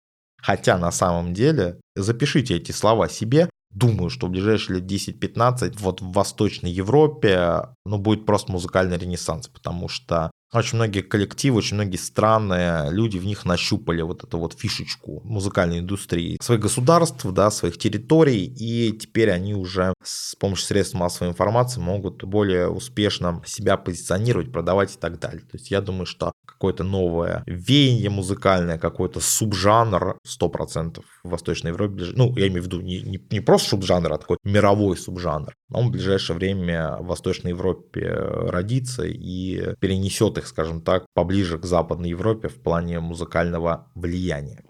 Хотя 0.41 0.77
на 0.77 0.91
самом 0.91 1.33
деле, 1.33 1.81
запишите 1.95 2.55
эти 2.55 2.71
слова 2.71 3.09
себе, 3.09 3.49
думаю, 3.71 4.09
что 4.09 4.27
в 4.27 4.29
ближайшие 4.29 4.79
лет 4.79 4.89
10-15 4.89 5.75
вот 5.79 6.01
в 6.01 6.11
Восточной 6.11 6.71
Европе 6.71 7.69
ну, 7.85 7.97
будет 7.97 8.25
просто 8.25 8.51
музыкальный 8.51 8.97
ренессанс, 8.97 9.47
потому 9.47 9.89
что 9.89 10.29
очень 10.59 10.77
многие 10.77 11.01
коллективы, 11.01 11.57
очень 11.57 11.75
многие 11.75 11.97
страны, 11.97 12.89
люди 12.91 13.17
в 13.17 13.25
них 13.25 13.45
нащупали 13.45 14.01
вот 14.01 14.23
эту 14.23 14.37
вот 14.37 14.57
фишечку 14.57 15.21
музыкальной 15.23 15.79
индустрии 15.79 16.37
своих 16.41 16.61
государств, 16.61 17.25
да, 17.25 17.51
своих 17.51 17.77
территорий, 17.77 18.45
и 18.45 18.91
теперь 18.91 19.31
они 19.31 19.53
уже 19.53 19.93
с 20.03 20.35
помощью 20.35 20.67
средств 20.67 20.95
массовой 20.95 21.29
информации 21.29 21.79
могут 21.79 22.23
более 22.23 22.69
успешно 22.69 23.41
себя 23.45 23.77
позиционировать, 23.77 24.51
продавать 24.51 24.95
и 24.95 24.97
так 24.99 25.19
далее. 25.19 25.41
То 25.41 25.57
есть 25.57 25.71
я 25.71 25.81
думаю, 25.81 26.05
что 26.05 26.31
какое-то 26.45 26.83
новое 26.83 27.43
веяние 27.45 28.09
музыкальное, 28.09 28.77
какой-то 28.77 29.19
субжанр 29.19 30.17
100% 30.25 31.03
в 31.23 31.29
Восточной 31.29 31.71
Европе, 31.71 32.05
ну, 32.15 32.35
я 32.35 32.47
имею 32.47 32.63
в 32.63 32.65
виду 32.65 32.81
не, 32.81 33.01
не, 33.01 33.19
не 33.29 33.39
просто 33.39 33.69
субжанр, 33.69 34.13
а 34.13 34.17
такой 34.17 34.37
мировой 34.43 34.97
субжанр. 34.97 35.53
Он 35.71 35.87
в 35.87 35.91
ближайшее 35.91 36.37
время 36.37 36.97
в 36.99 37.07
Восточной 37.07 37.49
Европе 37.49 38.09
родится 38.09 39.03
и 39.05 39.75
перенесет 39.79 40.37
их, 40.37 40.44
скажем 40.47 40.81
так, 40.81 41.05
поближе 41.13 41.57
к 41.57 41.65
Западной 41.65 42.09
Европе 42.09 42.47
в 42.47 42.61
плане 42.61 42.99
музыкального 42.99 43.91
влияния. 43.95 44.63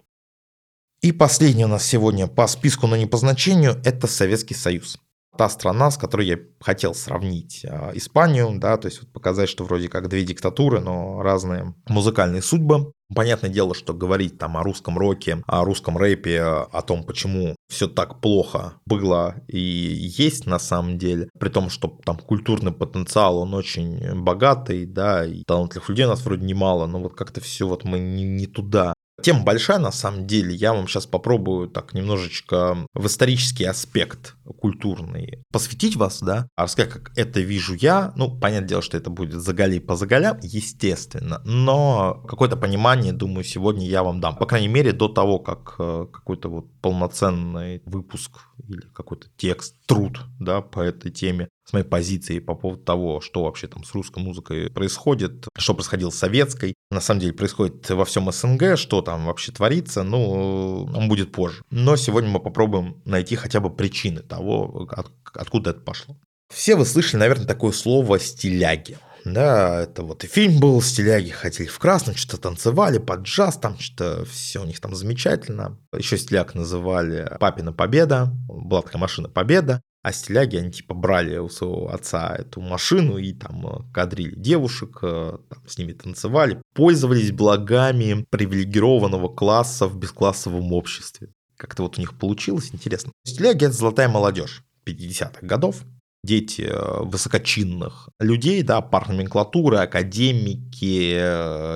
И 1.02 1.12
последний 1.12 1.64
у 1.64 1.68
нас 1.68 1.84
сегодня 1.84 2.26
по 2.26 2.46
списку, 2.46 2.86
но 2.86 2.96
не 2.96 3.06
по 3.06 3.16
значению, 3.16 3.80
это 3.84 4.06
Советский 4.06 4.54
Союз 4.54 4.98
та 5.36 5.48
страна, 5.48 5.90
с 5.90 5.96
которой 5.96 6.26
я 6.26 6.38
хотел 6.60 6.94
сравнить 6.94 7.64
а, 7.68 7.90
Испанию, 7.94 8.58
да, 8.58 8.76
то 8.76 8.86
есть 8.88 9.12
показать, 9.12 9.48
что 9.48 9.64
вроде 9.64 9.88
как 9.88 10.08
две 10.08 10.24
диктатуры, 10.24 10.80
но 10.80 11.22
разные 11.22 11.74
музыкальные 11.88 12.42
судьбы. 12.42 12.92
Понятное 13.14 13.50
дело, 13.50 13.74
что 13.74 13.94
говорить 13.94 14.38
там 14.38 14.56
о 14.56 14.62
русском 14.62 14.98
роке, 14.98 15.42
о 15.46 15.64
русском 15.64 15.96
рэпе, 15.96 16.42
о 16.42 16.82
том, 16.82 17.04
почему 17.04 17.54
все 17.68 17.88
так 17.88 18.20
плохо 18.20 18.74
было 18.86 19.36
и 19.48 19.58
есть 19.58 20.46
на 20.46 20.58
самом 20.58 20.98
деле, 20.98 21.28
при 21.38 21.48
том, 21.48 21.68
что 21.70 21.98
там 22.04 22.18
культурный 22.18 22.72
потенциал, 22.72 23.38
он 23.38 23.54
очень 23.54 24.22
богатый, 24.22 24.86
да, 24.86 25.24
и 25.24 25.42
талантливых 25.44 25.88
людей 25.88 26.06
у 26.06 26.10
нас 26.10 26.24
вроде 26.24 26.44
немало, 26.44 26.86
но 26.86 27.00
вот 27.00 27.14
как-то 27.14 27.40
все 27.40 27.66
вот 27.66 27.84
мы 27.84 27.98
не, 27.98 28.24
не 28.24 28.46
туда 28.46 28.94
Тема 29.22 29.44
большая 29.44 29.78
на 29.78 29.92
самом 29.92 30.26
деле. 30.26 30.54
Я 30.54 30.74
вам 30.74 30.86
сейчас 30.88 31.06
попробую 31.06 31.68
так 31.68 31.94
немножечко 31.94 32.86
в 32.94 33.06
исторический 33.06 33.64
аспект 33.64 34.36
культурный, 34.58 35.42
посвятить 35.50 35.96
вас, 35.96 36.20
да, 36.20 36.48
а 36.54 36.64
рассказать, 36.64 36.92
как 36.92 37.12
это 37.16 37.40
вижу 37.40 37.74
я. 37.74 38.12
Ну, 38.16 38.38
понятное 38.38 38.68
дело, 38.68 38.82
что 38.82 38.96
это 38.96 39.08
будет 39.08 39.40
заголи 39.40 39.78
по 39.78 39.96
заголям, 39.96 40.38
естественно, 40.42 41.40
но 41.44 42.22
какое-то 42.28 42.56
понимание, 42.56 43.12
думаю, 43.12 43.44
сегодня 43.44 43.86
я 43.86 44.02
вам 44.02 44.20
дам. 44.20 44.36
По 44.36 44.46
крайней 44.46 44.68
мере, 44.68 44.92
до 44.92 45.08
того, 45.08 45.38
как 45.38 45.76
э, 45.78 46.06
какой-то 46.12 46.48
вот 46.48 46.66
полноценный 46.82 47.82
выпуск 47.86 48.45
или 48.68 48.82
какой-то 48.92 49.28
текст, 49.36 49.76
труд, 49.86 50.20
да, 50.40 50.60
по 50.60 50.80
этой 50.80 51.10
теме 51.10 51.48
с 51.64 51.72
моей 51.72 51.84
позиции 51.84 52.38
по 52.38 52.54
поводу 52.54 52.82
того, 52.82 53.20
что 53.20 53.44
вообще 53.44 53.66
там 53.66 53.84
с 53.84 53.92
русской 53.92 54.22
музыкой 54.22 54.70
происходит, 54.70 55.48
что 55.58 55.74
происходило 55.74 56.10
с 56.10 56.18
советской. 56.18 56.74
На 56.90 57.00
самом 57.00 57.20
деле 57.20 57.32
происходит 57.32 57.88
во 57.90 58.04
всем 58.04 58.30
СНГ, 58.30 58.76
что 58.76 59.02
там 59.02 59.26
вообще 59.26 59.52
творится, 59.52 60.02
ну, 60.02 60.84
он 60.94 61.08
будет 61.08 61.32
позже. 61.32 61.62
Но 61.70 61.96
сегодня 61.96 62.30
мы 62.30 62.40
попробуем 62.40 63.02
найти 63.04 63.36
хотя 63.36 63.60
бы 63.60 63.70
причины 63.70 64.20
того, 64.20 64.88
от, 64.90 65.10
откуда 65.34 65.70
это 65.70 65.80
пошло. 65.80 66.16
Все 66.52 66.76
вы 66.76 66.86
слышали, 66.86 67.20
наверное, 67.20 67.46
такое 67.46 67.72
слово 67.72 68.20
«стиляги». 68.20 68.98
Да, 69.26 69.82
это 69.82 70.04
вот 70.04 70.22
и 70.22 70.28
фильм 70.28 70.60
был, 70.60 70.80
стиляги 70.80 71.30
ходили 71.30 71.66
в 71.66 71.80
красном, 71.80 72.14
что-то 72.14 72.42
танцевали 72.42 72.98
под 72.98 73.22
джаз, 73.22 73.56
там 73.56 73.76
что-то 73.76 74.24
все 74.24 74.62
у 74.62 74.64
них 74.64 74.78
там 74.78 74.94
замечательно. 74.94 75.80
Еще 75.92 76.16
стиляг 76.16 76.54
называли 76.54 77.36
«Папина 77.40 77.72
победа», 77.72 78.32
была 78.46 78.82
такая 78.82 79.00
машина 79.00 79.28
«Победа», 79.28 79.82
а 80.04 80.12
стиляги, 80.12 80.58
они 80.58 80.70
типа 80.70 80.94
брали 80.94 81.38
у 81.38 81.48
своего 81.48 81.92
отца 81.92 82.36
эту 82.36 82.60
машину 82.60 83.18
и 83.18 83.32
там 83.32 83.66
э, 83.66 83.92
кадрили 83.92 84.36
девушек, 84.36 85.00
э, 85.02 85.38
там, 85.48 85.58
с 85.66 85.76
ними 85.76 85.94
танцевали, 85.94 86.62
пользовались 86.72 87.32
благами 87.32 88.24
привилегированного 88.30 89.26
класса 89.26 89.88
в 89.88 89.98
бесклассовом 89.98 90.72
обществе. 90.72 91.30
Как-то 91.56 91.82
вот 91.82 91.98
у 91.98 92.00
них 92.00 92.16
получилось, 92.16 92.70
интересно. 92.72 93.10
Стиляги– 93.24 93.64
это 93.66 93.74
золотая 93.74 94.08
молодежь 94.08 94.62
50-х 94.86 95.44
годов, 95.44 95.82
дети 96.26 96.62
э, 96.68 97.02
высокочинных 97.04 98.10
людей, 98.20 98.62
да, 98.62 98.82
парноменклатуры, 98.82 99.78
академики, 99.78 101.14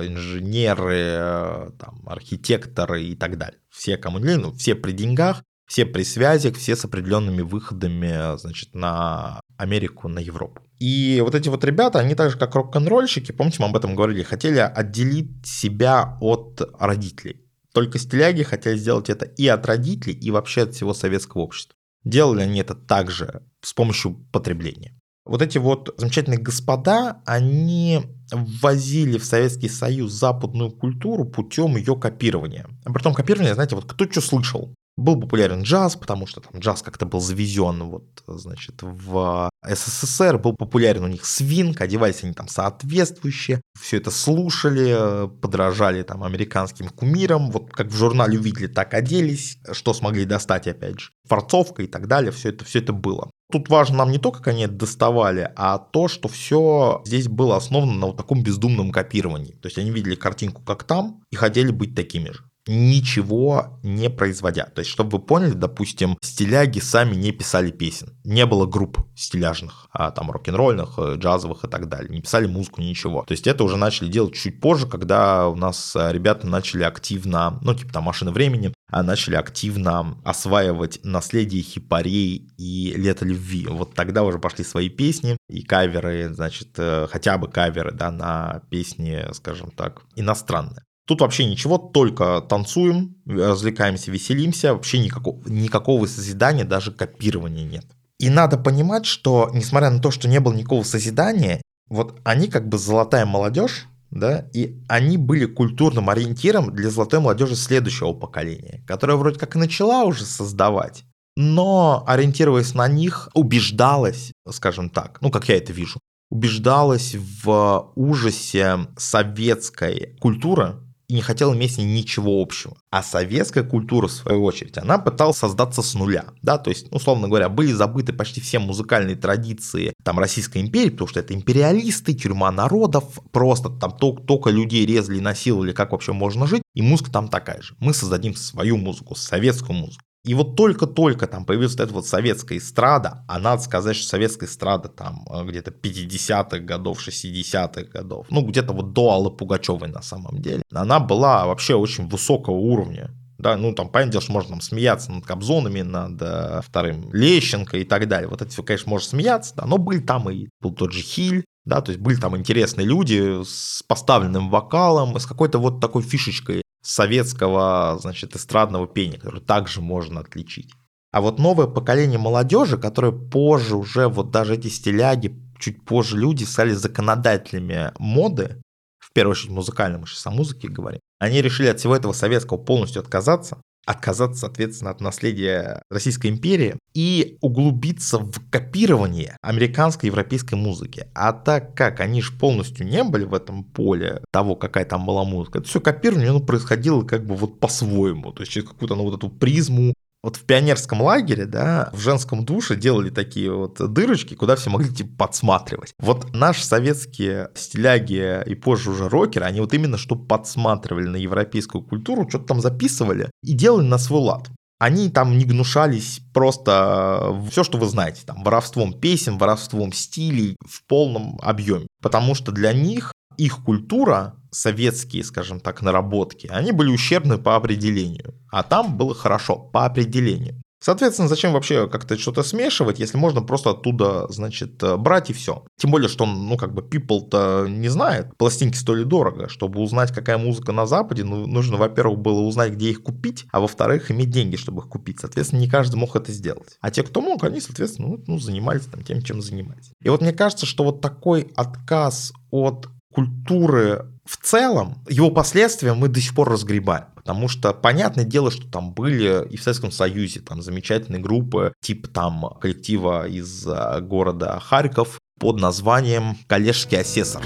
инженеры, 0.07 1.71
там, 1.79 2.03
архитекторы 2.05 3.03
и 3.03 3.15
так 3.15 3.37
далее. 3.37 3.59
Все 3.69 3.97
кому 3.97 4.19
ну, 4.19 4.51
все 4.53 4.75
при 4.75 4.91
деньгах, 4.91 5.43
все 5.65 5.85
при 5.85 6.03
связях, 6.03 6.57
все 6.57 6.75
с 6.75 6.83
определенными 6.83 7.41
выходами, 7.41 8.37
значит, 8.37 8.75
на 8.75 9.39
Америку, 9.57 10.09
на 10.09 10.19
Европу. 10.19 10.61
И 10.79 11.21
вот 11.23 11.33
эти 11.33 11.47
вот 11.47 11.63
ребята, 11.63 11.99
они 11.99 12.13
так 12.13 12.31
же, 12.31 12.37
как 12.37 12.55
рок-н-ролльщики, 12.55 13.31
помните, 13.31 13.57
мы 13.59 13.69
об 13.69 13.77
этом 13.77 13.95
говорили, 13.95 14.23
хотели 14.23 14.59
отделить 14.59 15.45
себя 15.45 16.17
от 16.19 16.61
родителей. 16.77 17.45
Только 17.73 17.99
стиляги 17.99 18.43
хотели 18.43 18.75
сделать 18.75 19.09
это 19.09 19.25
и 19.25 19.47
от 19.47 19.65
родителей, 19.65 20.13
и 20.13 20.29
вообще 20.29 20.63
от 20.63 20.75
всего 20.75 20.93
советского 20.93 21.43
общества. 21.43 21.77
Делали 22.03 22.41
они 22.41 22.59
это 22.59 22.75
также 22.75 23.43
с 23.61 23.73
помощью 23.73 24.15
потребления. 24.31 24.97
Вот 25.25 25.41
эти 25.41 25.59
вот 25.59 25.93
замечательные 25.97 26.39
господа, 26.39 27.21
они 27.25 28.01
ввозили 28.31 29.17
в 29.17 29.25
Советский 29.25 29.69
Союз 29.69 30.11
западную 30.13 30.71
культуру 30.71 31.25
путем 31.25 31.77
ее 31.77 31.95
копирования. 31.95 32.67
А 32.85 32.91
при 32.91 33.03
том 33.03 33.13
копирование, 33.13 33.53
знаете, 33.53 33.75
вот 33.75 33.85
кто 33.85 34.09
что 34.09 34.21
слышал. 34.21 34.73
Был 34.97 35.19
популярен 35.19 35.63
джаз, 35.63 35.95
потому 35.95 36.27
что 36.27 36.41
там 36.41 36.59
джаз 36.59 36.81
как-то 36.81 37.05
был 37.05 37.21
завезен 37.21 37.83
вот, 37.83 38.23
значит, 38.27 38.75
в 38.81 39.49
СССР, 39.65 40.37
был 40.37 40.53
популярен 40.53 41.03
у 41.03 41.07
них 41.07 41.25
свинг, 41.25 41.81
одевались 41.81 42.23
они 42.23 42.33
там 42.33 42.47
соответствующие, 42.47 43.61
все 43.79 43.97
это 43.97 44.11
слушали, 44.11 45.29
подражали 45.41 46.03
там 46.03 46.23
американским 46.23 46.89
кумирам, 46.89 47.51
вот 47.51 47.71
как 47.71 47.87
в 47.87 47.95
журнале 47.95 48.37
увидели, 48.37 48.67
так 48.67 48.93
оделись, 48.93 49.59
что 49.71 49.93
смогли 49.93 50.25
достать, 50.25 50.67
опять 50.67 50.99
же, 50.99 51.11
форцовка 51.27 51.83
и 51.83 51.87
так 51.87 52.07
далее, 52.07 52.31
все 52.31 52.49
это, 52.49 52.65
все 52.65 52.79
это 52.79 52.93
было. 52.93 53.31
Тут 53.51 53.69
важно 53.69 53.97
нам 53.97 54.11
не 54.11 54.17
то, 54.17 54.31
как 54.31 54.47
они 54.47 54.63
это 54.63 54.73
доставали, 54.73 55.51
а 55.55 55.77
то, 55.77 56.07
что 56.07 56.29
все 56.29 57.01
здесь 57.05 57.27
было 57.27 57.57
основано 57.57 57.93
на 57.93 58.07
вот 58.07 58.17
таком 58.17 58.43
бездумном 58.43 58.91
копировании. 58.91 59.53
То 59.53 59.67
есть 59.67 59.77
они 59.77 59.91
видели 59.91 60.15
картинку 60.15 60.61
как 60.63 60.85
там 60.85 61.21
и 61.31 61.35
хотели 61.35 61.71
быть 61.71 61.93
такими 61.93 62.29
же 62.29 62.45
ничего 62.67 63.79
не 63.83 64.09
производя. 64.09 64.65
То 64.65 64.79
есть, 64.79 64.91
чтобы 64.91 65.17
вы 65.17 65.23
поняли, 65.23 65.53
допустим, 65.53 66.17
стиляги 66.21 66.79
сами 66.79 67.15
не 67.15 67.31
писали 67.31 67.71
песен. 67.71 68.15
Не 68.23 68.45
было 68.45 68.65
групп 68.65 68.99
стиляжных, 69.15 69.87
а, 69.91 70.11
там 70.11 70.31
рок-н-ролльных, 70.31 70.93
э, 70.97 71.15
джазовых 71.15 71.63
и 71.63 71.67
так 71.67 71.89
далее. 71.89 72.09
Не 72.09 72.21
писали 72.21 72.45
музыку, 72.45 72.81
ничего. 72.81 73.23
То 73.23 73.33
есть, 73.33 73.47
это 73.47 73.63
уже 73.63 73.77
начали 73.77 74.09
делать 74.09 74.35
чуть 74.35 74.59
позже, 74.59 74.87
когда 74.87 75.47
у 75.47 75.55
нас 75.55 75.95
э, 75.95 76.11
ребята 76.11 76.47
начали 76.47 76.83
активно, 76.83 77.59
ну, 77.61 77.73
типа 77.73 77.93
там 77.93 78.03
«Машины 78.03 78.31
времени», 78.31 78.73
а 78.91 79.03
начали 79.03 79.35
активно 79.35 80.17
осваивать 80.23 80.99
наследие 81.03 81.63
хипарей 81.63 82.51
и 82.57 82.93
лето 82.95 83.25
любви. 83.25 83.65
Вот 83.67 83.93
тогда 83.95 84.23
уже 84.23 84.37
пошли 84.37 84.65
свои 84.65 84.89
песни 84.89 85.37
и 85.49 85.63
каверы, 85.63 86.33
значит, 86.33 86.69
э, 86.77 87.07
хотя 87.09 87.37
бы 87.37 87.47
каверы, 87.47 87.91
да, 87.91 88.11
на 88.11 88.61
песни, 88.69 89.25
скажем 89.33 89.71
так, 89.71 90.01
иностранные. 90.15 90.83
Тут 91.05 91.21
вообще 91.21 91.45
ничего, 91.45 91.77
только 91.77 92.41
танцуем, 92.41 93.15
развлекаемся, 93.25 94.11
веселимся, 94.11 94.73
вообще 94.73 94.99
никакого, 94.99 95.41
никакого 95.47 96.05
созидания, 96.05 96.63
даже 96.63 96.91
копирования 96.91 97.65
нет. 97.65 97.85
И 98.19 98.29
надо 98.29 98.57
понимать, 98.57 99.05
что 99.05 99.49
несмотря 99.53 99.89
на 99.89 99.99
то, 99.99 100.11
что 100.11 100.27
не 100.27 100.39
было 100.39 100.53
никакого 100.53 100.83
созидания, 100.83 101.61
вот 101.89 102.19
они 102.23 102.47
как 102.47 102.69
бы 102.69 102.77
золотая 102.77 103.25
молодежь, 103.25 103.87
да, 104.11 104.47
и 104.53 104.79
они 104.87 105.17
были 105.17 105.45
культурным 105.45 106.09
ориентиром 106.09 106.73
для 106.73 106.89
золотой 106.89 107.19
молодежи 107.19 107.55
следующего 107.55 108.13
поколения, 108.13 108.83
которая 108.85 109.17
вроде 109.17 109.39
как 109.39 109.55
и 109.55 109.59
начала 109.59 110.03
уже 110.03 110.25
создавать, 110.25 111.03
но 111.35 112.03
ориентируясь 112.07 112.73
на 112.73 112.87
них, 112.87 113.29
убеждалась, 113.33 114.31
скажем 114.49 114.89
так, 114.89 115.17
ну 115.21 115.31
как 115.31 115.49
я 115.49 115.57
это 115.57 115.73
вижу, 115.73 115.99
убеждалась 116.29 117.15
в 117.15 117.91
ужасе 117.95 118.87
советской 118.97 120.15
культуры, 120.19 120.75
и 121.11 121.13
не 121.13 121.21
хотел 121.21 121.53
иметь 121.53 121.73
с 121.73 121.77
ней 121.77 121.83
ничего 121.83 122.41
общего. 122.41 122.77
А 122.89 123.03
советская 123.03 123.65
культура, 123.65 124.07
в 124.07 124.13
свою 124.13 124.45
очередь, 124.45 124.77
она 124.77 124.97
пыталась 124.97 125.35
создаться 125.35 125.81
с 125.81 125.93
нуля. 125.93 126.23
Да, 126.41 126.57
то 126.57 126.69
есть, 126.69 126.87
условно 126.89 127.27
говоря, 127.27 127.49
были 127.49 127.73
забыты 127.73 128.13
почти 128.13 128.39
все 128.39 128.59
музыкальные 128.59 129.17
традиции 129.17 129.91
там, 130.05 130.19
Российской 130.19 130.59
империи, 130.59 130.89
потому 130.89 131.09
что 131.09 131.19
это 131.19 131.33
империалисты, 131.33 132.13
тюрьма 132.13 132.49
народов, 132.53 133.19
просто 133.33 133.69
там 133.69 133.91
только 133.91 134.51
людей 134.51 134.85
резали 134.85 135.19
насиловали, 135.19 135.73
как 135.73 135.91
вообще 135.91 136.13
можно 136.13 136.47
жить, 136.47 136.63
и 136.75 136.81
музыка 136.81 137.11
там 137.11 137.27
такая 137.27 137.61
же. 137.61 137.75
Мы 137.79 137.93
создадим 137.93 138.33
свою 138.33 138.77
музыку, 138.77 139.13
советскую 139.13 139.77
музыку. 139.77 140.05
И 140.23 140.35
вот 140.35 140.55
только-только 140.55 141.25
там 141.25 141.45
появилась 141.45 141.71
вот 141.73 141.83
эта 141.83 141.93
вот 141.93 142.05
советская 142.05 142.59
эстрада, 142.59 143.25
а 143.27 143.39
надо 143.39 143.63
сказать, 143.63 143.95
что 143.95 144.07
советская 144.07 144.47
эстрада 144.47 144.87
там 144.87 145.25
э, 145.27 145.43
где-то 145.45 145.71
50-х 145.71 146.59
годов, 146.59 146.99
60-х 147.05 147.83
годов, 147.85 148.27
ну 148.29 148.45
где-то 148.45 148.73
вот 148.73 148.93
до 148.93 149.11
Аллы 149.11 149.31
Пугачевой 149.31 149.89
на 149.89 150.03
самом 150.03 150.39
деле, 150.39 150.61
она 150.71 150.99
была 150.99 151.47
вообще 151.47 151.73
очень 151.73 152.07
высокого 152.07 152.55
уровня. 152.55 153.09
Да, 153.39 153.57
ну 153.57 153.73
там, 153.73 153.89
понятное 153.89 154.11
дело, 154.11 154.21
что 154.21 154.33
можно 154.33 154.51
там, 154.51 154.61
смеяться 154.61 155.11
над 155.11 155.25
Кобзонами, 155.25 155.81
над 155.81 156.21
э, 156.21 156.61
вторым 156.63 157.11
Лещенко 157.11 157.79
и 157.79 157.83
так 157.83 158.07
далее. 158.07 158.27
Вот 158.27 158.43
это 158.43 158.51
все, 158.51 158.61
конечно, 158.61 158.91
можно 158.91 159.09
смеяться, 159.09 159.55
да, 159.55 159.65
но 159.65 159.79
были 159.79 159.99
там 159.99 160.29
и 160.29 160.49
был 160.61 160.71
тот 160.71 160.93
же 160.93 161.01
Хиль, 161.01 161.43
да, 161.65 161.81
то 161.81 161.91
есть 161.91 161.99
были 161.99 162.17
там 162.17 162.37
интересные 162.37 162.85
люди 162.85 163.43
с 163.43 163.81
поставленным 163.87 164.51
вокалом, 164.51 165.19
с 165.19 165.25
какой-то 165.25 165.57
вот 165.57 165.81
такой 165.81 166.03
фишечкой 166.03 166.61
советского, 166.81 167.97
значит, 168.01 168.35
эстрадного 168.35 168.87
пения, 168.87 169.17
который 169.17 169.41
также 169.41 169.81
можно 169.81 170.21
отличить. 170.21 170.71
А 171.11 171.21
вот 171.21 171.39
новое 171.39 171.67
поколение 171.67 172.17
молодежи, 172.17 172.77
которое 172.77 173.11
позже 173.11 173.75
уже, 173.75 174.07
вот 174.07 174.31
даже 174.31 174.55
эти 174.55 174.67
стиляги, 174.67 175.37
чуть 175.59 175.83
позже 175.85 176.17
люди 176.17 176.43
стали 176.43 176.71
законодателями 176.71 177.91
моды, 177.99 178.61
в 178.99 179.11
первую 179.13 179.33
очередь 179.33 179.51
музыкальной, 179.51 179.99
мы 179.99 180.07
сейчас 180.07 180.25
о 180.27 180.31
музыке 180.31 180.69
говорим, 180.69 181.01
они 181.19 181.41
решили 181.41 181.67
от 181.67 181.79
всего 181.79 181.95
этого 181.95 182.13
советского 182.13 182.57
полностью 182.57 183.01
отказаться, 183.01 183.61
отказаться, 183.85 184.41
соответственно, 184.41 184.91
от 184.91 185.01
наследия 185.01 185.83
Российской 185.89 186.27
империи 186.27 186.75
и 186.93 187.37
углубиться 187.41 188.19
в 188.19 188.33
копирование 188.49 189.37
американской 189.41 190.07
и 190.07 190.11
европейской 190.11 190.55
музыки. 190.55 191.07
А 191.13 191.33
так 191.33 191.75
как 191.75 191.99
они 191.99 192.21
же 192.21 192.31
полностью 192.33 192.85
не 192.85 193.03
были 193.03 193.25
в 193.25 193.33
этом 193.33 193.63
поле 193.63 194.21
того, 194.31 194.55
какая 194.55 194.85
там 194.85 195.05
была 195.05 195.23
музыка, 195.23 195.59
это 195.59 195.67
все 195.67 195.81
копирование 195.81 196.29
оно 196.29 196.39
происходило 196.39 197.03
как 197.03 197.25
бы 197.25 197.35
вот 197.35 197.59
по-своему, 197.59 198.31
то 198.31 198.41
есть 198.41 198.51
через 198.51 198.67
какую-то 198.67 198.95
ну, 198.95 199.03
вот 199.03 199.17
эту 199.17 199.29
призму 199.29 199.93
вот 200.23 200.35
в 200.35 200.43
пионерском 200.43 201.01
лагере, 201.01 201.45
да, 201.45 201.89
в 201.93 201.99
женском 201.99 202.45
душе 202.45 202.75
делали 202.75 203.09
такие 203.09 203.51
вот 203.51 203.77
дырочки, 203.93 204.35
куда 204.35 204.55
все 204.55 204.69
могли 204.69 204.89
типа 204.89 205.25
подсматривать. 205.25 205.93
Вот 205.99 206.33
наши 206.33 206.63
советские 206.63 207.49
стиляги 207.55 208.41
и 208.45 208.55
позже 208.55 208.91
уже 208.91 209.09
рокеры, 209.09 209.45
они 209.45 209.61
вот 209.61 209.73
именно 209.73 209.97
что 209.97 210.15
подсматривали 210.15 211.07
на 211.07 211.15
европейскую 211.15 211.83
культуру, 211.83 212.29
что-то 212.29 212.45
там 212.45 212.61
записывали 212.61 213.31
и 213.43 213.53
делали 213.53 213.85
на 213.85 213.97
свой 213.97 214.21
лад. 214.21 214.49
Они 214.79 215.09
там 215.09 215.37
не 215.37 215.45
гнушались 215.45 216.21
просто 216.33 217.39
все, 217.51 217.63
что 217.63 217.77
вы 217.77 217.85
знаете, 217.85 218.21
там 218.25 218.43
воровством 218.43 218.93
песен, 218.93 219.37
воровством 219.37 219.93
стилей 219.93 220.57
в 220.65 220.83
полном 220.87 221.37
объеме. 221.41 221.85
Потому 222.01 222.33
что 222.33 222.51
для 222.51 222.73
них 222.73 223.13
их 223.37 223.63
культура, 223.63 224.35
советские, 224.49 225.23
скажем 225.23 225.59
так, 225.59 225.81
наработки, 225.81 226.47
они 226.47 226.71
были 226.71 226.91
ущербны 226.91 227.37
по 227.37 227.55
определению. 227.55 228.33
А 228.51 228.63
там 228.63 228.97
было 228.97 229.15
хорошо 229.15 229.57
по 229.57 229.85
определению. 229.85 230.61
Соответственно, 230.83 231.27
зачем 231.27 231.53
вообще 231.53 231.87
как-то 231.87 232.17
что-то 232.17 232.41
смешивать, 232.41 232.99
если 232.99 233.15
можно 233.15 233.43
просто 233.43 233.69
оттуда, 233.69 234.25
значит, 234.29 234.81
э, 234.81 234.97
брать 234.97 235.29
и 235.29 235.33
все. 235.33 235.63
Тем 235.77 235.91
более, 235.91 236.09
что, 236.09 236.25
ну, 236.25 236.57
как 236.57 236.73
бы, 236.73 236.81
people-то 236.81 237.67
не 237.69 237.87
знает. 237.87 238.35
Пластинки 238.37 238.75
стоили 238.75 239.03
дорого. 239.03 239.47
Чтобы 239.47 239.79
узнать, 239.79 240.11
какая 240.11 240.39
музыка 240.39 240.71
на 240.71 240.87
Западе, 240.87 241.23
ну, 241.23 241.45
нужно, 241.45 241.77
во-первых, 241.77 242.17
было 242.17 242.41
узнать, 242.41 242.73
где 242.73 242.89
их 242.89 243.03
купить, 243.03 243.45
а 243.51 243.59
во-вторых, 243.59 244.09
иметь 244.09 244.31
деньги, 244.31 244.55
чтобы 244.55 244.81
их 244.81 244.89
купить. 244.89 245.19
Соответственно, 245.19 245.59
не 245.59 245.69
каждый 245.69 245.97
мог 245.97 246.15
это 246.15 246.31
сделать. 246.31 246.77
А 246.81 246.89
те, 246.89 247.03
кто 247.03 247.21
мог, 247.21 247.43
они, 247.43 247.61
соответственно, 247.61 248.07
ну, 248.07 248.23
ну 248.25 248.39
занимались 248.39 248.85
там 248.85 249.03
тем, 249.03 249.21
чем 249.21 249.39
занимались. 249.43 249.91
И 250.01 250.09
вот 250.09 250.21
мне 250.21 250.33
кажется, 250.33 250.65
что 250.65 250.83
вот 250.83 250.99
такой 250.99 251.51
отказ 251.55 252.33
от 252.49 252.87
культуры 253.13 254.10
в 254.25 254.37
целом, 254.37 255.03
его 255.09 255.31
последствия 255.31 255.93
мы 255.93 256.07
до 256.07 256.21
сих 256.21 256.35
пор 256.35 256.49
разгребаем. 256.49 257.05
Потому 257.15 257.47
что 257.47 257.73
понятное 257.73 258.25
дело, 258.25 258.49
что 258.49 258.67
там 258.69 258.93
были 258.93 259.47
и 259.49 259.57
в 259.57 259.63
Советском 259.63 259.91
Союзе 259.91 260.39
там 260.39 260.61
замечательные 260.61 261.21
группы, 261.21 261.73
типа 261.81 262.07
там 262.07 262.57
коллектива 262.59 263.27
из 263.27 263.65
э, 263.67 264.01
города 264.01 264.59
Харьков 264.59 265.19
под 265.39 265.59
названием 265.59 266.37
«Коллежский 266.47 266.97
асессор». 266.97 267.43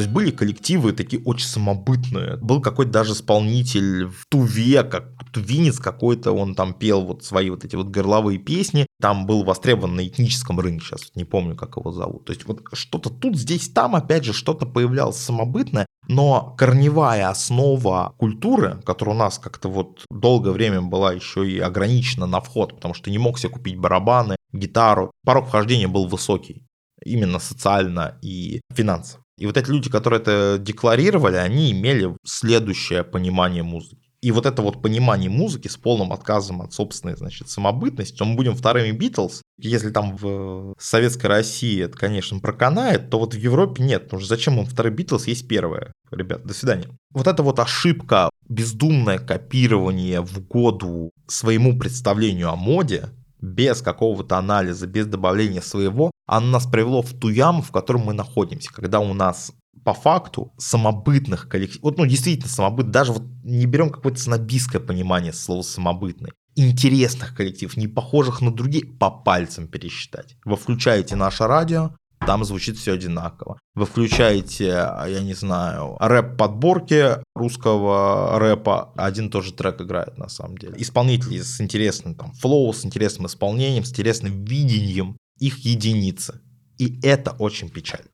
То 0.00 0.04
есть 0.04 0.14
были 0.14 0.30
коллективы 0.30 0.92
такие 0.92 1.22
очень 1.24 1.46
самобытные. 1.46 2.38
Был 2.38 2.62
какой-то 2.62 2.90
даже 2.90 3.12
исполнитель 3.12 4.06
в 4.06 4.24
Туве, 4.30 4.82
как 4.82 5.10
тувинец 5.30 5.78
какой-то, 5.78 6.32
он 6.32 6.54
там 6.54 6.72
пел 6.72 7.02
вот 7.02 7.22
свои 7.22 7.50
вот 7.50 7.66
эти 7.66 7.76
вот 7.76 7.88
горловые 7.88 8.38
песни. 8.38 8.86
Там 8.98 9.26
был 9.26 9.44
востребован 9.44 9.96
на 9.96 10.08
этническом 10.08 10.58
рынке, 10.58 10.86
сейчас 10.86 11.10
не 11.16 11.24
помню, 11.24 11.54
как 11.54 11.76
его 11.76 11.92
зовут. 11.92 12.24
То 12.24 12.32
есть 12.32 12.46
вот 12.46 12.62
что-то 12.72 13.10
тут, 13.10 13.36
здесь, 13.36 13.68
там, 13.68 13.94
опять 13.94 14.24
же, 14.24 14.32
что-то 14.32 14.64
появлялось 14.64 15.18
самобытное, 15.18 15.84
но 16.08 16.54
корневая 16.56 17.28
основа 17.28 18.14
культуры, 18.16 18.80
которая 18.86 19.14
у 19.14 19.18
нас 19.18 19.38
как-то 19.38 19.68
вот 19.68 20.06
долгое 20.10 20.52
время 20.52 20.80
была 20.80 21.12
еще 21.12 21.46
и 21.46 21.58
ограничена 21.58 22.24
на 22.24 22.40
вход, 22.40 22.76
потому 22.76 22.94
что 22.94 23.10
не 23.10 23.18
мог 23.18 23.38
себе 23.38 23.50
купить 23.50 23.76
барабаны, 23.76 24.36
гитару, 24.50 25.10
порог 25.26 25.48
вхождения 25.48 25.88
был 25.88 26.06
высокий 26.06 26.64
именно 27.04 27.38
социально 27.38 28.18
и 28.22 28.60
финансово. 28.74 29.19
И 29.40 29.46
вот 29.46 29.56
эти 29.56 29.70
люди, 29.70 29.88
которые 29.88 30.20
это 30.20 30.58
декларировали, 30.60 31.36
они 31.36 31.72
имели 31.72 32.14
следующее 32.24 33.04
понимание 33.04 33.62
музыки. 33.62 34.10
И 34.20 34.32
вот 34.32 34.44
это 34.44 34.60
вот 34.60 34.82
понимание 34.82 35.30
музыки 35.30 35.66
с 35.66 35.78
полным 35.78 36.12
отказом 36.12 36.60
от 36.60 36.74
собственной, 36.74 37.16
значит, 37.16 37.48
самобытности, 37.48 38.22
мы 38.22 38.34
будем 38.34 38.54
вторыми 38.54 38.94
Битлз. 38.94 39.40
Если 39.58 39.88
там 39.88 40.14
в 40.14 40.74
Советской 40.78 41.28
России 41.28 41.82
это, 41.82 41.96
конечно, 41.96 42.38
проканает, 42.38 43.08
то 43.08 43.18
вот 43.18 43.32
в 43.32 43.38
Европе 43.38 43.82
нет. 43.82 44.04
Потому 44.04 44.20
что 44.20 44.28
зачем 44.28 44.58
им 44.58 44.66
второй 44.66 44.92
Битлз, 44.92 45.26
есть 45.26 45.48
первое. 45.48 45.94
Ребят, 46.10 46.44
до 46.44 46.52
свидания. 46.52 46.88
Вот 47.14 47.26
эта 47.26 47.42
вот 47.42 47.58
ошибка, 47.60 48.28
бездумное 48.46 49.18
копирование 49.18 50.20
в 50.20 50.46
году 50.46 51.12
своему 51.26 51.78
представлению 51.78 52.50
о 52.50 52.56
моде, 52.56 53.08
без 53.40 53.80
какого-то 53.80 54.36
анализа, 54.36 54.86
без 54.86 55.06
добавления 55.06 55.62
своего, 55.62 56.10
оно 56.30 56.46
нас 56.46 56.66
привело 56.66 57.02
в 57.02 57.12
ту 57.12 57.28
яму, 57.28 57.60
в 57.60 57.72
которой 57.72 58.02
мы 58.02 58.12
находимся, 58.12 58.72
когда 58.72 59.00
у 59.00 59.14
нас 59.14 59.52
по 59.84 59.94
факту 59.94 60.52
самобытных 60.58 61.48
коллективов, 61.48 61.82
вот, 61.82 61.98
ну, 61.98 62.06
действительно 62.06 62.48
самобытных, 62.48 62.92
даже 62.92 63.12
вот 63.12 63.24
не 63.42 63.66
берем 63.66 63.90
какое-то 63.90 64.20
снобистское 64.20 64.80
понимание 64.80 65.32
слова 65.32 65.62
самобытный, 65.62 66.30
интересных 66.54 67.34
коллективов, 67.34 67.76
не 67.76 67.88
похожих 67.88 68.42
на 68.42 68.52
другие, 68.52 68.86
по 68.86 69.10
пальцам 69.10 69.66
пересчитать. 69.66 70.36
Вы 70.44 70.54
включаете 70.54 71.16
наше 71.16 71.48
радио, 71.48 71.96
там 72.24 72.44
звучит 72.44 72.76
все 72.76 72.92
одинаково. 72.92 73.58
Вы 73.74 73.86
включаете, 73.86 74.66
я 74.66 75.20
не 75.22 75.34
знаю, 75.34 75.96
рэп-подборки 75.98 77.16
русского 77.34 78.38
рэпа, 78.38 78.92
один 78.94 79.26
и 79.26 79.30
тот 79.30 79.44
же 79.44 79.52
трек 79.52 79.80
играет 79.80 80.16
на 80.16 80.28
самом 80.28 80.58
деле. 80.58 80.74
Исполнители 80.76 81.40
с 81.40 81.60
интересным 81.60 82.14
там 82.14 82.32
флоу, 82.34 82.72
с 82.72 82.84
интересным 82.84 83.26
исполнением, 83.26 83.84
с 83.84 83.90
интересным 83.90 84.44
видением, 84.44 85.16
их 85.40 85.64
единицы. 85.64 86.40
И 86.78 87.00
это 87.02 87.32
очень 87.38 87.68
печально. 87.68 88.06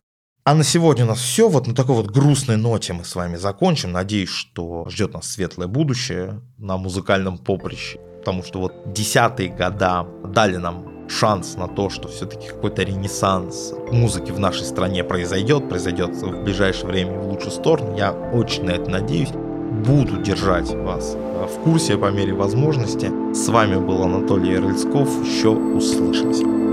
А 0.45 0.55
на 0.55 0.63
сегодня 0.63 1.05
у 1.05 1.09
нас 1.09 1.19
все. 1.19 1.49
Вот 1.49 1.67
на 1.67 1.75
такой 1.75 1.97
вот 1.97 2.07
грустной 2.07 2.57
ноте 2.57 2.93
мы 2.93 3.05
с 3.05 3.17
вами 3.17 3.37
закончим. 3.37 3.93
Надеюсь, 3.93 4.31
что 4.31 4.89
ждет 4.89 5.13
нас 5.13 5.29
светлое 5.29 5.67
будущее 5.67 6.41
на 6.57 6.77
музыкальном 6.77 7.37
поприще. 7.37 7.99
Потому 8.21 8.45
что 8.45 8.61
вот 8.61 8.93
десятые 8.93 9.49
года 9.49 10.07
дали 10.25 10.57
нам 10.57 11.09
шанс 11.09 11.57
на 11.57 11.69
то, 11.69 11.91
что 11.91 12.09
все-таки 12.09 12.49
какой-то 12.49 12.83
ренессанс 12.83 13.73
музыки 13.91 14.31
в 14.31 14.39
нашей 14.39 14.65
стране 14.65 15.05
произойдет, 15.05 15.69
произойдет 15.69 16.11
в 16.17 16.45
ближайшее 16.45 16.87
время 16.87 17.19
в 17.19 17.29
лучшую 17.29 17.51
сторону. 17.51 17.97
Я 17.97 18.13
очень 18.13 18.65
на 18.65 18.71
это 18.71 18.89
надеюсь. 18.89 19.31
Буду 19.31 20.23
держать 20.23 20.71
вас 20.71 21.15
э, 21.15 21.47
в 21.47 21.63
курсе 21.63 21.97
по 21.99 22.11
мере 22.11 22.35
возможности. 22.35 23.11
С 23.35 23.49
вами 23.49 23.77
был 23.77 24.03
Анатолий 24.03 24.53
Ярльсков. 24.53 25.09
Еще 25.27 25.51
услышимся. 25.51 26.66